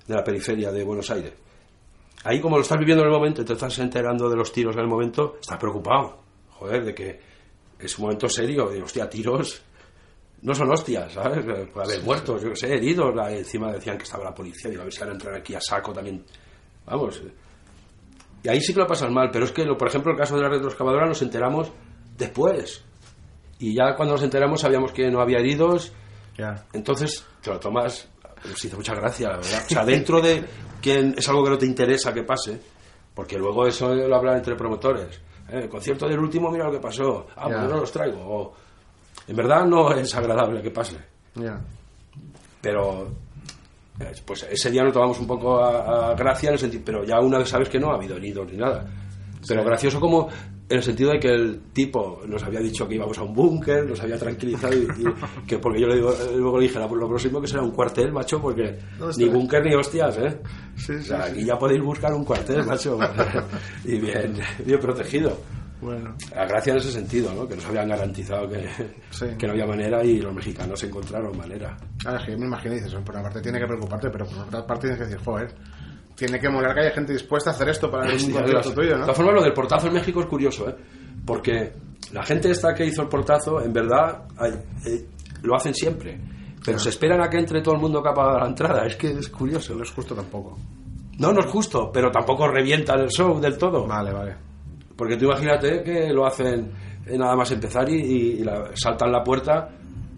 de 0.06 0.14
la 0.14 0.22
periferia 0.22 0.70
de 0.70 0.84
Buenos 0.84 1.10
Aires. 1.10 1.32
Ahí, 2.24 2.42
como 2.42 2.56
lo 2.56 2.62
estás 2.62 2.78
viviendo 2.78 3.02
en 3.04 3.08
el 3.10 3.14
momento 3.16 3.40
y 3.40 3.46
te 3.46 3.54
estás 3.54 3.78
enterando 3.78 4.28
de 4.28 4.36
los 4.36 4.52
tiros 4.52 4.74
en 4.76 4.82
el 4.82 4.88
momento, 4.88 5.36
estás 5.40 5.56
preocupado. 5.56 6.18
Joder, 6.50 6.84
de 6.84 6.94
que 6.94 7.20
es 7.78 7.98
un 7.98 8.04
momento 8.04 8.28
serio. 8.28 8.66
De, 8.68 8.82
hostia, 8.82 9.08
tiros 9.08 9.62
no 10.44 10.54
son 10.54 10.70
hostias, 10.70 11.12
¿sabes? 11.12 11.44
Puede 11.72 11.86
haber 11.86 12.02
muertos, 12.04 12.40
yo 12.42 12.50
que 12.50 12.56
sé, 12.56 12.72
heridos. 12.74 13.14
La- 13.14 13.32
encima 13.32 13.72
decían 13.72 13.96
que 13.98 14.04
estaba 14.04 14.24
la 14.24 14.34
policía. 14.34 14.70
Digo, 14.70 14.82
a 14.82 14.84
ver 14.84 14.92
si 14.94 15.00
van 15.00 15.08
a 15.08 15.12
entrar 15.12 15.34
aquí 15.34 15.54
a 15.54 15.60
saco 15.60 15.92
también. 15.92 16.24
Vamos. 16.86 17.16
eh. 17.24 17.32
Y 18.44 18.48
ahí 18.48 18.60
sí 18.60 18.72
que 18.74 18.80
lo 18.80 18.86
pasas 18.86 19.10
mal, 19.10 19.30
pero 19.32 19.46
es 19.46 19.52
que, 19.52 19.64
lo- 19.64 19.76
por 19.76 19.88
ejemplo, 19.88 20.12
el 20.12 20.18
caso 20.18 20.36
de 20.36 20.42
la 20.42 20.48
retroexcavadora 20.50 21.06
nos 21.06 21.20
enteramos 21.22 21.72
después. 22.16 22.84
Y 23.58 23.74
ya 23.74 23.94
cuando 23.96 24.14
nos 24.14 24.22
enteramos 24.22 24.60
sabíamos 24.60 24.92
que 24.92 25.10
no 25.10 25.20
había 25.20 25.38
heridos, 25.38 25.92
Ya. 26.36 26.66
entonces 26.72 27.24
te 27.40 27.50
lo 27.50 27.58
tomas, 27.58 28.08
nos 28.46 28.62
hizo 28.64 28.76
mucha 28.76 28.94
gracia, 28.94 29.30
la 29.30 29.36
verdad. 29.36 29.62
O 29.64 29.68
sea, 29.68 29.84
dentro 29.84 30.20
de 30.20 30.44
que 30.82 31.14
es 31.16 31.28
algo 31.28 31.42
que 31.44 31.50
no 31.50 31.58
te 31.58 31.64
interesa 31.66 32.12
que 32.12 32.22
pase, 32.24 32.60
porque 33.14 33.38
luego 33.38 33.66
eso 33.66 33.94
lo 33.94 34.14
hablan 34.14 34.36
entre 34.36 34.56
promotores. 34.56 35.16
¿eh? 35.48 35.60
El 35.62 35.68
concierto 35.70 36.06
del 36.06 36.18
último, 36.18 36.50
mira 36.50 36.66
lo 36.66 36.72
que 36.72 36.80
pasó. 36.80 37.26
Ah, 37.36 37.46
pues 37.46 37.60
no 37.70 37.76
los 37.78 37.90
traigo. 37.92 38.18
O, 38.20 38.54
en 39.28 39.36
verdad 39.36 39.64
no 39.66 39.92
es 39.92 40.14
agradable 40.14 40.62
que 40.62 40.70
pase, 40.70 40.96
Ya. 41.34 41.60
pero 42.60 43.08
eh, 44.00 44.12
pues 44.24 44.46
ese 44.50 44.70
día 44.70 44.82
nos 44.84 44.92
tomamos 44.92 45.18
un 45.20 45.26
poco 45.26 45.58
a, 45.62 46.10
a 46.10 46.14
gracia 46.14 46.48
en 46.48 46.54
el 46.54 46.58
sentido, 46.58 46.82
pero 46.84 47.04
ya 47.04 47.20
una 47.20 47.38
vez 47.38 47.48
sabes 47.48 47.68
que 47.68 47.78
no 47.78 47.90
ha 47.92 47.96
habido 47.96 48.16
heridos 48.16 48.50
ni 48.50 48.58
nada. 48.58 48.86
Pero 49.46 49.62
gracioso 49.62 50.00
como 50.00 50.28
en 50.70 50.78
el 50.78 50.82
sentido 50.82 51.10
de 51.10 51.20
que 51.20 51.28
el 51.28 51.60
tipo 51.74 52.22
nos 52.26 52.42
había 52.42 52.60
dicho 52.60 52.88
que 52.88 52.94
íbamos 52.94 53.18
a 53.18 53.22
un 53.22 53.34
búnker, 53.34 53.84
nos 53.86 54.00
había 54.00 54.18
tranquilizado 54.18 54.72
y, 54.74 54.78
y 54.86 55.04
que 55.46 55.58
porque 55.58 55.80
yo 55.82 55.86
le 55.86 55.96
digo, 55.96 56.14
luego 56.34 56.58
le 56.58 56.66
dije, 56.66 56.78
"La- 56.78 56.86
lo 56.86 57.06
próximo 57.08 57.40
que 57.42 57.46
será 57.46 57.62
un 57.62 57.70
cuartel, 57.72 58.10
macho, 58.12 58.40
porque 58.40 58.78
Ostras. 58.94 59.18
ni 59.18 59.26
búnker 59.28 59.62
ni 59.64 59.74
hostias, 59.74 60.16
¿eh? 60.16 60.38
Sí, 60.76 60.92
O 60.92 60.96
sí, 60.98 61.02
sea, 61.04 61.26
sí. 61.26 61.32
aquí 61.32 61.44
ya 61.44 61.58
podéis 61.58 61.82
buscar 61.82 62.14
un 62.14 62.24
cuartel, 62.24 62.64
macho, 62.64 62.98
y 63.84 63.98
bien, 63.98 64.34
bien 64.64 64.80
protegido. 64.80 65.36
Bueno. 65.84 66.14
La 66.34 66.46
gracia 66.46 66.72
en 66.72 66.78
ese 66.78 66.90
sentido, 66.90 67.32
¿no? 67.34 67.46
Que 67.46 67.56
nos 67.56 67.66
habían 67.66 67.88
garantizado 67.88 68.48
que, 68.48 68.66
Sí. 69.10 69.26
que 69.38 69.46
no 69.46 69.52
había 69.52 69.66
manera 69.66 70.02
y 70.02 70.18
los 70.20 70.34
mexicanos 70.34 70.82
encontraron 70.82 71.36
manera. 71.36 71.76
Ahora 72.06 72.18
es 72.20 72.24
que 72.26 72.36
me 72.36 72.46
imagino, 72.46 72.74
dices, 72.74 72.94
por 72.94 73.14
una 73.14 73.22
parte 73.22 73.40
tiene 73.42 73.58
que 73.60 73.66
preocuparte, 73.66 74.08
pero 74.10 74.24
por 74.26 74.38
otra 74.38 74.66
parte 74.66 74.88
tienes 74.88 74.98
que 74.98 75.04
decir, 75.04 75.24
joder, 75.24 75.54
tiene 76.16 76.38
que 76.40 76.48
molar 76.48 76.74
que 76.74 76.80
haya 76.80 76.90
gente 76.92 77.12
dispuesta 77.12 77.50
a 77.50 77.52
hacer 77.52 77.68
esto 77.68 77.90
para 77.90 78.04
un 78.10 78.18
Sí, 78.18 78.32
concierto 78.32 78.68
de 78.70 78.74
tuyo, 78.74 78.88
De 78.90 78.94
¿no? 78.96 79.00
todas 79.02 79.16
formas, 79.16 79.34
lo 79.34 79.42
del 79.42 79.52
portazo 79.52 79.86
en 79.88 79.92
México 79.94 80.20
es 80.20 80.26
curioso, 80.26 80.68
¿eh? 80.70 80.74
Porque 81.26 81.72
la 82.12 82.22
gente 82.24 82.50
esta 82.50 82.72
que 82.74 82.86
hizo 82.86 83.02
el 83.02 83.08
portazo, 83.08 83.60
en 83.60 83.72
verdad, 83.72 84.22
eh, 84.86 85.06
lo 85.42 85.54
hacen 85.56 85.74
siempre. 85.74 86.18
Pero 86.64 86.78
se 86.78 86.88
esperan 86.88 87.20
a 87.20 87.28
que 87.28 87.36
entre 87.38 87.60
todo 87.60 87.74
el 87.74 87.80
mundo 87.82 88.02
que 88.02 88.08
ha 88.08 88.14
pagado 88.14 88.38
la 88.38 88.46
entrada. 88.46 88.86
Es 88.86 88.96
que 88.96 89.10
es 89.10 89.28
curioso. 89.28 89.74
No 89.74 89.82
es 89.82 89.90
justo 89.90 90.14
tampoco. 90.14 90.58
No, 91.18 91.30
no 91.30 91.40
es 91.40 91.46
justo, 91.46 91.90
pero 91.92 92.10
tampoco 92.10 92.48
revientan 92.48 93.00
el 93.00 93.08
show 93.10 93.38
del 93.38 93.58
todo. 93.58 93.86
Vale, 93.86 94.12
vale. 94.12 94.34
Porque 94.96 95.16
tú 95.16 95.24
imagínate 95.26 95.82
que 95.82 96.12
lo 96.12 96.26
hacen 96.26 96.70
eh, 97.06 97.18
nada 97.18 97.34
más 97.36 97.50
empezar 97.50 97.88
y, 97.88 97.94
y- 97.96 98.30
y 98.40 98.44
la- 98.44 98.70
saltan 98.74 99.10
la 99.12 99.22
puerta 99.24 99.68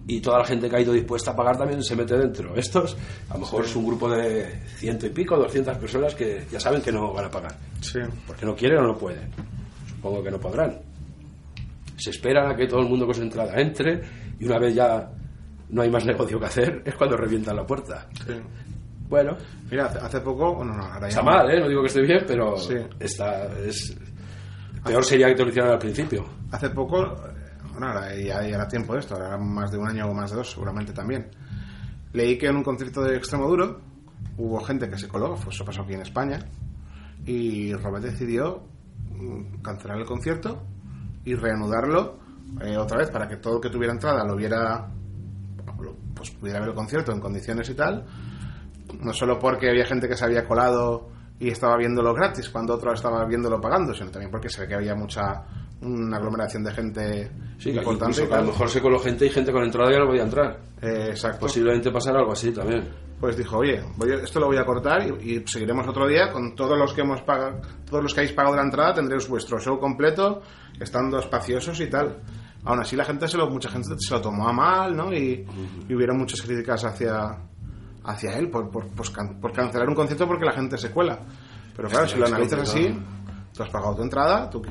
y 0.08 0.20
toda 0.20 0.38
la 0.38 0.44
gente 0.44 0.68
que 0.70 0.76
ha 0.76 0.80
ido 0.80 0.92
dispuesta 0.92 1.32
a 1.32 1.36
pagar 1.36 1.56
también 1.56 1.82
se 1.82 1.96
mete 1.96 2.16
dentro. 2.16 2.54
Estos, 2.54 2.96
a 3.28 3.34
lo 3.34 3.40
mejor 3.40 3.64
es 3.64 3.74
un 3.74 3.86
grupo 3.86 4.08
de 4.10 4.60
ciento 4.76 5.06
y 5.06 5.10
pico, 5.10 5.36
doscientas 5.36 5.78
personas 5.78 6.14
que 6.14 6.44
ya 6.50 6.60
saben 6.60 6.80
que 6.82 6.92
no 6.92 7.12
van 7.12 7.24
a 7.24 7.30
pagar. 7.30 7.56
Sí. 7.80 7.98
Porque 8.26 8.46
no 8.46 8.54
quieren 8.54 8.78
o 8.78 8.82
no 8.88 8.96
pueden. 8.98 9.28
Supongo 9.88 10.22
que 10.22 10.30
no 10.30 10.38
podrán. 10.38 10.78
Se 11.96 12.10
esperan 12.10 12.50
a 12.52 12.56
que 12.56 12.66
todo 12.66 12.80
el 12.80 12.88
mundo 12.88 13.06
con 13.06 13.14
su 13.14 13.22
entrada 13.22 13.54
entre 13.60 14.02
y 14.38 14.44
una 14.44 14.58
vez 14.58 14.74
ya 14.74 15.10
no 15.70 15.82
hay 15.82 15.90
más 15.90 16.04
negocio 16.04 16.38
que 16.38 16.46
hacer 16.46 16.82
es 16.84 16.94
cuando 16.94 17.16
revientan 17.16 17.56
la 17.56 17.66
puerta. 17.66 18.06
sí. 18.26 18.34
Bueno, 19.08 19.36
Mira, 19.70 19.86
hace, 19.86 20.20
poco, 20.20 20.56
bueno, 20.56 20.74
no, 20.76 20.82
ahora 20.84 21.02
ya 21.02 21.06
está 21.08 21.22
no. 21.22 21.30
mal, 21.30 21.48
¿eh? 21.48 21.60
No 21.60 21.68
digo 21.68 21.80
que 21.82 21.86
esté 21.86 22.00
bien, 22.02 22.24
pero 22.26 22.56
Sí. 22.56 22.74
está, 22.98 23.46
es... 23.64 23.96
Peor 24.86 25.04
sería 25.04 25.28
que 25.28 25.34
te 25.34 25.42
lo 25.42 25.48
hicieran 25.48 25.72
al 25.72 25.78
principio. 25.78 26.24
Hace 26.52 26.70
poco, 26.70 27.16
bueno, 27.72 27.88
ahora 27.88 28.14
ya, 28.14 28.42
ya 28.42 28.56
era 28.56 28.68
tiempo 28.68 28.94
de 28.94 29.00
esto, 29.00 29.14
ahora 29.14 29.36
más 29.36 29.70
de 29.70 29.78
un 29.78 29.88
año 29.88 30.06
o 30.06 30.14
más 30.14 30.30
de 30.30 30.36
dos, 30.36 30.50
seguramente 30.50 30.92
también. 30.92 31.28
Leí 32.12 32.38
que 32.38 32.46
en 32.46 32.56
un 32.56 32.62
concierto 32.62 33.02
de 33.02 33.16
extremo 33.16 33.48
duro 33.48 33.80
hubo 34.38 34.60
gente 34.60 34.88
que 34.88 34.98
se 34.98 35.08
coló, 35.08 35.34
pues 35.34 35.56
eso 35.56 35.64
pasó 35.64 35.82
aquí 35.82 35.94
en 35.94 36.02
España, 36.02 36.38
y 37.24 37.74
Robert 37.74 38.04
decidió 38.04 38.62
mm, 39.10 39.62
cancelar 39.62 39.98
el 39.98 40.06
concierto 40.06 40.62
y 41.24 41.34
reanudarlo 41.34 42.18
eh, 42.62 42.76
otra 42.76 42.98
vez 42.98 43.10
para 43.10 43.28
que 43.28 43.36
todo 43.36 43.56
el 43.56 43.60
que 43.60 43.70
tuviera 43.70 43.92
entrada 43.92 44.24
lo 44.24 44.36
viera, 44.36 44.88
pues 46.14 46.30
pudiera 46.30 46.60
ver 46.60 46.70
el 46.70 46.74
concierto 46.74 47.12
en 47.12 47.20
condiciones 47.20 47.68
y 47.68 47.74
tal. 47.74 48.06
No 49.00 49.12
solo 49.12 49.38
porque 49.38 49.68
había 49.68 49.84
gente 49.84 50.08
que 50.08 50.16
se 50.16 50.24
había 50.24 50.46
colado 50.46 51.10
y 51.38 51.48
estaba 51.50 51.76
viéndolo 51.76 52.14
gratis 52.14 52.48
cuando 52.48 52.74
otro 52.74 52.92
estaba 52.92 53.24
viéndolo 53.26 53.60
pagando, 53.60 53.92
sino 53.94 54.10
también 54.10 54.30
porque 54.30 54.48
se 54.48 54.62
ve 54.62 54.68
que 54.68 54.74
había 54.74 54.94
mucha 54.94 55.44
una 55.82 56.16
aglomeración 56.16 56.64
de 56.64 56.72
gente 56.72 57.30
Sí, 57.58 57.70
importante. 57.70 58.26
y 58.28 58.32
a 58.32 58.40
lo 58.40 58.46
mejor 58.46 58.68
se 58.70 58.80
coló 58.80 58.98
gente 58.98 59.26
y 59.26 59.28
gente 59.30 59.52
con 59.52 59.62
entrada 59.62 59.92
ya 59.92 59.98
no 59.98 60.06
podía 60.06 60.22
entrar. 60.22 60.58
Eh, 60.80 61.08
exacto. 61.10 61.40
Posiblemente 61.40 61.90
pasara 61.90 62.20
algo 62.20 62.32
así 62.32 62.50
también. 62.52 62.88
Pues 63.20 63.36
dijo, 63.36 63.58
oye, 63.58 63.82
voy 63.96 64.10
a- 64.12 64.16
esto 64.22 64.40
lo 64.40 64.46
voy 64.46 64.56
a 64.56 64.64
cortar 64.64 65.06
y, 65.06 65.32
y 65.36 65.44
seguiremos 65.46 65.86
otro 65.86 66.06
día 66.08 66.30
con 66.32 66.54
todos 66.54 66.78
los 66.78 66.94
que 66.94 67.02
hemos 67.02 67.20
pagado, 67.22 67.60
todos 67.88 68.02
los 68.02 68.14
que 68.14 68.20
habéis 68.20 68.32
pagado 68.34 68.56
la 68.56 68.62
entrada 68.62 68.94
tendréis 68.94 69.28
vuestro 69.28 69.58
show 69.58 69.78
completo, 69.78 70.40
estando 70.80 71.18
espaciosos 71.18 71.78
y 71.80 71.88
tal. 71.90 72.16
Aún 72.64 72.80
así 72.80 72.96
la 72.96 73.04
gente 73.04 73.28
se 73.28 73.36
lo, 73.36 73.48
mucha 73.50 73.68
gente 73.68 73.94
se 73.98 74.14
lo 74.14 74.20
tomó 74.22 74.48
a 74.48 74.52
mal, 74.52 74.96
¿no? 74.96 75.12
Y, 75.12 75.46
y 75.88 75.94
hubieron 75.94 76.16
muchas 76.18 76.40
críticas 76.42 76.84
hacia 76.84 77.36
hacia 78.06 78.38
él 78.38 78.48
por, 78.50 78.70
por, 78.70 78.86
pues 78.88 79.10
por 79.10 79.52
cancelar 79.52 79.88
un 79.88 79.94
concierto 79.94 80.26
porque 80.26 80.44
la 80.44 80.52
gente 80.52 80.78
se 80.78 80.90
cuela. 80.90 81.18
Pero 81.76 81.88
claro, 81.88 82.08
si 82.08 82.18
lo 82.18 82.26
analizas 82.26 82.60
así, 82.60 82.98
tú 83.52 83.62
has 83.62 83.68
pagado 83.70 83.96
tu 83.96 84.02
entrada, 84.02 84.48
tú, 84.48 84.62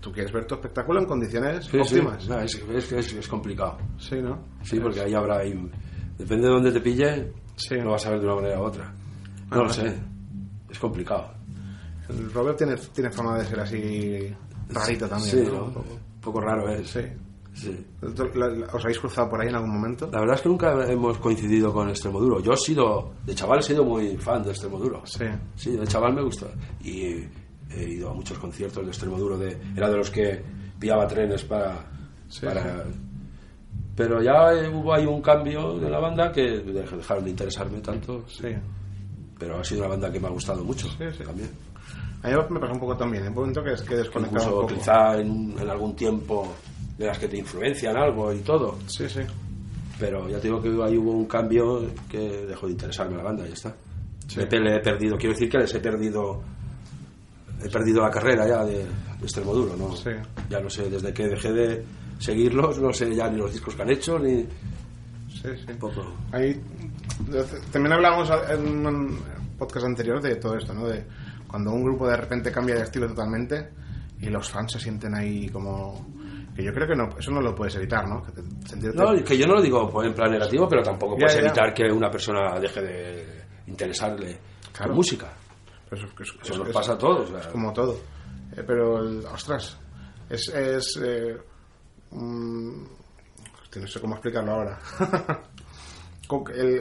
tú 0.00 0.12
quieres 0.12 0.32
ver 0.32 0.46
tu 0.46 0.54
espectáculo 0.54 1.00
en 1.00 1.06
condiciones 1.06 1.64
Sí, 1.66 1.72
sí. 1.72 1.78
óptimas. 1.98 2.28
No, 2.28 2.40
es, 2.40 2.54
es, 2.54 2.92
es- 2.92 3.12
es 3.12 3.28
complicado. 3.28 3.76
Sí, 3.98 4.16
¿no? 4.22 4.38
Sí, 4.62 4.80
porque 4.80 5.00
ahí 5.00 5.14
habrá... 5.14 5.38
ahí- 5.38 5.70
depende 6.16 6.46
de 6.46 6.52
dónde 6.54 6.72
te 6.72 6.80
pille, 6.80 7.32
Sí. 7.56 7.74
lo 7.76 7.90
vas 7.92 8.06
a 8.06 8.10
ver 8.10 8.20
de 8.20 8.26
una 8.26 8.36
manera 8.36 8.60
u 8.60 8.64
otra. 8.64 8.84
No 9.50 9.60
Ah, 9.60 9.64
lo 9.64 9.68
sé. 9.70 9.94
Es 10.70 10.78
complicado. 10.78 11.30
El 12.08 12.32
Robert 12.32 12.56
tiene, 12.58 12.76
tiene 12.94 13.10
fama 13.10 13.38
de 13.38 13.44
ser 13.46 13.60
así 13.60 14.34
rarito 14.70 15.08
también. 15.08 15.30
Sí, 15.30 15.42
¿no? 15.46 15.52
¿no? 15.58 15.64
Un 15.64 15.72
poco. 15.72 15.92
Un 15.92 16.20
poco 16.20 16.40
raro 16.40 16.68
es. 16.70 16.88
Sí. 16.90 17.00
Sí. 17.56 17.86
¿Os 18.72 18.84
habéis 18.84 18.98
cruzado 18.98 19.30
por 19.30 19.40
ahí 19.40 19.48
en 19.48 19.54
algún 19.54 19.72
momento? 19.74 20.08
La 20.12 20.20
verdad 20.20 20.36
es 20.36 20.42
que 20.42 20.48
nunca 20.50 20.72
hemos 20.92 21.16
coincidido 21.18 21.72
con 21.72 21.88
Extremoduro. 21.88 22.38
Yo 22.40 22.52
he 22.52 22.56
sido, 22.58 23.14
de 23.24 23.34
chaval 23.34 23.60
he 23.60 23.62
sido 23.62 23.82
muy 23.84 24.16
fan 24.18 24.42
de 24.42 24.50
Extremoduro. 24.50 25.00
Sí. 25.06 25.24
Sí, 25.54 25.70
de 25.76 25.86
chaval 25.86 26.12
me 26.14 26.22
gusta. 26.22 26.48
Y 26.84 27.24
he 27.70 27.84
ido 27.88 28.10
a 28.10 28.14
muchos 28.14 28.38
conciertos 28.38 28.84
de 28.84 28.90
Extremoduro. 28.90 29.38
De, 29.38 29.56
era 29.74 29.88
de 29.88 29.96
los 29.96 30.10
que 30.10 30.42
pillaba 30.78 31.06
trenes 31.06 31.44
para... 31.44 31.82
Sí, 32.28 32.44
para- 32.44 32.84
Pero 33.96 34.20
ya 34.22 34.52
hubo 34.70 34.92
ahí 34.92 35.06
un 35.06 35.22
cambio 35.22 35.78
de 35.78 35.88
la 35.88 35.98
banda 35.98 36.30
que 36.30 36.62
dej- 36.62 36.96
dejaron 36.96 37.24
de 37.24 37.30
interesarme 37.30 37.80
tanto. 37.80 38.24
Sí. 38.28 38.48
Pero 39.38 39.58
ha 39.58 39.64
sido 39.64 39.80
una 39.80 39.88
banda 39.90 40.12
que 40.12 40.20
me 40.20 40.26
ha 40.26 40.30
gustado 40.30 40.62
mucho 40.62 40.86
Sí, 40.88 41.04
sí. 41.16 41.24
también. 41.24 41.48
A 42.22 42.28
mí 42.28 42.34
me 42.50 42.60
pasa 42.60 42.72
un 42.74 42.80
poco 42.80 42.96
también. 42.96 43.22
En 43.24 43.28
un 43.30 43.34
momento 43.36 43.62
que 43.62 43.72
es 43.72 43.82
que 43.82 43.96
desconectaba 43.96 44.44
un 44.44 44.50
Incluso 44.50 44.60
poco. 44.62 44.74
quizá 44.74 45.16
en, 45.18 45.54
en 45.58 45.70
algún 45.70 45.94
tiempo 45.96 46.52
de 46.98 47.06
las 47.06 47.18
que 47.18 47.28
te 47.28 47.36
influencian 47.38 47.96
algo 47.96 48.32
y 48.32 48.38
todo. 48.40 48.78
Sí, 48.86 49.08
sí. 49.08 49.20
Pero 49.98 50.28
ya 50.28 50.38
te 50.38 50.48
digo 50.48 50.60
que 50.60 50.68
ahí 50.84 50.96
hubo 50.96 51.12
un 51.12 51.26
cambio 51.26 51.86
que 52.08 52.46
dejó 52.46 52.66
de 52.66 52.72
interesarme 52.72 53.16
la 53.16 53.22
banda 53.22 53.46
ya 53.46 53.54
está. 53.54 53.74
Sí. 54.28 54.40
Le 54.40 54.76
he 54.76 54.80
perdido, 54.80 55.16
quiero 55.16 55.32
decir 55.34 55.48
que 55.48 55.58
les 55.58 55.74
he 55.74 55.80
perdido 55.80 56.42
he 57.62 57.68
perdido 57.70 58.02
la 58.02 58.10
carrera 58.10 58.46
ya 58.46 58.64
de, 58.64 58.78
de 58.84 59.22
Extremoduro, 59.22 59.76
¿no? 59.76 59.96
Sí. 59.96 60.10
Ya 60.50 60.60
no 60.60 60.68
sé, 60.68 60.90
desde 60.90 61.12
que 61.14 61.26
dejé 61.26 61.52
de 61.52 61.84
seguirlos, 62.18 62.78
no 62.78 62.92
sé 62.92 63.14
ya 63.14 63.30
ni 63.30 63.38
los 63.38 63.52
discos 63.52 63.74
que 63.74 63.82
han 63.82 63.90
hecho, 63.90 64.18
ni 64.18 64.42
Sí, 65.30 65.48
sí. 65.66 65.72
poco. 65.78 66.02
Ahí, 66.32 66.60
también 67.72 67.92
hablamos 67.92 68.30
en 68.50 68.86
un 68.86 69.18
podcast 69.58 69.86
anterior 69.86 70.20
de 70.20 70.36
todo 70.36 70.56
esto, 70.56 70.74
¿no? 70.74 70.86
De 70.86 71.04
cuando 71.46 71.72
un 71.72 71.82
grupo 71.84 72.08
de 72.08 72.16
repente 72.16 72.50
cambia 72.52 72.74
de 72.76 72.82
estilo 72.82 73.06
totalmente 73.08 73.68
y 74.20 74.26
los 74.26 74.50
fans 74.50 74.72
se 74.72 74.80
sienten 74.80 75.14
ahí 75.14 75.48
como... 75.48 76.15
Que 76.56 76.64
yo 76.64 76.72
creo 76.72 76.88
que 76.88 76.96
no, 76.96 77.08
eso 77.18 77.30
no 77.30 77.40
lo 77.42 77.54
puedes 77.54 77.74
evitar, 77.76 78.08
¿no? 78.08 78.22
Sentirte- 78.64 78.94
No, 78.94 79.22
que 79.22 79.36
yo 79.36 79.46
no 79.46 79.54
lo 79.56 79.62
digo 79.62 80.02
en 80.02 80.14
plan 80.14 80.30
negativo, 80.30 80.66
pero 80.68 80.82
tampoco 80.82 81.14
Ya, 81.18 81.26
puedes 81.26 81.34
ya. 81.34 81.40
evitar 81.46 81.74
que 81.74 81.84
una 81.92 82.10
persona 82.10 82.58
deje 82.58 82.80
de 82.82 83.44
interesarle 83.66 84.38
Claro. 84.72 84.90
la 84.92 84.96
música. 84.96 85.32
Es- 85.90 86.00
Eso 86.02 86.52
es- 86.54 86.58
nos 86.58 86.68
pasa 86.70 86.94
a 86.94 86.98
todos. 86.98 87.30
Es 87.30 87.46
como 87.48 87.72
todo. 87.72 87.94
Eh, 88.56 88.62
pero, 88.66 88.98
el- 89.00 89.24
ostras, 89.26 89.78
es... 90.30 90.48
es 90.48 90.98
eh, 91.04 91.36
mm, 92.12 92.82
no 93.76 93.86
sé 93.86 94.00
cómo 94.00 94.14
explicarlo 94.14 94.52
ahora. 94.52 94.78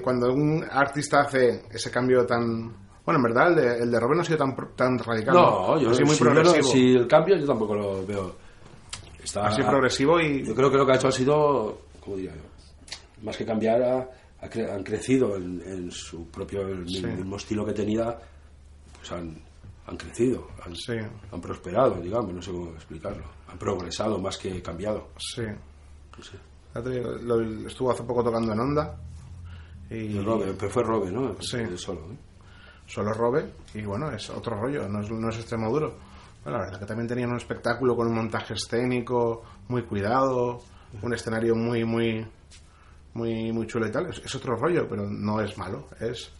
Cuando 0.03 0.33
un 0.33 0.63
artista 0.71 1.21
hace 1.21 1.65
ese 1.69 1.91
cambio 1.91 2.25
tan... 2.25 2.73
Bueno, 3.05 3.19
en 3.19 3.23
verdad 3.23 3.49
el 3.49 3.55
de, 3.55 3.77
el 3.83 3.91
de 3.91 3.99
Robin 3.99 4.15
no 4.17 4.21
ha 4.21 4.25
sido 4.25 4.39
tan, 4.75 4.97
radical. 4.97 5.35
No, 5.35 5.79
yo 5.79 5.91
ha 5.91 5.93
sido 5.93 6.07
muy 6.07 6.15
si, 6.15 6.23
yo 6.23 6.29
no- 6.29 6.41
progresivo. 6.41 6.71
si 6.71 6.95
el 6.95 7.07
cambio 7.07 7.35
yo 7.37 7.45
tampoco 7.45 7.75
lo 7.75 8.05
veo. 8.07 8.35
Está, 9.25 9.51
sido 9.51 9.67
progresivo 9.69 10.19
y... 10.19 10.45
Yo 10.45 10.55
creo 10.55 10.71
que 10.71 10.77
lo 10.77 10.85
que 10.85 10.91
ha 10.93 10.95
hecho 10.95 11.07
ha 11.07 11.11
sido, 11.11 11.81
¿cómo 11.99 12.15
diría 12.15 12.33
yo? 12.35 12.41
Más 13.23 13.35
que 13.37 13.45
cambiar, 13.45 13.81
ha- 13.81 14.09
ha 14.41 14.49
cre- 14.49 14.71
han 14.71 14.83
crecido 14.83 15.35
en, 15.35 15.61
en 15.65 15.91
su 15.91 16.27
propio 16.29 16.61
el 16.67 16.79
mi- 16.85 16.93
Sí. 16.95 17.05
mismo 17.07 17.35
estilo 17.37 17.65
que 17.65 17.73
tenía, 17.73 18.17
pues 18.97 19.11
han, 19.11 19.35
han 19.87 19.97
crecido, 19.97 20.47
han, 20.63 20.75
Sí. 20.75 20.93
han 21.31 21.41
prosperado, 21.41 21.95
digamos, 22.01 22.33
no 22.33 22.41
sé 22.41 22.51
cómo 22.51 22.71
explicarlo. 22.75 23.23
Han 23.47 23.57
progresado 23.57 24.19
más 24.19 24.37
que 24.37 24.61
cambiado. 24.61 25.09
Sí. 25.17 25.43
Lo- 26.73 27.67
estuvo 27.67 27.91
hace 27.91 28.03
poco 28.03 28.23
tocando 28.23 28.53
en 28.53 28.59
Onda. 28.59 28.97
Y 29.89 30.19
Robe, 30.19 30.53
pero 30.57 30.71
fue 30.71 30.83
Robe, 30.83 31.11
¿no? 31.11 31.35
Sí. 31.41 31.57
Solo, 31.77 32.01
¿eh? 32.11 32.17
solo 32.87 33.13
Robe. 33.13 33.45
Y 33.73 33.81
bueno, 33.83 34.11
es 34.11 34.29
otro 34.29 34.59
rollo, 34.59 34.87
no 34.89 35.01
es, 35.01 35.09
no 35.09 35.29
es 35.29 35.37
extremo 35.37 35.69
duro. 35.71 35.95
Bueno, 36.45 36.59
la 36.59 36.65
verdad 36.65 36.79
que 36.79 36.85
también 36.85 37.07
tenían 37.09 37.31
un 37.31 37.37
espectáculo 37.37 37.95
con 37.95 38.07
un 38.07 38.15
montaje 38.15 38.53
escénico 38.53 39.43
muy 39.67 39.81
cuidado, 39.83 40.61
un 41.01 41.13
escenario 41.13 41.55
muy, 41.55 41.83
muy, 41.83 42.25
muy, 43.15 43.51
muy 43.51 43.67
chulo 43.67 43.87
y 43.87 43.91
tal. 43.91 44.07
Es, 44.09 44.19
es 44.23 44.35
otro 44.35 44.55
rollo, 44.55 44.87
pero 44.87 45.09
no 45.09 45.41
es 45.41 45.57
malo, 45.57 45.87
es 45.99 46.31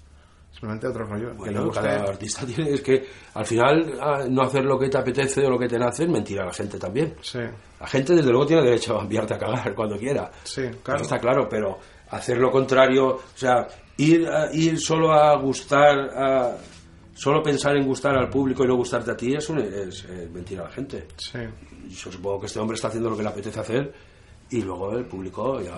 simplemente 0.51 0.87
otro 0.87 1.05
rollo. 1.05 1.27
que 1.29 1.33
le 1.33 1.37
Bueno, 1.59 1.65
guste- 1.65 1.81
cada 1.81 2.03
artista 2.03 2.45
tiene, 2.45 2.69
es 2.75 2.81
que 2.81 3.05
al 3.33 3.45
final 3.45 3.97
ah, 4.01 4.23
no 4.29 4.43
hacer 4.43 4.63
lo 4.63 4.77
que 4.79 4.89
te 4.89 4.97
apetece 4.97 5.45
o 5.45 5.49
lo 5.49 5.57
que 5.59 5.67
te 5.67 5.77
nace 5.79 6.03
es 6.03 6.09
mentir 6.09 6.39
a 6.39 6.45
la 6.45 6.53
gente 6.53 6.77
también. 6.77 7.15
Sí, 7.21 7.39
La 7.79 7.87
gente, 7.87 8.13
desde 8.15 8.29
luego, 8.29 8.45
tiene 8.45 8.61
derecho 8.63 8.97
a 8.99 9.01
enviarte 9.03 9.33
a 9.33 9.37
cagar 9.39 9.73
cuando 9.75 9.97
quiera. 9.97 10.31
sí, 10.43 10.61
Eso 10.61 10.79
claro. 10.83 11.01
está 11.01 11.19
claro, 11.19 11.47
pero 11.49 11.79
hacer 12.11 12.37
lo 12.37 12.51
contrario, 12.51 13.07
o 13.07 13.21
sea, 13.33 13.67
ir, 13.97 14.27
a- 14.29 14.53
ir 14.53 14.79
solo 14.79 15.11
a 15.11 15.35
gustar, 15.41 15.97
a, 16.15 16.57
solo 17.15 17.41
pensar 17.41 17.75
en 17.75 17.87
gustar 17.87 18.15
al 18.15 18.29
público 18.29 18.63
y 18.63 18.67
no 18.67 18.75
gustarte 18.75 19.09
a 19.11 19.17
ti 19.17 19.33
es, 19.33 19.49
un- 19.49 19.59
es, 19.59 20.03
eh, 20.05 20.29
mentir 20.31 20.59
a 20.59 20.65
la 20.65 20.69
gente. 20.69 21.07
Sí, 21.17 21.39
Yo 21.89 22.11
supongo 22.11 22.41
que 22.41 22.45
este 22.47 22.59
hombre 22.59 22.75
está 22.75 22.89
haciendo 22.89 23.09
lo 23.09 23.17
que 23.17 23.23
le 23.23 23.29
apetece 23.29 23.59
hacer 23.59 23.93
y 24.51 24.61
luego 24.61 24.91
el 24.97 25.05
público 25.05 25.59
ya 25.61 25.75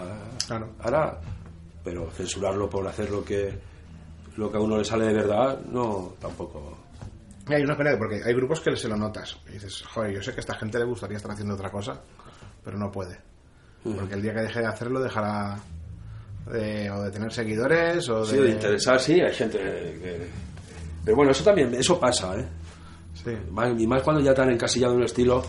Claro. 0.48 0.74
hará. 0.80 1.20
Pero 1.84 2.10
censurarlo 2.12 2.70
por 2.70 2.86
hacer 2.88 3.10
lo 3.12 3.24
que, 3.24 3.58
lo 4.36 4.52
que 4.52 4.58
a 4.58 4.60
uno 4.62 4.78
le 4.78 4.84
sale 4.84 5.06
de 5.06 5.14
verdad, 5.14 5.60
no, 5.72 6.16
tampoco. 6.20 6.78
Hay 7.46 7.62
una 7.64 7.78
pena 7.78 7.92
porque 7.98 8.22
hay 8.26 8.34
grupos 8.34 8.60
que 8.60 8.76
se 8.76 8.90
lo 8.90 8.98
notas. 8.98 9.38
Y 9.48 9.54
dices, 9.54 9.84
joder, 9.84 10.14
yo 10.16 10.22
sé 10.22 10.32
que 10.32 10.40
a 10.40 10.42
esta 10.42 10.56
gente 10.56 10.80
le 10.80 10.84
gustaría 10.86 11.16
estar 11.16 11.32
haciendo 11.32 11.54
otra 11.54 11.70
cosa, 11.72 12.02
pero 12.64 12.78
no 12.78 12.92
puede. 12.92 13.18
Porque 13.84 14.16
el 14.16 14.22
día 14.22 14.34
que 14.34 14.42
deje 14.42 14.60
de 14.60 14.66
hacerlo 14.66 15.00
dejará 15.00 15.58
de, 16.52 16.90
o 16.92 17.04
de 17.04 17.12
tener 17.12 17.32
seguidores 17.32 18.10
o 18.10 18.26
de... 18.26 18.32
Sí, 18.32 18.38
de 18.38 18.50
interesar, 18.50 19.00
sí, 19.00 19.22
hay 19.22 19.34
gente 19.34 19.58
que... 19.60 20.47
Pero 21.08 21.16
bueno, 21.16 21.32
eso 21.32 21.42
también, 21.42 21.74
eso 21.74 21.98
pasa, 21.98 22.38
¿eh? 22.38 22.46
Sí, 23.14 23.32
y 23.78 23.88
más 23.88 24.04
cuando 24.04 24.22
ya 24.22 24.34
te 24.34 24.42
han 24.42 24.52
encasillado 24.52 24.92
en 24.92 25.00
un 25.00 25.06
estilo 25.06 25.42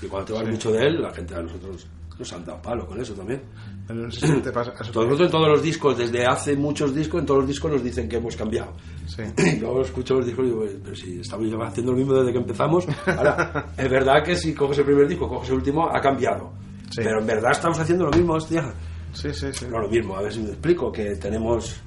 que 0.00 0.06
cuando 0.06 0.26
te 0.26 0.32
vas 0.32 0.48
mucho 0.48 0.70
de 0.70 0.86
él, 0.86 1.02
la 1.02 1.12
gente 1.12 1.34
a 1.34 1.42
nosotros 1.42 1.88
nos 2.16 2.32
han 2.32 2.44
dado 2.44 2.62
palo 2.62 2.86
con 2.86 3.00
eso 3.00 3.14
también. 3.14 3.42
pero 3.84 4.08
si 4.08 4.20
te 4.42 4.52
pasa... 4.52 4.72
nosotros 4.78 5.20
en 5.22 5.28
todos 5.28 5.48
los 5.48 5.60
discos, 5.60 5.98
desde 5.98 6.24
hace 6.24 6.54
muchos 6.54 6.94
discos, 6.94 7.18
en 7.18 7.26
todos 7.26 7.40
los 7.40 7.48
discos 7.48 7.72
nos 7.72 7.82
dicen 7.82 8.08
que 8.08 8.18
hemos 8.18 8.36
cambiado. 8.36 8.74
Sí. 9.08 9.24
Yo 9.60 9.80
escucho 9.80 10.14
los 10.14 10.26
discos 10.26 10.46
y 10.46 10.50
digo, 10.50 10.64
pero 10.84 10.94
si 10.94 11.18
estamos 11.18 11.48
haciendo 11.66 11.90
lo 11.90 11.98
mismo 11.98 12.14
desde 12.14 12.30
que 12.30 12.38
empezamos. 12.38 12.86
Ahora, 13.06 13.72
es 13.76 13.90
verdad 13.90 14.22
que 14.22 14.36
si 14.36 14.54
coges 14.54 14.78
el 14.78 14.84
primer 14.84 15.08
disco, 15.08 15.28
coges 15.28 15.48
el 15.48 15.56
último, 15.56 15.88
ha 15.92 16.00
cambiado. 16.00 16.52
Sí. 16.90 17.00
Pero 17.02 17.18
en 17.18 17.26
verdad 17.26 17.50
estamos 17.50 17.76
haciendo 17.80 18.04
lo 18.04 18.12
mismo, 18.12 18.34
hostia. 18.34 18.72
Sí, 19.12 19.34
sí, 19.34 19.48
sí. 19.52 19.66
No 19.68 19.80
lo 19.80 19.88
mismo, 19.88 20.16
a 20.16 20.22
ver 20.22 20.32
si 20.32 20.38
me 20.38 20.50
explico, 20.50 20.92
que 20.92 21.16
tenemos 21.16 21.82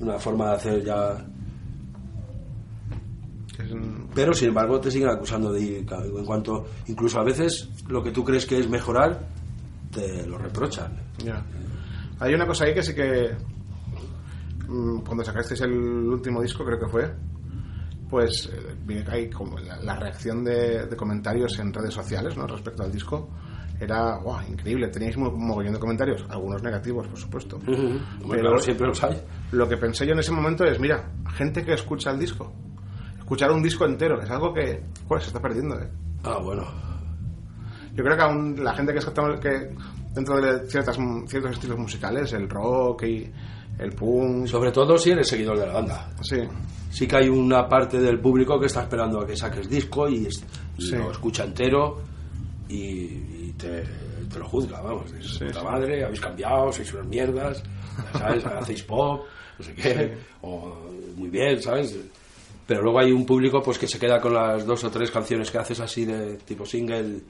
una 0.00 0.18
forma 0.18 0.50
de 0.50 0.54
hacer 0.54 0.84
ya... 0.84 1.26
Un- 3.60 4.08
Pero 4.14 4.32
sin 4.32 4.48
embargo 4.48 4.80
te 4.80 4.90
siguen 4.90 5.08
acusando 5.08 5.52
de 5.52 5.60
ir, 5.60 5.86
en 5.90 6.24
cuanto, 6.24 6.64
incluso 6.86 7.20
a 7.20 7.24
veces 7.24 7.68
lo 7.88 8.02
que 8.02 8.10
tú 8.10 8.24
crees 8.24 8.46
que 8.46 8.58
es 8.58 8.68
mejorar, 8.68 9.28
te 9.92 10.26
lo 10.26 10.38
reprochan. 10.38 10.96
ya. 11.18 11.44
Hay 12.20 12.32
una 12.34 12.46
cosa 12.46 12.64
ahí 12.64 12.74
que 12.74 12.82
sí 12.82 12.94
que... 12.94 13.30
mm, 14.68 14.98
Cuando 15.00 15.24
sacasteis 15.24 15.60
el 15.62 15.72
último 15.72 16.40
disco, 16.42 16.64
creo 16.64 16.78
que 16.78 16.88
fue, 16.88 17.12
pues 18.08 18.50
eh, 18.52 19.04
hay 19.10 19.30
como 19.30 19.58
la, 19.58 19.76
la 19.82 19.96
reacción 19.96 20.44
de, 20.44 20.86
de 20.86 20.96
comentarios 20.96 21.58
en 21.58 21.72
redes 21.72 21.94
sociales 21.94 22.36
¿no? 22.36 22.46
respecto 22.46 22.82
al 22.82 22.92
disco 22.92 23.28
era 23.80 24.18
wow, 24.18 24.36
increíble. 24.48 24.86
Teníais 24.88 25.16
un 25.16 25.24
mogollón 25.44 25.74
de 25.74 25.80
comentarios, 25.80 26.24
algunos 26.30 26.62
negativos, 26.62 27.08
por 27.08 27.18
supuesto. 27.18 27.58
Pero- 27.66 28.40
claro, 28.40 28.58
siempre 28.60 28.86
los 28.86 29.02
hay. 29.02 29.20
Lo 29.50 29.68
que 29.68 29.76
pensé 29.76 30.06
yo 30.06 30.12
en 30.12 30.20
ese 30.20 30.30
momento 30.30 30.64
es, 30.64 30.78
mira, 30.78 31.10
gente 31.34 31.64
que 31.64 31.74
escucha 31.74 32.12
el 32.12 32.20
disco, 32.20 32.52
escuchar 33.24 33.50
un 33.50 33.62
disco 33.62 33.84
entero, 33.86 34.20
es 34.22 34.30
algo 34.30 34.52
que 34.52 34.82
joder, 35.08 35.22
se 35.22 35.28
está 35.28 35.40
perdiendo. 35.40 35.74
¿eh? 35.80 35.88
Ah, 36.22 36.38
bueno. 36.42 36.64
Yo 37.94 38.02
creo 38.04 38.16
que 38.16 38.22
aún 38.22 38.62
la 38.64 38.74
gente 38.74 38.92
que 38.92 38.98
escuchamos 38.98 39.40
que 39.40 39.70
dentro 40.14 40.40
de 40.40 40.68
ciertas, 40.68 40.96
ciertos 41.26 41.52
estilos 41.52 41.78
musicales, 41.78 42.32
el 42.32 42.48
rock 42.48 43.04
y 43.04 43.30
el 43.78 43.92
punk, 43.92 44.46
Sobre 44.46 44.70
todo 44.72 44.96
si 44.98 45.10
eres 45.10 45.28
seguidor 45.28 45.58
de 45.58 45.66
la 45.66 45.72
banda. 45.74 46.10
sí, 46.22 46.36
Sí 46.90 47.06
que 47.08 47.16
hay 47.16 47.28
una 47.28 47.68
parte 47.68 47.98
del 48.00 48.20
público 48.20 48.58
que 48.60 48.66
está 48.66 48.82
esperando 48.82 49.20
a 49.20 49.26
que 49.26 49.36
saques 49.36 49.68
disco 49.68 50.08
y, 50.08 50.26
es- 50.26 50.44
y 50.78 50.82
Sí. 50.82 50.96
lo 50.96 51.10
escucha 51.10 51.44
entero 51.44 52.00
y, 52.68 52.76
y 52.76 53.54
te, 53.58 53.82
te 54.32 54.38
lo 54.38 54.48
juzga, 54.48 54.80
vamos. 54.80 55.12
Es 55.12 55.34
Sí, 55.38 55.44
puta 55.46 55.60
sí. 55.60 55.66
madre, 55.66 56.04
habéis 56.04 56.20
cambiado, 56.20 56.72
sois 56.72 56.92
unas 56.94 57.06
mierdas, 57.08 57.62
¿sabes? 58.18 58.44
Hacéis 58.46 58.82
pop, 58.84 59.22
no 59.58 59.64
sé 59.64 59.74
qué, 59.74 60.16
o 60.42 60.76
muy 61.16 61.28
bien, 61.30 61.60
¿sabes? 61.62 61.96
Pero 62.66 62.82
luego 62.82 62.98
hay 62.98 63.12
un 63.12 63.26
público 63.26 63.62
pues 63.62 63.78
que 63.78 63.86
se 63.86 63.98
queda 63.98 64.20
con 64.20 64.32
las 64.34 64.64
dos 64.64 64.82
o 64.84 64.90
tres 64.90 65.10
canciones 65.10 65.50
que 65.50 65.58
haces 65.58 65.80
así 65.80 66.04
de 66.04 66.36
tipo 66.38 66.64
single 66.64 67.20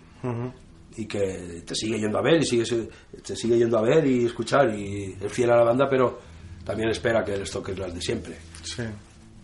y 0.97 1.07
que 1.07 1.63
te 1.67 1.75
sigue 1.75 1.99
yendo 1.99 2.19
a 2.19 2.23
ver 2.23 2.41
y 2.41 2.47
sigue, 2.47 2.89
te 3.25 3.35
sigue 3.35 3.59
yendo 3.59 3.79
a 3.79 3.83
ver 3.83 4.07
y 4.07 4.27
escuchar 4.27 4.73
y 4.79 5.17
es 5.21 5.33
fiel 5.33 5.51
a 5.51 5.57
la 5.57 5.65
banda, 5.65 5.89
pero 5.91 6.21
también 6.65 6.89
espera 6.91 7.25
que 7.25 7.37
les 7.37 7.51
toques 7.51 7.77
las 7.79 7.93
de 7.95 8.01
siempre. 8.01 8.37
sí. 8.63 8.83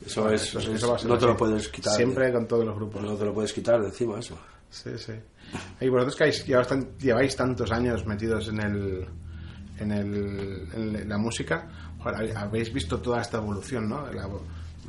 Eso 0.07 0.31
es, 0.31 0.45
Eso- 0.45 0.61
es- 0.61 0.69
eso 0.69 0.89
va 0.89 0.97
a 0.97 0.99
ser 0.99 1.11
no 1.11 1.19
te 1.19 1.27
lo 1.27 1.37
puedes 1.37 1.69
quitar. 1.69 1.93
Siempre 1.95 2.33
con 2.33 2.49
todos 2.49 2.65
los 2.65 2.75
grupos. 2.75 3.03
No 3.03 3.17
te 3.17 3.25
lo 3.27 3.35
puedes 3.35 3.53
quitar 3.53 3.79
de 3.83 3.89
encima 3.89 4.19
eso. 4.19 4.39
Sí, 4.71 4.89
sí. 4.97 5.13
Y 5.79 5.89
vosotros 5.91 6.17
que 6.17 6.31
lleváis, 6.47 6.69
tan- 6.69 6.97
lleváis 6.99 7.37
tantos 7.37 7.71
años 7.71 8.07
metidos 8.07 8.49
en 8.49 8.61
el 8.63 9.07
en, 9.79 9.91
el, 9.93 10.69
en 10.75 11.07
la 11.09 11.19
música, 11.19 11.69
habéis 12.37 12.73
visto 12.73 12.99
toda 13.01 13.21
esta 13.21 13.37
evolución, 13.39 13.89
¿no? 13.91 14.11
La, 14.11 14.27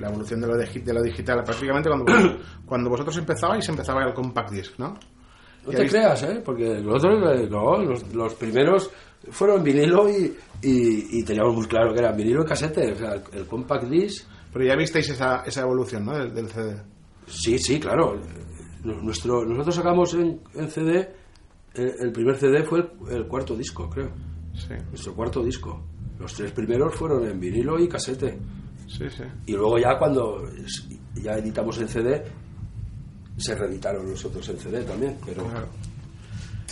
la 0.02 0.10
evolución 0.10 0.42
de 0.42 0.48
lo, 0.48 0.58
de 0.58 0.94
lo 0.94 1.02
digital. 1.02 1.44
Prácticamente 1.44 1.90
cuando, 1.90 2.06
cuando 2.66 2.90
vosotros 2.90 3.18
empezabais, 3.18 3.68
empezaba 3.70 4.04
el 4.04 4.14
compact 4.14 4.52
disc, 4.52 4.74
¿no? 4.78 4.98
No 5.66 5.72
te 5.72 5.88
creas, 5.88 6.24
¿eh? 6.24 6.42
Porque 6.44 6.80
los, 6.80 6.96
otros, 6.96 7.50
no, 7.50 7.78
los, 7.84 8.14
los 8.14 8.34
primeros 8.34 8.90
fueron 9.30 9.64
vinilo 9.64 10.10
y, 10.10 10.36
y, 10.64 11.20
y 11.20 11.24
teníamos 11.24 11.56
muy 11.56 11.68
claro 11.68 11.94
que 11.94 12.00
eran 12.00 12.18
vinilo 12.18 12.42
y 12.44 12.46
casete. 12.48 12.92
O 12.92 12.96
sea, 12.96 13.14
el, 13.14 13.22
el 13.34 13.46
compact 13.46 13.84
disc 13.86 14.28
Pero 14.52 14.66
ya 14.66 14.76
visteis 14.76 15.10
esa, 15.10 15.44
esa 15.46 15.62
evolución, 15.62 16.06
¿no? 16.06 16.18
Del, 16.18 16.34
del 16.34 16.50
CD. 16.50 16.82
Sí, 17.28 17.60
sí, 17.60 17.80
claro. 17.80 18.20
Nuestro, 18.84 19.46
nosotros 19.46 19.76
sacamos 19.76 20.14
en, 20.16 20.42
en 20.56 20.68
CD, 20.68 21.00
eh, 21.76 21.92
el 22.00 22.12
primer 22.12 22.36
CD 22.38 22.64
fue 22.64 22.80
el, 22.80 23.16
el 23.16 23.28
cuarto 23.28 23.56
disco, 23.56 23.88
creo. 23.88 24.10
Sí, 24.56 24.74
Nuestro 24.90 25.14
cuarto 25.14 25.44
disco. 25.44 25.82
Los 26.20 26.34
tres 26.34 26.52
primeros 26.52 26.96
fueron 26.96 27.28
en 27.28 27.40
vinilo 27.40 27.80
y 27.80 27.88
casete. 27.88 28.38
Sí, 28.98 29.10
sí. 29.10 29.24
Y 29.48 29.54
luego 29.54 29.78
ya 29.80 29.98
cuando 29.98 30.44
ya 31.16 31.34
editamos 31.34 31.78
en 31.80 31.88
CD, 31.88 32.24
se 33.38 33.56
reeditaron 33.56 34.10
los 34.10 34.24
otros 34.26 34.48
en 34.50 34.58
CD 34.60 34.84
también. 34.84 35.18
Pero 35.26 35.44
Claro. 35.46 35.68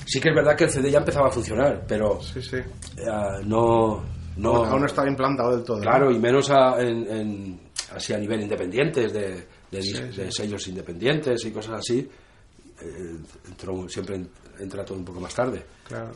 sí 0.05 0.19
que 0.19 0.29
es 0.29 0.35
verdad 0.35 0.55
que 0.55 0.65
el 0.65 0.69
CD 0.69 0.91
ya 0.91 0.99
empezaba 0.99 1.27
a 1.27 1.31
funcionar, 1.31 1.85
pero 1.87 2.21
Sí, 2.21 2.41
sí. 2.41 2.57
eh, 2.57 3.05
no... 3.45 4.03
no 4.37 4.55
Aún- 4.55 4.67
Aún 4.69 4.79
no 4.81 4.85
estaba 4.85 5.07
implantado 5.09 5.55
del 5.55 5.63
todo. 5.65 5.77
¿no? 5.77 5.83
Claro, 5.83 6.11
y 6.11 6.19
menos 6.19 6.49
a- 6.51 6.79
en, 6.81 7.07
en- 7.11 7.59
así 7.95 8.13
a 8.13 8.17
nivel 8.17 8.41
independientes, 8.41 9.11
de, 9.13 9.47
de, 9.71 9.79
dis- 9.79 9.95
Sí, 9.97 10.11
sí. 10.11 10.21
de 10.21 10.31
sellos 10.31 10.67
independientes 10.67 11.43
y 11.45 11.51
cosas 11.51 11.79
así. 11.79 12.07
eh, 12.81 13.17
entró- 13.49 13.89
siempre 13.89 14.15
en- 14.15 14.29
entra 14.59 14.85
todo 14.85 14.97
un 14.97 15.03
poco 15.03 15.19
más 15.19 15.33
tarde. 15.35 15.65
Claro. 15.85 16.11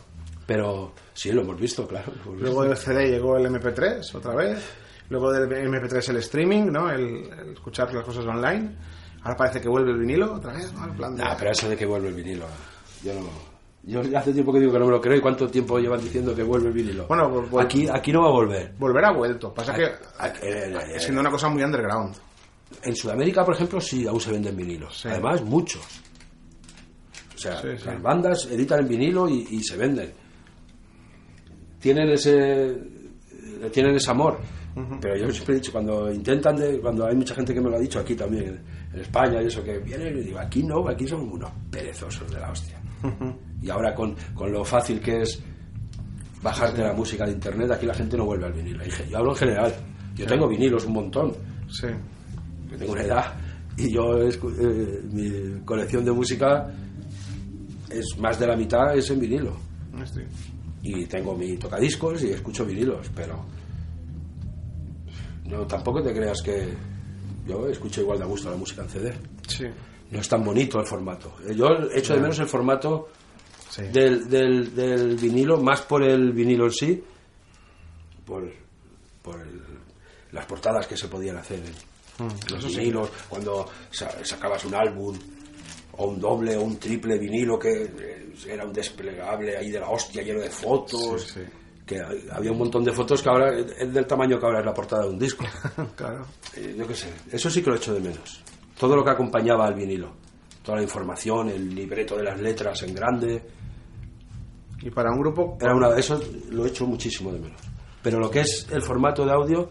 Pero 0.47 0.93
sí, 1.13 1.29
lo 1.33 1.41
hemos 1.41 1.59
visto, 1.59 1.85
claro. 1.87 2.11
hemos 2.23 2.39
Luego 2.41 2.61
visto. 2.61 2.63
del 2.69 2.77
CD 2.77 3.11
llegó 3.11 3.37
el 3.37 3.45
MP3 3.47 4.15
otra 4.15 4.33
vez. 4.35 4.63
Luego 5.09 5.31
del 5.31 5.49
MP3 5.49 6.09
el 6.09 6.17
streaming, 6.17 6.63
¿no? 6.71 6.89
El, 6.89 7.29
el 7.31 7.53
escuchar 7.53 7.93
las 7.93 8.03
cosas 8.05 8.25
online. 8.25 8.71
Ahora 9.23 9.37
parece 9.37 9.61
que 9.61 9.69
vuelve 9.69 9.91
el 9.91 9.99
vinilo 9.99 10.33
otra 10.33 10.53
vez, 10.53 10.73
¿no? 10.73 10.85
En 10.85 10.95
plan 10.95 11.15
de- 11.15 11.23
Nah, 11.23 11.35
pero 11.37 11.51
eso 11.51 11.69
de 11.69 11.77
que 11.77 11.85
vuelve 11.85 12.09
el 12.09 12.13
vinilo, 12.15 12.45
yo 13.03 13.13
no... 13.13 13.53
Yo 13.85 13.99
hace 14.17 14.31
tiempo 14.31 14.53
que 14.53 14.61
digo 14.61 14.71
que 14.71 14.79
no 14.79 14.85
me 14.85 14.91
lo 14.91 15.01
creo 15.01 15.17
y 15.17 15.19
cuánto 15.21 15.49
tiempo 15.49 15.77
llevan 15.77 15.99
diciendo 16.01 16.33
que 16.33 16.41
vuelve 16.41 16.67
el 16.69 16.73
vinilo. 16.73 17.05
Bueno, 17.05 17.29
pues, 17.29 17.49
pues- 17.49 17.65
aquí, 17.65 17.85
aquí 17.93 18.13
no 18.13 18.21
va 18.21 18.27
a 18.29 18.31
volver. 18.31 18.73
Volver 18.79 19.03
ha 19.05 19.11
vuelto. 19.11 19.53
Pasa 19.53 19.73
que 19.73 19.83
eh, 19.83 19.93
eh, 20.41 20.99
siendo 20.99 21.19
una 21.19 21.29
cosa 21.29 21.49
muy 21.49 21.61
underground. 21.63 22.15
En 22.81 22.95
Sudamérica, 22.95 23.43
por 23.43 23.55
ejemplo, 23.55 23.81
sí, 23.81 24.07
aún 24.07 24.21
se 24.21 24.31
venden 24.31 24.55
vinilos. 24.55 25.01
Sí. 25.01 25.09
Además, 25.09 25.41
muchos. 25.43 25.81
O 27.35 27.37
sea, 27.37 27.61
Sí, 27.61 27.67
sí. 27.77 27.85
las 27.85 28.01
bandas 28.01 28.45
editan 28.45 28.79
en 28.79 28.87
vinilo 28.87 29.27
y, 29.27 29.47
y 29.51 29.61
se 29.63 29.75
venden. 29.75 30.13
Tienen 31.79 32.09
ese 32.09 32.67
eh, 32.71 33.69
tienen 33.71 33.95
ese 33.95 34.09
amor. 34.11 34.39
Pero 35.01 35.15
yo 35.15 35.31
siempre 35.31 35.55
he 35.55 35.57
dicho, 35.59 35.71
cuando 35.71 36.11
intentan, 36.11 36.55
de, 36.55 36.79
cuando 36.79 37.05
hay 37.05 37.15
mucha 37.15 37.35
gente 37.35 37.53
que 37.53 37.61
me 37.61 37.69
lo 37.69 37.75
ha 37.77 37.79
dicho 37.79 37.99
aquí 37.99 38.15
también, 38.15 38.59
en, 38.93 38.99
España 38.99 39.41
y 39.41 39.47
eso, 39.47 39.63
que 39.63 39.77
vienen 39.79 40.17
y 40.17 40.21
digo, 40.21 40.39
aquí 40.39 40.63
no, 40.63 40.87
aquí 40.87 41.07
son 41.07 41.21
unos 41.31 41.51
perezosos 41.69 42.29
de 42.31 42.39
la 42.39 42.51
hostia. 42.51 42.79
Y 43.61 43.69
ahora 43.69 43.93
con, 43.93 44.15
con 44.33 44.51
lo 44.51 44.63
fácil 44.63 44.99
que 44.99 45.21
es 45.21 45.41
bajarte 46.41 46.81
la 46.81 46.93
música 46.93 47.25
de 47.25 47.31
internet, 47.33 47.71
aquí 47.71 47.85
la 47.85 47.93
gente 47.93 48.17
no 48.17 48.25
vuelve 48.25 48.45
al 48.45 48.53
vinilo. 48.53 48.83
Yo 49.09 49.17
hablo 49.17 49.31
en 49.31 49.37
general. 49.37 49.73
Yo 50.15 50.25
tengo 50.25 50.47
vinilos 50.47 50.85
un 50.85 50.93
montón 50.93 51.33
Sí. 51.69 51.87
que 52.69 52.77
tengo 52.77 52.91
una 52.91 53.01
edad 53.03 53.33
y 53.77 53.91
yo 53.91 54.21
eh, 54.21 55.01
mi 55.11 55.59
colección 55.65 56.05
de 56.05 56.11
música 56.11 56.71
es 57.89 58.15
más 58.19 58.39
de 58.39 58.45
la 58.47 58.55
mitad 58.55 58.95
es 58.95 59.09
en 59.09 59.19
vinilo 59.19 59.55
Sí. 60.05 60.21
y 60.83 61.05
tengo 61.07 61.35
mi 61.35 61.57
tocadiscos 61.57 62.23
y 62.23 62.29
escucho 62.29 62.63
vinilos 62.65 63.09
pero 63.15 63.43
no 65.53 65.65
tampoco 65.67 66.01
te 66.01 66.13
creas 66.13 66.41
que 66.41 66.67
yo 67.47 67.67
escucho 67.67 68.01
igual 68.01 68.17
de 68.17 68.23
a 68.23 68.27
gusto 68.27 68.49
la 68.49 68.57
música 68.57 68.81
en 68.83 68.89
CD 68.89 69.13
Sí. 69.47 69.65
no 70.11 70.19
es 70.19 70.27
tan 70.29 70.43
bonito 70.43 70.79
el 70.79 70.85
formato 70.85 71.35
yo 71.55 71.67
echo 71.93 72.13
de 72.15 72.19
menos 72.21 72.39
el 72.39 72.47
formato 72.47 73.09
Sí. 73.69 73.81
del, 73.91 74.29
del, 74.29 74.75
del 74.75 75.15
vinilo 75.15 75.57
más 75.59 75.81
por 75.81 76.03
el 76.03 76.31
vinilo 76.31 76.65
en 76.65 76.71
sí 76.71 77.03
por, 78.25 78.43
por 79.21 79.39
el- 79.41 79.61
las 80.31 80.45
portadas 80.45 80.87
que 80.87 80.95
se 80.97 81.07
podían 81.07 81.37
hacer 81.37 81.59
en 81.59 82.53
los 82.55 82.65
vinilos 82.75 83.09
cuando 83.29 83.67
sa- 83.91 84.23
sacabas 84.23 84.63
un 84.65 84.75
álbum 84.75 85.17
o 85.97 86.07
un 86.07 86.19
doble 86.19 86.55
o 86.55 86.61
un 86.61 86.77
triple 86.77 87.17
vinilo 87.19 87.57
que 87.59 87.83
eh, 87.83 88.33
era 88.47 88.65
un 88.65 88.73
desplegable 88.73 89.57
ahí 89.57 89.69
de 89.71 89.79
la 89.79 89.89
hostia 89.89 90.21
lleno 90.23 90.39
de 90.41 90.49
fotos 90.49 91.21
Sí, 91.23 91.33
sí. 91.35 91.41
Que 91.85 91.99
había 92.31 92.51
un 92.51 92.57
montón 92.57 92.83
de 92.83 92.91
fotos 92.93 93.21
que 93.21 93.29
ahora 93.29 93.51
es 93.57 93.93
del 93.93 94.05
tamaño 94.07 94.39
que 94.39 94.45
ahora 94.45 94.59
es 94.59 94.65
la 94.65 94.73
portada 94.73 95.03
de 95.03 95.09
un 95.09 95.19
disco 95.19 95.43
claro. 95.95 96.25
eh, 96.55 96.75
yo 96.77 96.87
qué 96.87 96.95
sé, 96.95 97.13
eso 97.31 97.49
sí 97.49 97.61
que 97.61 97.69
lo 97.69 97.75
echo 97.75 97.93
de 97.93 97.99
menos. 97.99 98.41
Todo 98.79 98.95
lo 98.95 99.03
que 99.03 99.11
acompañaba 99.11 99.65
al 99.67 99.73
vinilo, 99.75 100.13
toda 100.63 100.77
la 100.77 100.83
información, 100.83 101.49
el 101.49 101.73
libreto 101.75 102.15
de 102.17 102.23
las 102.23 102.39
letras 102.39 102.81
en 102.83 102.95
grande, 102.95 103.43
Y 104.81 104.89
para 104.89 105.11
un 105.11 105.19
grupo. 105.19 105.57
era 105.61 105.73
una, 105.75 105.95
eso 105.97 106.19
lo 106.51 106.65
echo 106.65 106.85
muchísimo 106.85 107.31
de 107.31 107.39
menos. 107.39 107.61
Pero 108.01 108.19
lo 108.19 108.29
que 108.29 108.41
es 108.41 108.67
el 108.71 108.81
formato 108.81 109.25
de 109.25 109.31
audio, 109.31 109.69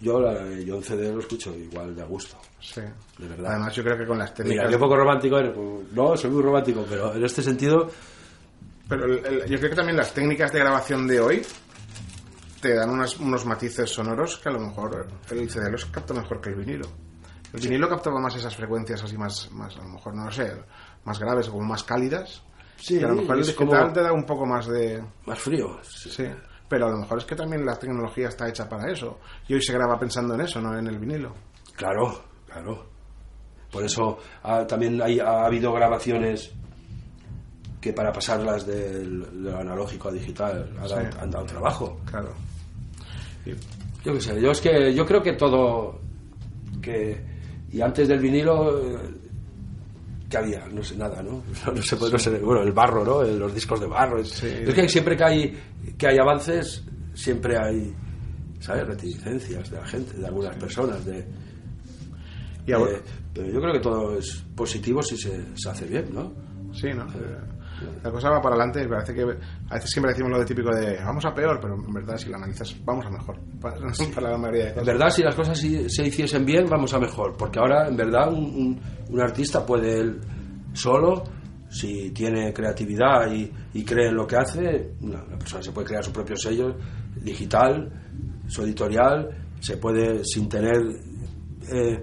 yo, 0.00 0.20
la- 0.20 0.48
yo 0.60 0.76
en 0.76 0.82
CD 0.82 1.12
lo 1.12 1.20
escucho 1.20 1.54
igual 1.56 1.94
de 1.94 2.02
a 2.02 2.06
gusto, 2.06 2.36
Sí. 2.60 2.80
de 3.18 3.28
verdad. 3.28 3.52
Además, 3.52 3.74
yo 3.74 3.82
creo 3.82 3.98
que 3.98 4.06
con 4.06 4.18
las 4.18 4.32
técnicas. 4.32 4.66
Mira, 4.66 4.70
qué 4.70 4.78
poco 4.78 4.96
romántico 4.96 5.36
eres. 5.38 5.52
Pues, 5.54 5.92
No, 5.92 6.16
soy 6.16 6.30
muy 6.30 6.42
romántico, 6.42 6.84
pero 6.88 7.14
en 7.14 7.24
este 7.24 7.42
sentido, 7.42 7.90
Pero 8.88 9.04
el- 9.04 9.24
el- 9.26 9.46
yo 9.48 9.58
creo 9.58 9.70
que 9.70 9.76
también 9.76 9.96
las 9.96 10.12
técnicas 10.14 10.52
de 10.52 10.58
grabación 10.60 11.06
de 11.06 11.20
hoy 11.20 11.42
te 12.60 12.74
dan 12.74 12.90
unas- 12.90 13.18
unos 13.18 13.44
matices 13.44 13.90
sonoros 13.90 14.38
que 14.38 14.48
a 14.48 14.52
lo 14.52 14.60
mejor 14.60 15.06
el 15.30 15.50
CD 15.50 15.70
los 15.70 15.86
capta 15.86 16.14
mejor 16.14 16.40
que 16.40 16.50
el 16.50 16.56
vinilo. 16.56 16.86
El 17.52 17.60
vinilo 17.60 17.88
captaba 17.88 18.20
más 18.20 18.34
esas 18.36 18.54
frecuencias 18.56 19.02
así 19.02 19.16
más, 19.16 19.50
más 19.52 19.74
a 19.76 19.82
lo 19.82 19.88
mejor, 19.88 20.14
no 20.14 20.24
lo 20.26 20.30
sé, 20.32 20.52
más 21.04 21.18
graves 21.18 21.48
o 21.48 21.52
como 21.52 21.64
más 21.64 21.84
cálidas. 21.84 22.42
Sí, 22.76 22.98
que 22.98 23.04
a 23.04 23.08
lo 23.08 23.14
mejor 23.16 23.36
el 23.38 23.46
digital 23.46 23.66
como- 23.68 23.92
te 23.92 24.02
da 24.02 24.12
un 24.12 24.24
poco 24.24 24.44
más 24.46 24.66
de... 24.66 25.02
más 25.26 25.38
frío. 25.38 25.78
Sí, 25.82 26.26
pero 26.68 26.86
a 26.86 26.90
lo 26.90 26.98
mejor 26.98 27.18
es 27.18 27.24
que 27.24 27.34
también 27.36 27.64
la 27.64 27.78
tecnología 27.78 28.28
está 28.28 28.48
hecha 28.48 28.68
para 28.68 28.90
eso. 28.92 29.18
Y 29.48 29.54
hoy 29.54 29.62
se 29.62 29.72
graba 29.72 29.98
pensando 29.98 30.34
en 30.34 30.42
eso, 30.42 30.60
no 30.60 30.76
en 30.78 30.86
el 30.86 30.98
vinilo. 30.98 31.32
Claro, 31.74 32.24
claro. 32.46 32.86
Por 33.70 33.84
eso 33.84 34.18
ah, 34.42 34.66
también 34.66 35.00
hay- 35.00 35.20
ha 35.20 35.46
habido 35.46 35.72
grabaciones 35.72 36.52
que 37.86 37.92
para 37.92 38.12
pasarlas 38.12 38.66
del, 38.66 39.20
de 39.44 39.50
lo 39.50 39.58
analógico 39.58 40.08
a 40.08 40.12
digital 40.12 40.68
ha 40.78 40.88
dado- 40.88 41.00
Sí. 41.10 41.18
han 41.20 41.30
dado 41.30 41.46
trabajo. 41.46 42.00
Claro. 42.04 42.32
Yo 44.04 44.12
qué 44.12 44.20
sé, 44.20 44.40
yo 44.40 44.50
es 44.50 44.60
que 44.60 44.92
yo 44.94 45.06
creo 45.06 45.22
que 45.22 45.32
todo 45.34 46.00
que 46.82 47.16
y 47.72 47.80
antes 47.80 48.08
del 48.08 48.18
vinilo 48.20 48.78
eh, 48.96 48.98
que 50.28 50.36
había, 50.36 50.66
no 50.66 50.82
sé 50.82 50.96
nada, 50.96 51.22
¿no? 51.22 51.42
No 51.74 51.82
sé, 51.82 51.96
pues, 51.96 52.12
no 52.12 52.18
sé, 52.18 52.38
bueno, 52.38 52.62
el 52.62 52.72
barro, 52.72 53.04
¿no? 53.04 53.22
Eh, 53.22 53.36
Los 53.36 53.54
discos 53.54 53.78
de 53.80 53.86
barro. 53.86 54.18
Es, 54.20 54.30
Sí. 54.30 54.48
es 54.48 54.74
que 54.74 54.88
siempre 54.88 55.16
que 55.16 55.24
hay 55.24 55.56
que 55.96 56.08
hay 56.08 56.18
avances, 56.18 56.82
siempre 57.14 57.56
hay 57.56 57.94
¿sabes? 58.60 58.86
reticencias 58.86 59.70
de 59.70 59.76
la 59.76 59.86
gente, 59.86 60.16
de 60.18 60.26
algunas 60.26 60.56
personas 60.56 61.04
de 61.04 61.24
y 62.66 62.72
ahora- 62.72 62.92
eh, 62.96 63.02
pero 63.32 63.48
yo 63.48 63.60
creo 63.60 63.72
que 63.74 63.80
todo 63.80 64.18
es 64.18 64.42
positivo 64.56 65.00
si 65.02 65.16
se, 65.16 65.44
se 65.56 65.68
hace 65.70 65.84
bien, 65.86 66.06
¿no? 66.12 66.32
Sí, 66.72 66.88
¿no? 66.94 67.06
La 68.02 68.10
cosa 68.10 68.30
va 68.30 68.40
para 68.40 68.54
adelante 68.56 68.82
y 68.82 68.88
parece 68.88 69.14
que 69.14 69.22
a 69.22 69.74
veces 69.74 69.90
siempre 69.90 70.12
decimos 70.12 70.32
lo 70.32 70.38
de 70.38 70.44
típico 70.44 70.74
de 70.74 70.96
vamos 71.04 71.24
a 71.24 71.34
peor, 71.34 71.58
pero 71.60 71.74
en 71.74 71.92
verdad 71.92 72.16
si 72.16 72.28
lo 72.30 72.36
analizas 72.36 72.74
vamos 72.84 73.04
a 73.06 73.10
mejor 73.10 73.38
para, 73.60 73.76
para 74.14 74.30
la 74.30 74.38
mayoría 74.38 74.72
de 74.72 74.80
En 74.80 74.86
verdad, 74.86 75.10
si 75.10 75.22
las 75.22 75.34
cosas 75.34 75.58
se 75.58 76.06
hiciesen 76.06 76.44
bien, 76.44 76.66
vamos 76.68 76.92
a 76.94 76.98
mejor. 76.98 77.36
Porque 77.36 77.58
ahora, 77.58 77.88
en 77.88 77.96
verdad, 77.96 78.32
un, 78.32 78.44
un- 78.44 78.80
un 79.08 79.20
artista 79.20 79.64
puede 79.64 80.00
él 80.00 80.20
solo, 80.72 81.22
si 81.68 82.10
tiene 82.12 82.52
creatividad 82.52 83.30
y, 83.32 83.50
y 83.74 83.84
cree 83.84 84.08
en 84.08 84.14
lo 84.16 84.26
que 84.26 84.36
hace, 84.36 84.92
una, 85.00 85.22
una 85.24 85.38
persona 85.38 85.62
se 85.62 85.72
puede 85.72 85.86
crear 85.88 86.04
su 86.04 86.12
propio 86.12 86.36
sello 86.36 86.74
digital, 87.20 87.90
su 88.46 88.62
editorial, 88.62 89.28
se 89.60 89.76
puede, 89.76 90.24
sin 90.24 90.48
tener 90.48 90.76
eh, 91.72 92.02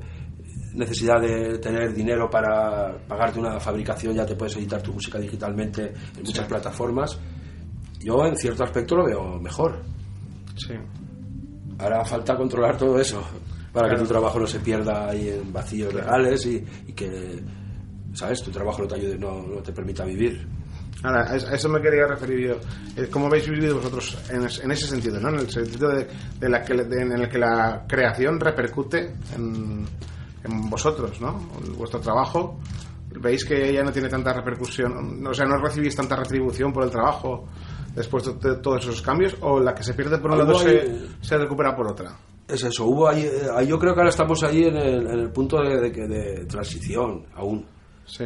necesidad 0.74 1.20
de 1.22 1.58
tener 1.60 1.94
dinero 1.94 2.30
para 2.30 2.98
pagarte 3.08 3.40
una 3.40 3.60
fabricación, 3.60 4.16
ya 4.16 4.26
te 4.26 4.36
puedes 4.36 4.56
editar 4.58 4.82
tu 4.82 4.94
música 4.94 5.20
digitalmente 5.20 5.94
en 6.18 6.24
muchas 6.24 6.48
plataformas. 6.48 7.18
Yo, 8.00 8.26
en 8.26 8.36
cierto 8.36 8.64
aspecto, 8.64 8.96
lo 8.96 9.06
veo 9.06 9.40
mejor. 9.40 9.82
Sí. 10.56 10.74
Ahora 11.80 12.04
falta 12.06 12.36
controlar 12.36 12.78
todo 12.78 13.00
eso 13.00 13.22
para 13.72 13.88
Claro. 13.88 13.96
que 13.98 14.04
tu 14.04 14.10
trabajo 14.10 14.40
no 14.40 14.48
se 14.48 14.60
pierda 14.60 15.10
ahí 15.10 15.30
en 15.30 15.52
vacíos 15.52 15.94
legales 15.94 16.46
y, 16.46 16.64
y 16.88 16.94
que, 16.94 17.42
¿sabes? 18.14 18.42
Tu 18.44 18.52
trabajo 18.52 18.82
no 18.84 18.88
te 18.88 18.96
ayude, 18.96 19.18
no, 19.18 19.42
no 19.48 19.62
te 19.62 19.72
permita 19.74 20.06
vivir. 20.06 20.48
Ahora, 21.04 21.32
a 21.32 21.36
es- 21.36 21.46
a 21.46 21.56
eso 21.56 21.68
me 21.70 21.82
quería 21.82 22.06
referir 22.08 22.48
yo. 22.48 22.56
Eh, 22.96 23.08
¿Cómo 23.10 23.26
habéis 23.28 23.50
vivido 23.50 23.76
vosotros 23.78 24.18
en, 24.30 24.42
en 24.44 24.72
ese 24.72 24.88
sentido, 24.88 25.20
¿no? 25.20 25.30
En 25.30 25.40
el 25.40 25.50
sentido 25.50 25.90
de, 25.90 26.08
de 26.40 26.50
la 26.50 26.60
de- 26.60 27.02
en 27.02 27.12
el 27.14 27.28
que 27.30 27.40
la 27.40 27.84
creación 27.88 28.40
repercute 28.40 29.14
en, 29.36 29.86
en 30.44 30.70
vosotros, 30.70 31.20
¿no? 31.22 31.34
Vuestro 31.78 32.00
trabajo. 32.00 32.60
¿Veis 33.22 33.46
que 33.46 33.72
ya 33.74 33.84
no 33.84 33.92
tiene 33.92 34.10
tanta 34.10 34.34
repercusión? 34.34 35.26
O 35.28 35.34
sea, 35.34 35.46
¿no 35.46 35.58
recibís 35.58 35.96
tanta 35.96 36.16
retribución 36.16 36.74
por 36.74 36.84
el 36.84 36.90
trabajo 36.90 37.46
después 37.96 38.24
de, 38.26 38.56
todos 38.58 38.84
esos 38.84 39.02
cambios? 39.02 39.36
¿O 39.42 39.60
la 39.60 39.76
que 39.76 39.84
se 39.84 39.94
pierde 39.94 40.18
por 40.18 40.32
un 40.32 40.40
lado 40.40 40.58
hay- 40.60 40.66
se, 40.66 41.08
se 41.22 41.38
recupera 41.38 41.76
por 41.76 41.88
otra? 41.92 42.18
Es 42.48 42.64
eso, 42.64 42.86
hubo 42.86 43.08
ahí, 43.08 43.22
eh, 43.22 43.48
ahí 43.56 43.68
yo 43.68 43.80
creo 43.80 43.94
que 43.94 44.00
ahora 44.02 44.10
estamos 44.10 44.44
ahí 44.44 44.64
en 44.64 44.76
el, 44.76 45.08
en 45.08 45.20
el 45.20 45.30
punto 45.32 45.58
de, 45.62 45.90
de, 45.90 46.08
de 46.08 46.46
transición 46.46 47.26
aún. 47.36 47.66
Sí. 48.06 48.26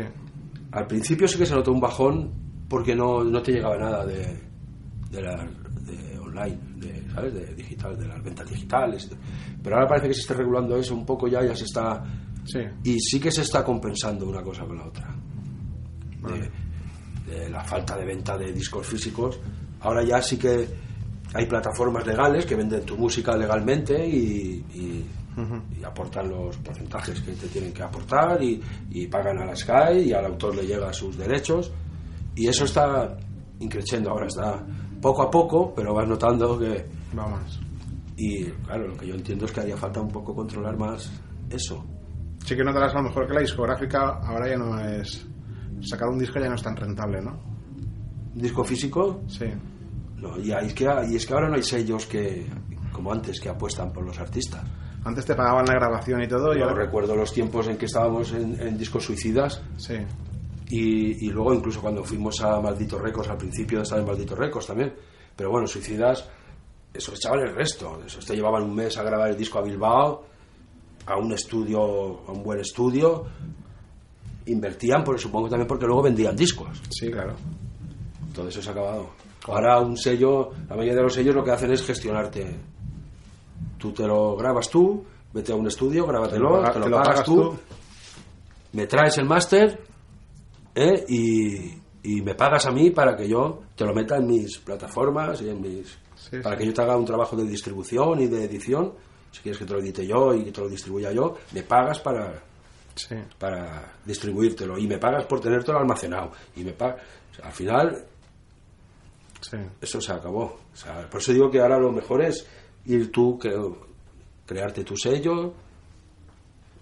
al 0.72 0.88
principio 0.88 1.28
sí 1.28 1.38
que 1.38 1.45
se 1.45 1.53
notó 1.53 1.72
un 1.72 1.80
bajón 1.80 2.32
porque 2.68 2.95
no, 2.95 3.24
no 3.24 3.41
te 3.43 3.51
llegaba 3.51 3.78
nada 3.78 4.05
de, 4.07 4.39
de, 5.11 5.22
la, 5.22 5.45
de 5.82 6.18
online, 6.18 6.57
de, 6.78 7.03
¿sabes? 7.13 7.34
De 7.36 7.53
digital, 7.53 7.95
de 7.97 8.07
las 8.07 8.24
ventas 8.24 8.49
digitales. 8.49 9.07
Pero 9.68 9.76
ahora 9.76 9.89
parece 9.89 10.07
que 10.07 10.13
se 10.13 10.22
está 10.22 10.34
regulando 10.34 10.78
eso 10.78 10.95
un 10.95 11.05
poco 11.05 11.28
ya, 11.28 11.43
ya 11.43 11.53
se 11.53 11.65
está... 11.65 12.01
Sí. 12.45 12.59
Y 12.86 12.97
sí 13.01 13.20
que 13.20 13.30
se 13.30 13.41
está 13.41 13.61
compensando 13.65 14.26
una 14.26 14.41
cosa 14.41 14.63
con 14.65 14.78
la 14.78 14.86
otra. 14.86 15.13
Vale. 16.22 16.49
De, 17.28 17.39
de 17.39 17.49
la 17.49 17.61
falta 17.65 17.97
de 17.97 18.05
venta 18.05 18.38
de 18.38 18.53
discos 18.53 18.88
físicos. 18.88 19.38
Ahora 19.82 20.03
ya 20.05 20.22
sí 20.22 20.38
que 20.38 20.65
hay 21.34 21.45
plataformas 21.45 22.07
legales 22.07 22.45
que 22.45 22.55
venden 22.55 22.86
tu 22.86 22.95
música 22.97 23.36
legalmente 23.36 24.07
y, 24.07 24.63
y- 24.74 25.05
y 25.80 25.84
aportan 25.84 26.30
los 26.30 26.55
porcentajes 26.57 27.20
que 27.22 27.34
te 27.34 27.47
tienen 27.49 27.72
que 27.72 27.84
aportar 27.84 28.41
y, 28.41 28.59
y 28.89 29.05
pagan 29.07 29.38
a 29.39 29.45
la 29.45 29.55
Sky 29.55 29.99
y 30.05 30.13
al 30.13 30.26
autor 30.26 30.55
le 30.55 30.65
llega 30.65 30.91
sus 30.93 31.15
derechos. 31.18 31.72
Y 32.36 32.47
eso 32.47 32.63
está 32.63 33.18
increciendo 33.59 34.09
ahora, 34.11 34.28
está 34.28 34.65
poco 35.01 35.22
a 35.24 35.30
poco, 35.30 35.74
pero 35.76 35.93
vas 35.93 36.07
notando 36.07 36.57
que... 36.57 36.86
Vamos. 37.13 37.59
Y 38.18 38.45
claro, 38.65 38.88
lo 38.88 38.97
que 38.97 39.07
yo 39.07 39.13
entiendo 39.15 39.45
es 39.45 39.51
que 39.51 39.59
haría 39.61 39.78
falta 39.78 40.01
un 40.01 40.09
poco 40.09 40.34
controlar 40.36 40.76
más 40.78 41.11
eso. 41.49 41.86
Sí 42.43 42.55
que 42.55 42.63
notarás 42.63 42.93
a 42.95 42.97
lo 42.97 43.03
mejor 43.03 43.28
que 43.28 43.34
la 43.36 43.41
discográfica 43.41 44.20
ahora 44.24 44.49
ya 44.49 44.57
no 44.57 44.80
es... 44.80 45.26
Sacar 45.82 46.09
un 46.09 46.18
disco 46.18 46.39
ya 46.39 46.49
no 46.49 46.55
es 46.55 46.63
tan 46.63 46.76
rentable, 46.76 47.22
¿no? 47.22 47.39
¿Un 48.34 48.41
disco 48.41 48.63
físico? 48.63 49.22
Sí. 49.28 49.45
No, 50.15 50.38
y, 50.39 50.51
es 50.51 50.74
que, 50.74 50.88
y 51.09 51.15
es 51.15 51.26
que 51.28 51.34
ahora 51.34 51.49
no 51.49 51.55
hay 51.55 51.61
sellos 51.63 52.07
que, 52.07 52.47
como 52.91 53.13
antes, 53.13 53.39
que 53.39 53.49
apuestan 53.49 53.93
por 53.93 54.03
los 54.03 54.18
artistas. 54.20 54.63
Antes 55.03 55.26
te 55.26 55.36
pagaban 55.36 55.65
la 55.68 55.74
grabación 55.76 56.22
y 56.24 56.28
todo 56.28 56.55
Yo 56.55 56.63
ahora... 56.65 56.86
recuerdo 56.86 57.15
los 57.15 57.32
tiempos 57.32 57.68
en 57.68 57.78
que 57.78 57.86
estábamos 57.86 58.34
en, 58.34 58.59
en 58.59 58.76
discos 58.78 59.05
suicidas 59.05 59.61
Sí. 59.78 59.95
y, 60.70 61.28
y 61.28 61.30
luego 61.30 61.53
incluso 61.53 61.80
cuando 61.82 62.03
fuimos 62.03 62.41
a 62.41 62.59
Malditos 62.59 62.99
Recos, 62.99 63.30
al 63.30 63.38
principio 63.38 63.82
estar 63.84 63.99
en 63.99 64.05
Malditos 64.07 64.38
Recos 64.38 64.65
también. 64.65 64.93
Pero 65.36 65.51
bueno, 65.51 65.68
suicidas, 65.68 66.28
eso 66.94 67.14
echaban 67.14 67.40
el 67.42 67.54
resto. 67.56 68.02
Eso 68.06 68.20
te 68.20 68.36
llevaban 68.36 68.64
un 68.64 68.76
mes 68.76 68.98
a 68.98 69.04
grabar 69.04 69.30
el 69.30 69.38
disco 69.38 69.60
a 69.60 69.62
Bilbao, 69.62 70.24
a 71.06 71.18
un 71.18 71.32
estudio, 71.34 72.22
a 72.28 72.32
un 72.32 72.44
buen 72.44 72.60
estudio. 72.60 73.26
Invertían, 74.48 75.04
por, 75.04 75.20
supongo 75.20 75.50
también 75.50 75.68
porque 75.68 75.86
luego 75.86 76.04
vendían 76.04 76.36
discos. 76.36 76.82
Sí, 76.90 77.12
claro. 77.12 77.36
Todo 78.34 78.48
eso 78.48 78.62
se 78.62 78.70
ha 78.70 78.72
acabado. 78.72 79.10
Ahora 79.48 79.80
un 79.80 79.98
sello, 79.98 80.52
la 80.70 80.76
mayoría 80.76 80.96
de 80.96 81.04
los 81.04 81.14
sellos 81.14 81.36
lo 81.36 81.44
que 81.44 81.52
hacen 81.52 81.72
es 81.72 81.86
gestionarte. 81.86 82.56
Tú 83.78 83.92
te 83.92 84.06
lo 84.08 84.36
grabas 84.36 84.70
tú, 84.70 85.04
vete 85.34 85.52
a 85.52 85.56
un 85.56 85.68
estudio, 85.68 86.06
grábatelo, 86.06 86.62
paga- 86.62 86.72
te 86.74 86.80
lo, 86.80 86.92
pagas, 86.92 87.24
tú, 87.24 87.58
me 88.74 88.88
traes 88.88 89.18
el 89.18 89.26
máster 89.26 89.80
¿eh? 90.76 91.06
y, 91.08 91.74
y 92.04 92.22
me 92.22 92.36
pagas 92.36 92.66
a 92.66 92.72
mí 92.72 92.90
para 92.92 93.16
que 93.16 93.28
yo 93.28 93.62
te 93.76 93.86
lo 93.86 93.94
meta 93.94 94.18
en 94.18 94.28
mis 94.28 94.58
plataformas 94.60 95.42
y 95.42 95.50
en 95.50 95.62
mis 95.62 95.98
Sí, 96.30 96.38
para 96.41 96.55
sí. 96.55 96.61
que 96.61 96.67
yo 96.67 96.73
te 96.73 96.82
haga 96.82 96.97
un 96.97 97.05
trabajo 97.05 97.36
de 97.36 97.43
distribución 97.45 98.19
y 98.21 98.28
de 98.28 98.43
edición. 98.45 98.93
Si 99.32 99.41
quieres 99.41 99.59
que 99.59 99.65
te 99.65 99.73
lo 99.73 99.80
edite 99.80 100.05
yo 100.07 100.34
y 100.34 100.43
que 100.45 100.51
te 100.51 100.61
lo 100.61 100.69
distribuya 100.69 101.11
yo, 101.11 101.38
me 101.53 101.63
pagas 101.63 101.99
para 101.99 102.43
Sí. 102.95 103.15
para 103.38 103.93
distribuírtelo 104.05 104.75
y 104.78 104.88
me 104.88 104.97
pagas 104.97 105.25
por 105.25 105.39
tenértelo 105.39 105.78
almacenado 105.78 106.32
y 106.55 106.63
me 106.63 106.73
pagas 106.73 107.01
al 107.43 107.51
final 107.51 108.05
eso 109.82 110.01
se 110.01 110.11
acabó. 110.11 110.57
O 110.73 110.75
sea, 110.75 111.07
por 111.09 111.21
eso 111.21 111.32
digo 111.32 111.49
que 111.51 111.59
ahora 111.59 111.78
lo 111.78 111.91
mejor 111.91 112.23
es 112.23 112.45
ir 112.86 113.11
tú, 113.11 113.38
cre- 113.38 113.75
crearte 114.45 114.84
tu 114.84 114.97
sello 114.97 115.53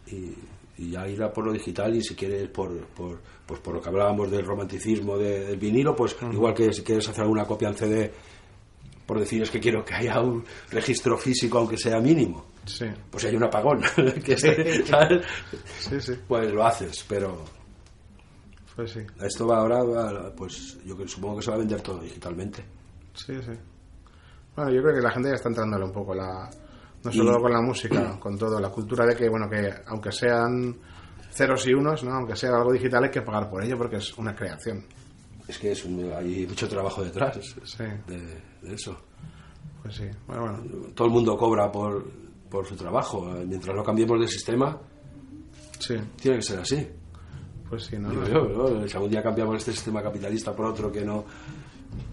y, 0.07 0.33
y 0.77 0.91
ya 0.91 1.07
ir 1.07 1.21
a 1.21 1.31
por 1.33 1.45
lo 1.45 1.51
digital 1.51 1.93
y 1.95 2.01
si 2.01 2.15
quieres 2.15 2.47
por, 2.49 2.71
por, 2.87 3.19
pues 3.45 3.59
por 3.59 3.75
lo 3.75 3.81
que 3.81 3.89
hablábamos 3.89 4.31
del 4.31 4.45
romanticismo 4.45 5.17
de- 5.17 5.45
del 5.47 5.57
vinilo, 5.57 5.95
pues 5.95 6.15
igual 6.31 6.53
que 6.53 6.71
si 6.73 6.81
quieres 6.83 7.07
hacer 7.09 7.23
alguna 7.23 7.45
copia 7.45 7.67
en 7.67 7.75
CD, 7.75 8.13
por 9.05 9.19
decir 9.19 9.41
es 9.43 9.51
que 9.51 9.59
quiero 9.59 9.83
que 9.85 9.93
haya 9.93 10.19
un 10.19 10.43
registro 10.71 11.17
físico 11.17 11.57
aunque 11.59 11.77
sea 11.77 11.99
mínimo, 11.99 12.45
Sí. 12.65 12.85
pues 13.11 13.21
si 13.23 13.29
hay 13.29 13.35
un 13.35 13.43
apagón, 13.43 13.81
que 14.25 14.33
esté, 14.33 14.85
¿sabes? 14.85 15.25
Sí, 15.79 15.99
sí. 16.01 16.13
pues 16.27 16.51
lo 16.51 16.65
haces, 16.65 17.05
pero 17.07 17.43
Pues 18.75 18.91
sí. 18.91 18.99
esto 19.21 19.47
va 19.47 19.57
ahora, 19.59 19.83
va- 19.83 20.33
pues 20.35 20.77
yo 20.83 20.95
supongo 21.07 21.37
que 21.37 21.43
se 21.43 21.49
va 21.51 21.55
a 21.55 21.59
vender 21.59 21.81
todo 21.81 21.99
digitalmente. 21.99 22.65
Sí, 23.13 23.33
sí. 23.41 23.51
Bueno, 24.55 24.71
yo 24.71 24.81
creo 24.81 24.95
que 24.95 25.01
la 25.01 25.11
gente 25.11 25.29
ya 25.29 25.35
está 25.35 25.49
entrándole 25.49 25.85
un 25.85 25.91
poco 25.91 26.13
la... 26.15 26.49
No 27.03 27.11
solo 27.11 27.37
Y- 27.37 27.41
con 27.41 27.51
la 27.53 27.61
música, 27.61 28.17
con 28.19 28.37
todo. 28.37 28.59
La 28.59 28.69
cultura 28.69 29.05
de 29.05 29.15
que, 29.15 29.29
bueno, 29.29 29.47
que 29.49 29.71
aunque 29.87 30.11
sean 30.11 30.75
ceros 31.31 31.67
y 31.67 31.73
unos, 31.73 32.03
¿no? 32.03 32.13
Aunque 32.13 32.35
sea 32.35 32.49
algo 32.55 32.71
digital 32.73 33.03
hay 33.03 33.11
que 33.11 33.21
pagar 33.21 33.49
por 33.49 33.63
ello 33.63 33.77
porque 33.77 33.97
es 33.97 34.17
una 34.17 34.33
creación. 34.35 34.83
Es 35.47 35.57
que 35.59 35.71
es 35.71 35.85
un- 35.85 36.11
hay 36.13 36.45
mucho 36.47 36.67
trabajo 36.67 37.03
detrás 37.03 37.37
Sí. 37.63 37.83
de, 38.07 38.41
de 38.67 38.73
eso. 38.75 38.97
Pues 39.83 39.95
sí. 39.95 40.05
Bueno, 40.27 40.41
bueno. 40.43 40.87
Todo 40.95 41.07
el 41.07 41.13
mundo 41.13 41.37
cobra 41.37 41.71
por, 41.71 42.03
por 42.49 42.65
su 42.65 42.75
trabajo. 42.75 43.31
Mientras 43.45 43.75
no 43.75 43.83
cambiemos 43.83 44.19
de 44.19 44.27
sistema, 44.27 44.79
Sí. 45.79 45.95
tiene 46.19 46.37
que 46.37 46.43
ser 46.43 46.59
así. 46.59 46.87
Pues 47.69 47.85
sí, 47.85 47.97
¿no? 47.97 48.09
Digo 48.09 48.25
yo, 48.27 48.47
¿no? 48.79 48.87
Si 48.87 48.93
algún 48.95 49.09
día 49.11 49.21
cambiamos 49.21 49.57
este 49.57 49.71
sistema 49.73 50.01
capitalista 50.01 50.55
por 50.55 50.65
otro 50.67 50.91
que 50.91 51.03
no, 51.05 51.25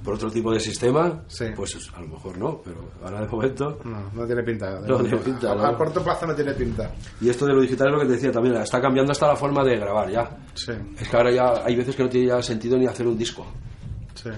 por 0.05 0.15
otro 0.15 0.31
tipo 0.31 0.53
de 0.53 0.59
sistema, 0.61 1.23
Sí. 1.29 1.47
pues 1.55 1.77
a 1.95 2.01
lo 2.01 2.09
mejor 2.09 2.37
no, 2.39 2.61
pero 2.65 2.91
ahora 3.05 3.21
de 3.21 3.29
momento. 3.29 3.79
No, 3.85 4.11
no 4.13 4.27
tiene 4.27 4.43
pinta. 4.43 4.81
No 4.81 4.99
tiene 5.01 5.19
pinta, 5.19 5.53
a, 5.53 5.77
corto 5.77 6.03
plazo 6.03 6.27
no 6.27 6.35
tiene 6.35 6.53
pinta. 6.55 6.91
Y 7.21 7.29
esto 7.29 7.47
de 7.47 7.55
lo 7.55 7.61
digital 7.61 7.89
es 7.89 7.93
lo 7.95 8.01
que 8.01 8.07
te 8.07 8.13
decía 8.13 8.33
también, 8.33 8.57
está 8.57 8.81
cambiando 8.81 9.13
hasta 9.13 9.29
la 9.29 9.37
forma 9.37 9.63
de 9.65 9.77
grabar 9.79 10.11
ya. 10.11 10.37
Sí, 10.55 10.73
Es 10.99 11.09
que 11.09 11.17
ahora 11.17 11.31
ya 11.33 11.65
hay 11.65 11.77
veces 11.77 11.95
que 11.95 12.03
no 12.03 12.09
tiene 12.09 12.27
ya 12.29 12.43
sentido 12.43 12.77
ni 12.79 12.87
hacer 12.87 13.07
un 13.07 13.17
disco. 13.17 13.47
sí. 14.15 14.31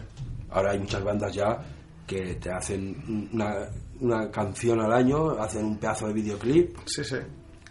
Ahora 0.51 0.71
hay 0.71 0.79
muchas 0.79 1.03
bandas 1.03 1.35
ya 1.35 1.59
que 2.07 2.35
te 2.37 2.49
hacen 2.51 3.29
una, 3.33 3.57
una 4.01 4.31
canción 4.31 4.81
al 4.81 4.93
año, 4.93 5.31
hacen 5.31 5.65
un 5.65 5.79
pedazo 5.79 6.07
de 6.07 6.13
videoclip, 6.13 6.77
Sí, 6.85 7.03
sí. 7.03 7.17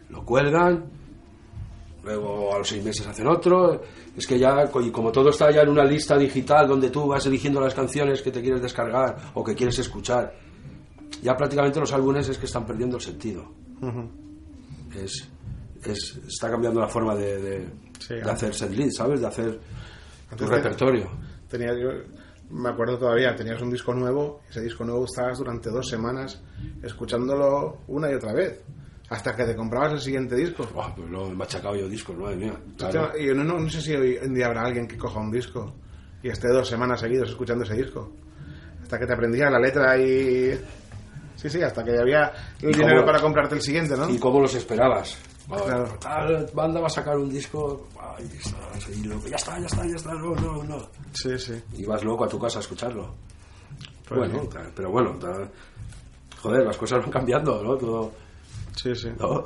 lo 0.09 0.25
cuelgan, 0.25 0.83
luego 2.03 2.53
a 2.53 2.57
los 2.59 2.67
seis 2.67 2.83
meses 2.83 3.05
hacen 3.07 3.27
otro. 3.27 3.81
Es 4.15 4.27
que 4.27 4.37
ya, 4.37 4.69
y 4.81 4.91
como 4.91 5.11
todo 5.11 5.29
está 5.29 5.51
ya 5.51 5.61
en 5.61 5.69
una 5.69 5.83
lista 5.85 6.17
digital 6.17 6.67
donde 6.67 6.89
tú 6.89 7.07
vas 7.07 7.25
eligiendo 7.25 7.59
las 7.61 7.73
canciones 7.73 8.21
que 8.21 8.31
te 8.31 8.41
quieres 8.41 8.61
descargar 8.61 9.15
o 9.33 9.43
que 9.43 9.55
quieres 9.55 9.79
escuchar, 9.79 10.33
ya 11.21 11.35
prácticamente 11.37 11.79
los 11.79 11.91
álbumes 11.93 12.27
es 12.29 12.37
que 12.37 12.45
están 12.45 12.65
perdiendo 12.65 12.97
el 12.97 13.01
sentido. 13.01 13.45
Es, 14.95 15.27
es- 15.83 16.19
está 16.27 16.49
cambiando 16.49 16.79
la 16.79 16.87
forma 16.87 17.15
de, 17.15 17.41
de, 17.41 17.69
Sí, 17.99 18.15
de 18.15 18.21
hacer 18.29 18.53
setlist, 18.53 18.97
¿sabes? 18.97 19.21
De 19.21 19.27
hacer 19.27 19.59
tu 20.37 20.45
repertorio. 20.45 21.09
Tenías, 21.49 21.75
yo 21.81 21.89
me 22.49 22.69
acuerdo 22.69 22.97
todavía, 22.97 23.35
tenías 23.35 23.61
un 23.61 23.69
disco 23.71 23.93
nuevo, 23.93 24.41
ese 24.49 24.61
disco 24.61 24.83
nuevo 24.83 25.05
estabas 25.05 25.37
durante 25.37 25.69
dos 25.69 25.87
semanas 25.87 26.41
escuchándolo 26.83 27.77
una 27.87 28.11
y 28.11 28.15
otra 28.15 28.33
vez, 28.33 28.61
hasta 29.13 29.35
que 29.35 29.43
te 29.45 29.55
comprabas 29.55 29.93
el 29.93 29.99
siguiente 30.01 30.35
disco. 30.35 30.67
Oh, 30.75 30.91
pues 30.95 31.09
lo 31.09 31.27
he 31.29 31.33
machacado 31.35 31.75
yo 31.75 31.87
discos, 31.87 32.17
madre 32.17 32.35
mía. 32.37 32.53
Claro. 32.77 33.11
Yo 33.17 33.33
no, 33.35 33.43
no, 33.43 33.59
no 33.59 33.69
sé 33.69 33.81
si 33.81 33.93
hoy 33.95 34.17
en 34.21 34.33
día 34.33 34.47
habrá 34.47 34.63
alguien 34.63 34.87
que 34.87 34.97
coja 34.97 35.19
un 35.19 35.31
disco 35.31 35.73
y 36.21 36.29
esté 36.29 36.47
dos 36.49 36.67
semanas 36.67 36.99
seguidos 36.99 37.29
escuchando 37.29 37.63
ese 37.63 37.75
disco. 37.75 38.11
Hasta 38.81 38.97
que 38.99 39.05
te 39.05 39.13
aprendías 39.13 39.51
la 39.51 39.59
letra 39.59 39.97
y... 39.97 40.59
Sí, 41.35 41.49
sí, 41.49 41.61
hasta 41.61 41.83
que 41.83 41.97
había 41.99 42.31
el 42.61 42.69
¿Y 42.69 42.73
dinero 42.73 42.97
cómo- 43.01 43.05
para 43.05 43.19
comprarte 43.21 43.55
el 43.55 43.61
siguiente, 43.61 43.95
¿no? 43.97 44.09
¿Y 44.09 44.17
cómo 44.17 44.39
los 44.39 44.53
esperabas? 44.55 45.17
Claro. 45.47 45.97
Tal 45.99 46.49
banda 46.53 46.79
va 46.79 46.87
a 46.87 46.89
sacar 46.89 47.17
un 47.17 47.29
disco. 47.29 47.89
Ay. 47.99 48.29
Ya 49.29 49.35
está, 49.35 49.59
ya 49.59 49.65
está, 49.65 49.85
ya 49.85 49.95
está. 49.95 50.13
No, 50.13 50.33
no, 50.35 50.63
no. 50.63 50.77
Sí, 51.11 51.37
sí. 51.37 51.61
Y 51.73 51.85
vas 51.85 52.01
loco 52.03 52.23
a 52.23 52.29
tu 52.29 52.39
casa 52.39 52.59
a 52.59 52.61
escucharlo. 52.61 53.13
Pues 54.07 54.19
bueno, 54.19 54.43
sí. 54.43 54.57
pero 54.75 54.89
bueno, 54.91 55.19
joder, 56.41 56.65
las 56.65 56.77
cosas 56.77 56.99
van 57.01 57.11
cambiando, 57.11 57.61
¿no? 57.61 57.75
Todo, 57.75 58.11
Sí, 58.75 58.93
sí. 58.95 59.09
¿no? 59.19 59.45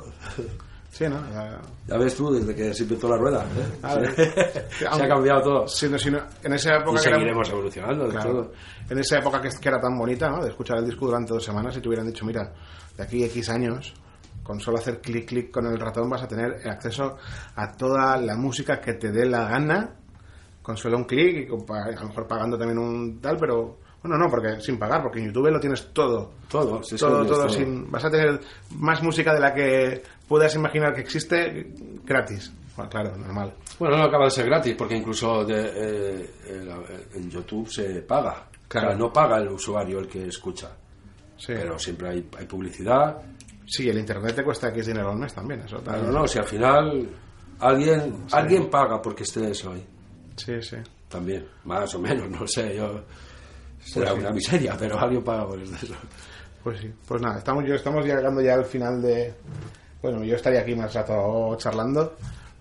Sí, 0.90 1.04
¿no? 1.08 1.20
Ya- 1.32 1.60
Ya 1.86 1.96
ves 1.98 2.14
tú, 2.16 2.32
desde 2.32 2.54
que 2.54 2.72
se 2.74 2.82
inventó 2.84 3.08
la 3.08 3.16
rueda. 3.18 3.44
¿eh? 3.44 3.78
A 3.82 3.94
ver. 3.96 4.14
se 4.70 4.86
ha 4.86 5.08
cambiado 5.08 5.42
todo. 5.42 5.68
Sí, 5.68 5.88
no, 5.88 5.98
sí, 5.98 6.10
no, 6.10 6.18
en 6.42 6.52
esa 6.54 6.76
época 6.76 6.98
Y 6.98 7.02
que 7.02 7.08
era- 7.08 7.18
seguiremos 7.18 7.48
evolucionando. 7.50 8.08
Claro. 8.08 8.30
todo. 8.30 8.52
En 8.90 8.98
esa 8.98 9.18
época 9.18 9.40
que, 9.42 9.48
que 9.60 9.68
era 9.68 9.80
tan 9.80 9.96
bonita, 9.98 10.28
¿no? 10.30 10.42
De 10.42 10.48
escuchar 10.50 10.78
el 10.78 10.86
disco 10.86 11.06
durante 11.06 11.32
dos 11.34 11.44
semanas 11.44 11.76
y 11.76 11.80
te 11.80 11.88
hubieran 11.88 12.06
dicho, 12.06 12.24
mira, 12.24 12.52
de 12.96 13.02
aquí 13.02 13.22
a 13.22 13.26
X 13.26 13.48
años, 13.50 13.92
con 14.42 14.58
solo 14.60 14.78
hacer 14.78 15.00
clic 15.00 15.28
clic 15.28 15.50
con 15.50 15.66
el 15.66 15.78
ratón 15.78 16.08
vas 16.08 16.22
a 16.22 16.26
tener 16.28 16.66
acceso 16.68 17.16
a 17.54 17.72
toda 17.76 18.16
la 18.16 18.34
música 18.34 18.80
que 18.80 18.94
te 18.94 19.12
dé 19.12 19.26
la 19.26 19.46
gana, 19.46 19.90
con 20.62 20.76
solo 20.78 20.96
un 20.96 21.04
clic 21.04 21.48
y 21.50 21.52
a 21.72 22.00
lo 22.00 22.08
mejor 22.08 22.26
pagando 22.26 22.56
también 22.58 22.78
un 22.78 23.20
tal, 23.20 23.36
pero 23.38 23.78
bueno, 24.02 24.16
no, 24.16 24.30
porque 24.30 24.60
sin 24.60 24.78
pagar, 24.78 25.02
porque 25.02 25.18
en 25.18 25.26
YouTube 25.26 25.50
lo 25.50 25.58
tienes 25.58 25.92
todo. 25.92 26.30
Todo, 26.48 26.82
sí, 26.82 26.96
todo, 26.96 27.26
todo, 27.26 27.40
todo. 27.40 27.48
sin, 27.48 27.90
vas 27.90 28.04
a 28.04 28.10
tener 28.10 28.40
más 28.76 29.02
música 29.02 29.34
de 29.34 29.40
la 29.40 29.52
que 29.52 30.02
puedas 30.26 30.54
imaginar 30.54 30.94
que 30.94 31.00
existe 31.00 31.72
gratis. 32.04 32.52
Bueno, 32.76 32.90
claro, 32.90 33.16
normal. 33.16 33.54
Bueno, 33.78 33.96
no 33.96 34.04
acaba 34.04 34.26
de 34.26 34.30
ser 34.30 34.46
gratis, 34.46 34.76
porque 34.78 34.96
incluso 34.96 35.44
de, 35.44 35.72
eh, 35.74 36.30
en 37.14 37.28
YouTube 37.28 37.68
se 37.68 38.02
paga. 38.02 38.46
Claro. 38.68 38.86
O 38.86 38.90
sea, 38.90 38.98
no 38.98 39.12
paga 39.12 39.38
el 39.38 39.48
usuario 39.48 39.98
el 39.98 40.06
que 40.06 40.28
escucha. 40.28 40.70
Sí. 41.36 41.54
Pero 41.54 41.76
siempre 41.78 42.10
hay, 42.10 42.28
hay 42.38 42.46
publicidad. 42.46 43.20
Sí, 43.66 43.88
el 43.88 43.98
internet 43.98 44.36
te 44.36 44.44
cuesta 44.44 44.68
X 44.68 44.86
dinero 44.86 45.10
al 45.10 45.18
mes 45.18 45.34
también, 45.34 45.60
eso 45.60 45.82
No, 45.84 46.12
no, 46.12 46.26
si 46.26 46.38
al 46.38 46.46
final 46.46 47.08
alguien, 47.58 48.24
alguien 48.32 48.70
paga 48.70 49.02
porque 49.02 49.24
estés 49.24 49.64
ahí. 49.66 49.84
Sí, 50.36 50.62
sí. 50.62 50.76
También, 51.08 51.46
más 51.64 51.94
o 51.94 51.98
menos, 51.98 52.30
no 52.30 52.46
sé, 52.46 52.76
yo... 52.76 53.02
Será 53.84 54.12
una 54.14 54.30
miseria, 54.30 54.76
pero 54.78 54.98
alguien 54.98 55.22
paga 55.24 55.46
por 55.46 55.60
eso. 55.60 55.74
Pues 56.62 56.80
sí, 56.80 56.92
pues 57.06 57.22
nada, 57.22 57.38
estamos, 57.38 57.64
yo, 57.66 57.74
estamos 57.74 58.04
llegando 58.04 58.40
ya 58.40 58.54
al 58.54 58.64
final 58.64 59.00
de... 59.00 59.32
Bueno, 60.02 60.22
yo 60.24 60.36
estaría 60.36 60.60
aquí 60.60 60.74
más 60.74 60.92
rato 60.94 61.56
charlando, 61.56 62.16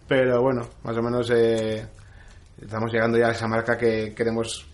pero 0.08 0.42
bueno, 0.42 0.68
más 0.84 0.98
o 0.98 1.02
menos 1.04 1.30
eh, 1.32 1.86
estamos 2.62 2.92
llegando 2.92 3.18
ya 3.18 3.28
a 3.28 3.32
esa 3.32 3.48
marca 3.48 3.78
que 3.78 4.14
queremos 4.16 4.66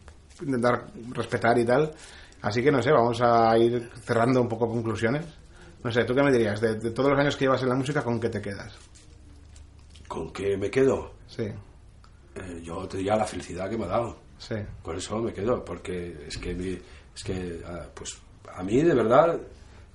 intentar 0.42 0.86
respetar 1.12 1.58
y 1.58 1.66
tal. 1.66 1.92
Así 2.42 2.62
que 2.62 2.72
no 2.72 2.82
sé, 2.82 2.92
vamos 2.92 3.22
a 3.22 3.58
ir 3.58 3.90
cerrando 4.04 4.42
un 4.42 4.48
poco 4.50 4.68
conclusiones. 4.70 5.26
No 5.84 5.92
sé, 5.92 6.04
¿tú 6.06 6.14
qué 6.14 6.24
me 6.24 6.32
dirías? 6.32 6.62
De, 6.62 6.76
de 6.76 6.92
todos 6.92 7.10
los 7.10 7.20
años 7.20 7.36
que 7.36 7.46
llevas 7.46 7.64
en 7.64 7.70
la 7.70 7.76
música, 7.76 8.02
¿con 8.04 8.20
qué 8.20 8.30
te 8.30 8.42
quedas? 8.42 8.74
¿Con 10.08 10.32
qué 10.32 10.56
me 10.58 10.70
quedo? 10.70 11.14
Sí, 11.28 11.44
Eh, 12.36 12.62
yo 12.64 12.88
te 12.88 12.98
diría 12.98 13.16
la 13.16 13.26
felicidad 13.26 13.70
que 13.70 13.78
me 13.78 13.86
ha 13.86 13.90
dado. 13.90 14.18
Sí, 14.48 14.56
Con 14.82 14.98
eso 14.98 15.18
me 15.20 15.34
quedo, 15.34 15.64
porque 15.64 16.26
es 16.28 16.38
que, 16.38 16.54
mi- 16.54 16.80
es 17.16 17.24
que 17.24 17.62
ah, 17.66 17.86
pues 17.94 18.18
a 18.56 18.64
mí 18.64 18.82
de 18.82 18.94
verdad, 18.94 19.32
a 19.32 19.34
lo 19.34 19.40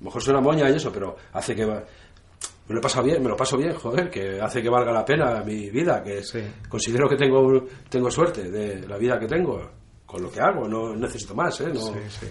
mejor 0.00 0.22
suena 0.22 0.40
moña 0.40 0.68
y 0.70 0.74
eso, 0.76 0.90
pero 0.92 1.16
hace 1.32 1.54
que 1.54 1.66
me 1.66 2.74
lo 2.74 2.80
paso 2.80 3.02
bien, 3.02 3.22
me 3.22 3.28
lo 3.30 3.36
paso 3.36 3.56
bien, 3.56 3.74
joder, 3.74 4.10
que 4.10 4.40
hace 4.40 4.60
que 4.62 4.68
valga 4.68 4.92
la 4.92 5.04
pena 5.04 5.42
mi 5.42 5.70
vida, 5.70 6.02
que 6.02 6.22
Sí. 6.22 6.40
considero 6.68 7.08
que 7.08 7.16
tengo 7.16 7.64
tengo 7.88 8.10
suerte 8.10 8.50
de 8.50 8.86
la 8.86 8.96
vida 8.98 9.18
que 9.18 9.26
tengo 9.26 9.70
con 10.06 10.22
lo 10.22 10.30
que 10.30 10.40
hago, 10.40 10.66
no 10.68 10.94
necesito 10.96 11.34
más, 11.34 11.60
¿eh? 11.60 11.70
No, 11.72 11.80
sí, 11.80 11.92
sí. 12.20 12.26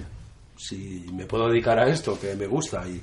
si 0.57 1.11
me 1.13 1.25
puedo 1.25 1.47
dedicar 1.49 1.77
a 1.79 1.87
esto 1.89 2.19
que 2.19 2.35
me 2.35 2.47
gusta 2.47 2.87
y 2.87 3.01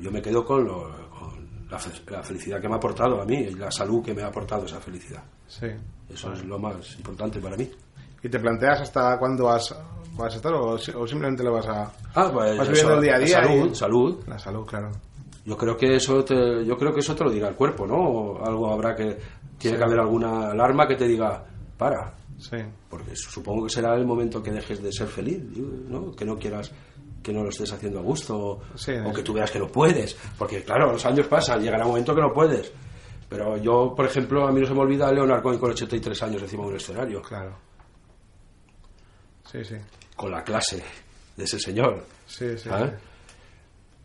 yo 0.00 0.10
me 0.10 0.20
quedo 0.20 0.44
con, 0.44 0.64
lo- 0.64 1.05
la, 1.70 1.78
fe- 1.78 2.02
la 2.10 2.22
felicidad 2.22 2.60
que 2.60 2.68
me 2.68 2.74
ha 2.74 2.78
aportado 2.78 3.20
a 3.20 3.24
mí 3.24 3.50
la 3.50 3.70
salud 3.70 4.02
que 4.04 4.14
me 4.14 4.22
ha 4.22 4.26
aportado 4.28 4.64
esa 4.66 4.80
felicidad. 4.80 5.22
sí. 5.46 5.66
Eso 6.08 6.32
es 6.32 6.44
lo 6.44 6.56
más 6.56 6.94
importante 6.98 7.40
para 7.40 7.56
mí. 7.56 7.68
¿Y 8.22 8.28
te 8.28 8.38
planteas 8.38 8.80
hasta 8.82 9.18
cuándo 9.18 9.46
vas, 9.46 9.74
vas 10.16 10.32
a 10.32 10.36
estar 10.36 10.52
o, 10.54 10.74
o 10.74 11.06
simplemente 11.06 11.42
lo 11.42 11.52
vas 11.54 11.66
a... 11.66 11.92
Ah, 12.14 12.30
pues 12.32 12.56
Vas 12.56 12.68
viviendo 12.68 12.94
el 12.94 13.02
día 13.02 13.16
a 13.16 13.18
día 13.18 13.42
Salud, 13.42 13.70
y- 13.70 13.74
salud. 13.74 14.24
La 14.28 14.38
salud, 14.38 14.64
claro. 14.64 14.92
Yo 15.44 15.56
creo 15.56 15.76
que 15.76 15.96
eso 15.96 16.24
te, 16.24 16.64
yo 16.64 16.76
creo 16.76 16.92
que 16.94 17.00
eso 17.00 17.14
te 17.16 17.24
lo 17.24 17.30
dirá 17.30 17.48
el 17.48 17.56
cuerpo, 17.56 17.86
¿no? 17.88 17.96
O 17.96 18.44
algo 18.46 18.72
habrá 18.72 18.94
que 18.94 19.18
tiene 19.58 19.76
Sí. 19.76 19.78
que 19.78 19.84
haber 19.84 19.98
alguna 19.98 20.50
alarma 20.52 20.86
que 20.86 20.94
te 20.94 21.08
diga 21.08 21.44
para, 21.76 22.14
Sí, 22.38 22.56
porque 22.88 23.16
supongo 23.16 23.64
que 23.66 23.70
será 23.72 23.94
el 23.96 24.06
momento 24.06 24.40
que 24.42 24.52
dejes 24.52 24.80
de 24.82 24.92
ser 24.92 25.08
feliz, 25.08 25.42
¿no? 25.88 26.12
Que 26.12 26.24
no 26.24 26.36
quieras 26.36 26.70
que 27.26 27.32
no 27.32 27.42
lo 27.42 27.48
estés 27.48 27.72
haciendo 27.72 27.98
a 27.98 28.02
gusto 28.02 28.38
o, 28.38 28.62
Sí, 28.76 28.92
o 29.04 29.12
que 29.12 29.24
tú 29.24 29.32
veas 29.32 29.50
que 29.50 29.58
no 29.58 29.66
puedes, 29.66 30.16
porque 30.38 30.62
claro, 30.62 30.92
los 30.92 31.04
años 31.04 31.26
pasan, 31.26 31.60
llegará 31.60 31.84
un 31.84 31.90
momento 31.90 32.14
que 32.14 32.20
no 32.20 32.32
puedes. 32.32 32.72
Pero 33.28 33.56
yo, 33.56 33.92
por 33.96 34.06
ejemplo, 34.06 34.46
a 34.46 34.52
mí 34.52 34.60
no 34.60 34.66
se 34.68 34.72
me 34.74 34.80
olvida 34.80 35.10
Leonard 35.10 35.42
Cohen 35.42 35.58
con 35.58 35.70
83 35.72 36.22
años 36.22 36.42
encima 36.42 36.62
de 36.62 36.68
un 36.68 36.76
escenario, 36.76 37.20
claro. 37.20 37.58
Sí, 39.50 39.64
sí. 39.64 39.74
con 40.14 40.30
la 40.30 40.44
clase 40.44 40.80
de 41.36 41.44
ese 41.44 41.58
señor. 41.58 42.04
Sí, 42.26 42.56
sí. 42.56 42.68
¿sabes? 42.68 42.92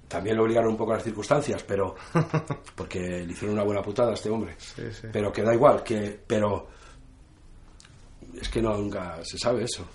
También 0.07 0.37
lo 0.37 0.43
obligaron 0.43 0.71
un 0.71 0.77
poco 0.77 0.93
a 0.93 0.95
las 0.95 1.03
circunstancias, 1.03 1.63
pero 1.63 1.93
porque 2.75 2.99
le 2.99 3.31
hicieron 3.31 3.53
una 3.53 3.63
buena 3.63 3.83
putada 3.83 4.09
a 4.09 4.13
este 4.15 4.31
hombre. 4.31 4.55
Sí, 4.57 4.91
sí. 4.91 5.07
Pero 5.13 5.31
que 5.31 5.43
da 5.43 5.53
igual, 5.53 5.83
que 5.83 6.19
pero 6.25 6.67
es 8.41 8.49
que 8.49 8.61
no 8.61 8.75
nunca 8.75 9.19
se 9.23 9.37
sabe 9.37 9.65
eso. 9.65 9.85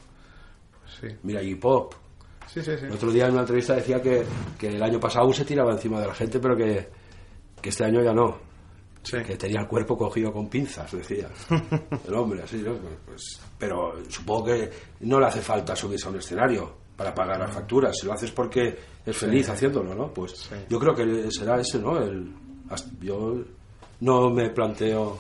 Sí, 1.00 1.08
Mira, 1.24 1.42
Iggy 1.42 1.56
Pop. 1.56 1.94
Sí, 2.46 2.62
sí. 2.62 2.72
sí. 2.78 2.86
El 2.86 2.92
otro 2.92 3.10
día 3.10 3.26
en 3.26 3.32
una 3.32 3.40
entrevista 3.42 3.74
decía 3.74 4.00
que, 4.02 4.24
que 4.58 4.68
el 4.68 4.82
año 4.82 4.98
pasado 5.00 5.32
se 5.32 5.44
tiraba 5.44 5.72
encima 5.72 6.00
de 6.00 6.06
la 6.08 6.14
gente, 6.14 6.38
pero 6.40 6.56
que, 6.56 6.88
que 7.60 7.68
este 7.68 7.84
año 7.84 8.02
ya 8.02 8.12
no. 8.12 8.38
Sí. 9.02 9.18
Que 9.24 9.36
tenía 9.36 9.60
el 9.60 9.68
cuerpo 9.68 9.96
cogido 9.96 10.32
con 10.32 10.48
pinzas, 10.48 10.90
decía. 10.90 11.28
El 12.08 12.14
hombre, 12.14 12.42
así, 12.42 12.56
¿no? 12.56 12.74
Pues, 13.06 13.40
pero 13.56 13.92
supongo 14.08 14.46
que 14.46 14.70
no 15.00 15.20
le 15.20 15.26
hace 15.26 15.40
falta 15.40 15.76
subirse 15.76 16.08
a 16.08 16.10
un 16.10 16.16
escenario 16.18 16.74
para 16.96 17.14
pagar 17.14 17.38
las 17.38 17.52
facturas. 17.52 17.96
Si 17.96 18.04
lo 18.04 18.14
haces 18.14 18.32
porque 18.32 18.76
es 19.06 19.16
feliz 19.16 19.48
haciéndolo, 19.48 19.94
¿no? 19.94 20.12
Pues 20.12 20.32
Sí. 20.32 20.56
yo 20.68 20.80
creo 20.80 20.92
que 20.92 21.30
será 21.30 21.60
ese, 21.60 21.78
¿no? 21.78 21.96
El, 22.02 22.32
yo 23.00 23.36
no 24.00 24.28
me 24.30 24.50
planteo... 24.50 25.18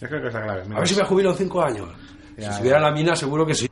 Yo 0.00 0.08
creo 0.08 0.20
que 0.20 0.26
es 0.28 0.34
la 0.34 0.42
clave. 0.42 0.62
A 0.74 0.78
ver 0.80 0.88
si 0.88 0.96
me 0.96 1.04
jubilo 1.04 1.30
en 1.30 1.36
cinco 1.36 1.62
años. 1.62 1.88
Ya, 2.36 2.44
si 2.46 2.50
estuviera 2.50 2.80
la 2.80 2.90
mina, 2.90 3.14
seguro 3.14 3.46
que 3.46 3.54
sí. 3.54 3.67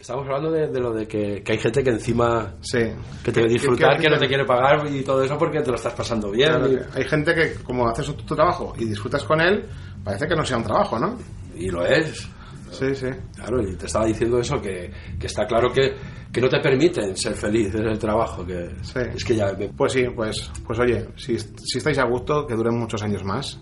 Estamos 0.00 0.24
hablando 0.26 0.50
de, 0.52 0.68
de 0.68 0.80
lo 0.80 0.92
de 0.92 1.08
que, 1.08 1.42
que 1.42 1.52
hay 1.52 1.58
gente 1.58 1.82
que 1.82 1.90
encima 1.90 2.54
Sí. 2.60 2.78
que 3.24 3.32
te 3.32 3.42
ve 3.42 3.48
disfrutar, 3.48 3.96
que, 3.96 4.04
que- 4.04 4.10
no 4.10 4.18
te 4.18 4.28
quiere 4.28 4.44
pagar 4.44 4.86
y 4.90 5.02
todo 5.02 5.22
eso 5.24 5.36
porque 5.36 5.60
te 5.60 5.70
lo 5.70 5.76
estás 5.76 5.92
pasando 5.94 6.30
bien. 6.30 6.48
Claro, 6.50 6.72
y, 6.72 6.76
que 6.76 6.82
hay 6.94 7.04
gente 7.04 7.34
que, 7.34 7.54
como 7.64 7.88
haces 7.88 8.06
tu, 8.06 8.12
tu 8.14 8.34
trabajo 8.36 8.72
y 8.78 8.84
disfrutas 8.84 9.24
con 9.24 9.40
él, 9.40 9.64
parece 10.04 10.28
que 10.28 10.36
no 10.36 10.44
sea 10.44 10.56
un 10.58 10.62
trabajo, 10.64 10.98
¿no? 10.98 11.18
y 11.56 11.68
lo 11.70 11.84
es. 11.84 12.28
Sí, 12.70 12.94
sí. 12.94 13.06
Claro, 13.34 13.60
y 13.66 13.74
te 13.76 13.86
estaba 13.86 14.04
diciendo 14.04 14.38
eso, 14.38 14.60
que, 14.60 14.92
que 15.18 15.26
está 15.26 15.46
claro 15.46 15.72
que, 15.72 15.94
que 16.30 16.40
no 16.40 16.48
te 16.48 16.60
permiten 16.60 17.16
ser 17.16 17.32
feliz 17.34 17.74
en 17.74 17.86
el 17.88 17.98
trabajo. 17.98 18.46
que 18.46 18.68
Sí. 18.82 19.00
Es 19.16 19.24
que 19.24 19.34
ya... 19.34 19.52
me- 19.58 19.68
Pues 19.70 19.94
sí, 19.94 20.04
pues, 20.14 20.48
pues 20.64 20.78
oye, 20.78 21.08
si, 21.16 21.36
si 21.38 21.78
estáis 21.78 21.98
a 21.98 22.04
gusto, 22.04 22.46
que 22.46 22.54
duren 22.54 22.78
muchos 22.78 23.02
años 23.02 23.24
más. 23.24 23.58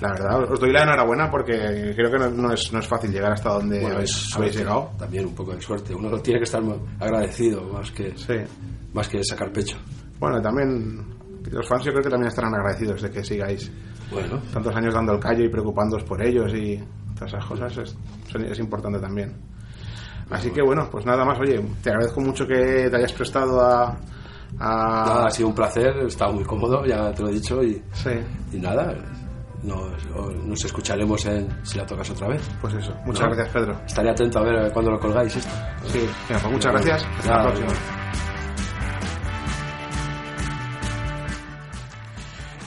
La 0.00 0.08
verdad, 0.12 0.52
os 0.52 0.58
doy 0.60 0.72
la 0.72 0.82
enhorabuena 0.82 1.30
porque 1.30 1.92
creo 1.94 2.10
que 2.10 2.18
no, 2.18 2.28
no 2.30 2.52
es, 2.52 2.72
no 2.72 2.80
es 2.80 2.86
fácil 2.88 3.12
llegar 3.12 3.32
hasta 3.32 3.50
donde 3.50 3.80
bueno, 3.80 3.96
habéis, 3.96 4.34
habéis 4.36 4.56
llegado. 4.56 4.90
También 4.98 5.26
un 5.26 5.34
poco 5.34 5.54
de 5.54 5.60
suerte. 5.62 5.94
Uno 5.94 6.18
tiene 6.18 6.40
que 6.40 6.44
estar 6.44 6.62
agradecido 7.00 7.62
más 7.72 7.90
que, 7.92 8.12
Sí. 8.16 8.34
más 8.92 9.08
que 9.08 9.22
sacar 9.22 9.52
pecho. 9.52 9.76
Bueno, 10.18 10.42
también 10.42 11.14
los 11.50 11.68
fans 11.68 11.84
yo 11.84 11.92
creo 11.92 12.02
que 12.02 12.10
también 12.10 12.28
estarán 12.28 12.54
agradecidos 12.54 13.02
de 13.02 13.10
que 13.10 13.22
sigáis 13.24 13.70
Bueno, 14.10 14.40
tantos 14.52 14.74
años 14.74 14.94
dando 14.94 15.12
el 15.12 15.20
callo 15.20 15.44
y 15.44 15.48
preocupándoos 15.48 16.02
por 16.04 16.20
ellos 16.22 16.52
y 16.54 16.82
todas 17.14 17.32
esas 17.34 17.44
cosas 17.46 17.76
es, 17.78 18.58
importante 18.58 18.98
también. 18.98 19.32
Así 20.30 20.50
que 20.50 20.62
bueno, 20.62 20.88
pues 20.90 21.04
nada 21.06 21.24
más, 21.24 21.38
oye, 21.38 21.64
te 21.82 21.90
agradezco 21.90 22.20
mucho 22.20 22.46
que 22.46 22.88
te 22.90 22.96
hayas 22.96 23.12
prestado 23.12 23.60
a... 23.60 23.90
a- 24.58 25.04
nada, 25.06 25.26
ha 25.26 25.30
sido 25.30 25.48
un 25.48 25.54
placer, 25.54 25.94
he 26.02 26.06
estado 26.06 26.32
muy 26.32 26.44
cómodo, 26.44 26.84
ya 26.84 27.12
te 27.12 27.22
lo 27.22 27.28
he 27.28 27.32
dicho, 27.34 27.62
y, 27.62 27.80
Sí, 27.92 28.10
y 28.52 28.58
nada, 28.58 28.94
nos, 29.64 29.92
nos 30.44 30.64
escucharemos 30.64 31.24
en, 31.26 31.48
si 31.64 31.78
la 31.78 31.86
tocas 31.86 32.08
otra 32.10 32.28
vez. 32.28 32.42
pues 32.60 32.74
eso. 32.74 32.94
Muchas 33.04 33.22
No. 33.28 33.34
gracias, 33.34 33.48
Pedro. 33.54 33.80
Estaré 33.86 34.10
atento 34.10 34.38
a 34.38 34.42
ver 34.42 34.72
cuándo 34.72 34.90
lo 34.90 35.00
colgáis 35.00 35.34
esto. 35.36 35.52
Sí, 35.86 35.98
venga, 36.28 36.40
pues 36.42 36.52
muchas 36.52 36.72
gracias. 36.72 37.04
Hasta 37.18 37.30
Nada, 37.30 37.44
la 37.44 37.52
próxima. 37.52 37.72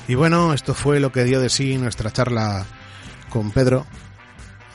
Y 0.07 0.15
bueno, 0.15 0.53
esto 0.53 0.73
fue 0.73 0.99
lo 0.99 1.11
que 1.11 1.25
dio 1.25 1.39
de 1.41 1.49
sí 1.49 1.77
nuestra 1.77 2.11
charla 2.11 2.65
con 3.29 3.51
Pedro. 3.51 3.85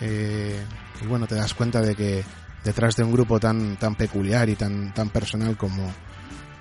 Eh, 0.00 0.62
y 1.00 1.06
bueno, 1.06 1.26
te 1.26 1.34
das 1.36 1.54
cuenta 1.54 1.80
de 1.80 1.94
que 1.94 2.22
detrás 2.64 2.96
de 2.96 3.04
un 3.04 3.12
grupo 3.12 3.40
tan, 3.40 3.76
tan 3.78 3.94
peculiar 3.94 4.48
y 4.50 4.56
tan, 4.56 4.92
tan 4.92 5.08
personal 5.08 5.56
como, 5.56 5.90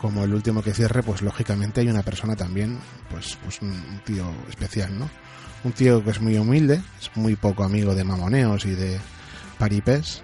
como 0.01 0.23
el 0.23 0.33
último 0.33 0.63
que 0.63 0.73
cierre, 0.73 1.03
pues 1.03 1.21
lógicamente 1.21 1.81
hay 1.81 1.87
una 1.87 2.01
persona 2.01 2.35
también, 2.35 2.79
pues, 3.11 3.37
pues 3.43 3.61
un, 3.61 4.01
tío 4.03 4.25
especial, 4.49 4.97
¿no? 4.97 5.07
Un 5.63 5.73
tío 5.73 6.03
que 6.03 6.09
es 6.09 6.19
muy 6.19 6.35
humilde, 6.39 6.81
es 6.99 7.15
muy 7.15 7.35
poco 7.35 7.63
amigo 7.63 7.93
de 7.93 8.03
mamoneos 8.03 8.65
y 8.65 8.71
de 8.71 8.99
paripés, 9.59 10.23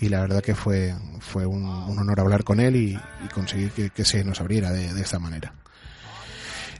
y 0.00 0.08
la 0.08 0.22
verdad 0.22 0.40
que 0.40 0.54
fue, 0.54 0.94
fue 1.20 1.44
un, 1.44 1.66
honor 1.66 2.20
hablar 2.20 2.42
con 2.42 2.58
él 2.58 2.76
y, 2.76 2.98
conseguir 3.34 3.70
que, 3.70 4.04
se 4.04 4.24
nos 4.24 4.40
abriera 4.40 4.72
de, 4.72 4.98
esta 4.98 5.18
manera. 5.18 5.52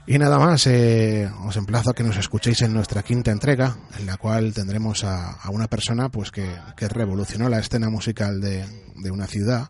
Y 0.07 0.17
nada 0.17 0.39
más, 0.39 0.65
eh, 0.65 1.29
os 1.45 1.55
emplazo 1.55 1.91
a 1.91 1.93
que 1.93 2.01
nos 2.01 2.17
escuchéis 2.17 2.63
en 2.63 2.73
nuestra 2.73 3.03
quinta 3.03 3.29
entrega, 3.29 3.77
en 3.99 4.07
la 4.07 4.17
cual 4.17 4.55
tendremos 4.55 5.03
a, 5.03 5.33
a 5.33 5.51
una 5.51 5.67
persona 5.67 6.09
pues 6.09 6.31
que, 6.31 6.49
que 6.75 6.87
revolucionó 6.87 7.47
la 7.47 7.59
escena 7.59 7.91
musical 7.91 8.41
de, 8.41 8.65
de 8.95 9.11
una 9.11 9.27
ciudad. 9.27 9.69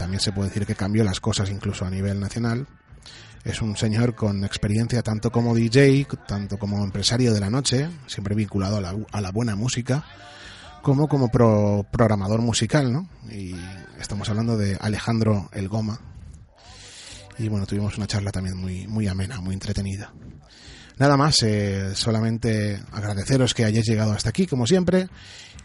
También 0.00 0.20
se 0.20 0.32
puede 0.32 0.48
decir 0.48 0.64
que 0.64 0.74
cambió 0.74 1.04
las 1.04 1.20
cosas 1.20 1.50
incluso 1.50 1.84
a 1.84 1.90
nivel 1.90 2.18
nacional. 2.18 2.66
Es 3.44 3.60
un 3.60 3.76
señor 3.76 4.14
con 4.14 4.44
experiencia 4.46 5.02
tanto 5.02 5.30
como 5.30 5.54
DJ, 5.54 6.06
tanto 6.26 6.58
como 6.58 6.82
empresario 6.82 7.34
de 7.34 7.40
la 7.40 7.50
noche, 7.50 7.86
siempre 8.06 8.34
vinculado 8.34 8.78
a 8.78 8.80
la, 8.80 8.96
a 9.12 9.20
la 9.20 9.30
buena 9.30 9.56
música, 9.56 10.02
como 10.80 11.06
como 11.06 11.28
pro- 11.28 11.84
programador 11.92 12.40
musical, 12.40 12.90
¿no? 12.90 13.10
Y 13.30 13.54
estamos 14.00 14.26
hablando 14.30 14.56
de 14.56 14.78
Alejandro 14.80 15.50
El 15.52 15.68
Goma, 15.68 16.00
y 17.38 17.48
bueno, 17.48 17.66
tuvimos 17.66 17.98
una 17.98 18.06
charla 18.06 18.30
también 18.32 18.56
muy, 18.56 18.86
muy 18.86 19.06
amena, 19.06 19.42
muy 19.42 19.52
entretenida. 19.52 20.14
Nada 20.96 21.18
más, 21.18 21.42
eh, 21.42 21.94
solamente 21.94 22.82
agradeceros 22.92 23.52
que 23.52 23.64
hayáis 23.66 23.86
llegado 23.86 24.12
hasta 24.12 24.30
aquí, 24.30 24.46
como 24.46 24.66
siempre. 24.66 25.08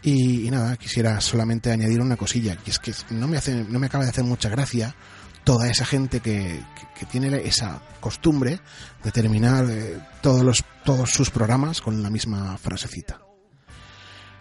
Y, 0.08 0.48
nada, 0.52 0.76
quisiera 0.76 1.20
solamente 1.20 1.72
añadir 1.72 2.00
una 2.00 2.16
cosilla, 2.16 2.54
que 2.54 2.70
es 2.70 2.78
que 2.78 2.94
no 3.10 3.26
me, 3.26 3.38
hace, 3.38 3.64
no 3.64 3.80
me 3.80 3.86
acaba 3.86 4.04
de 4.04 4.10
hacer 4.10 4.22
mucha 4.22 4.48
gracia 4.48 4.94
toda 5.42 5.68
esa 5.68 5.84
gente 5.84 6.20
que, 6.20 6.62
que, 6.76 7.00
que 7.00 7.06
tiene 7.06 7.36
esa 7.44 7.82
costumbre 7.98 8.60
de 9.02 9.10
terminar 9.10 9.68
eh, 9.68 9.98
todos, 10.22 10.44
los, 10.44 10.64
todos 10.84 11.10
sus 11.10 11.30
programas 11.30 11.80
con 11.80 12.04
la 12.04 12.10
misma 12.10 12.56
frasecita. 12.56 13.20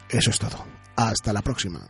Eso 0.07 0.29
es 0.29 0.37
todo. 0.37 0.63
Hasta 0.95 1.33
la 1.33 1.41
próxima. 1.41 1.81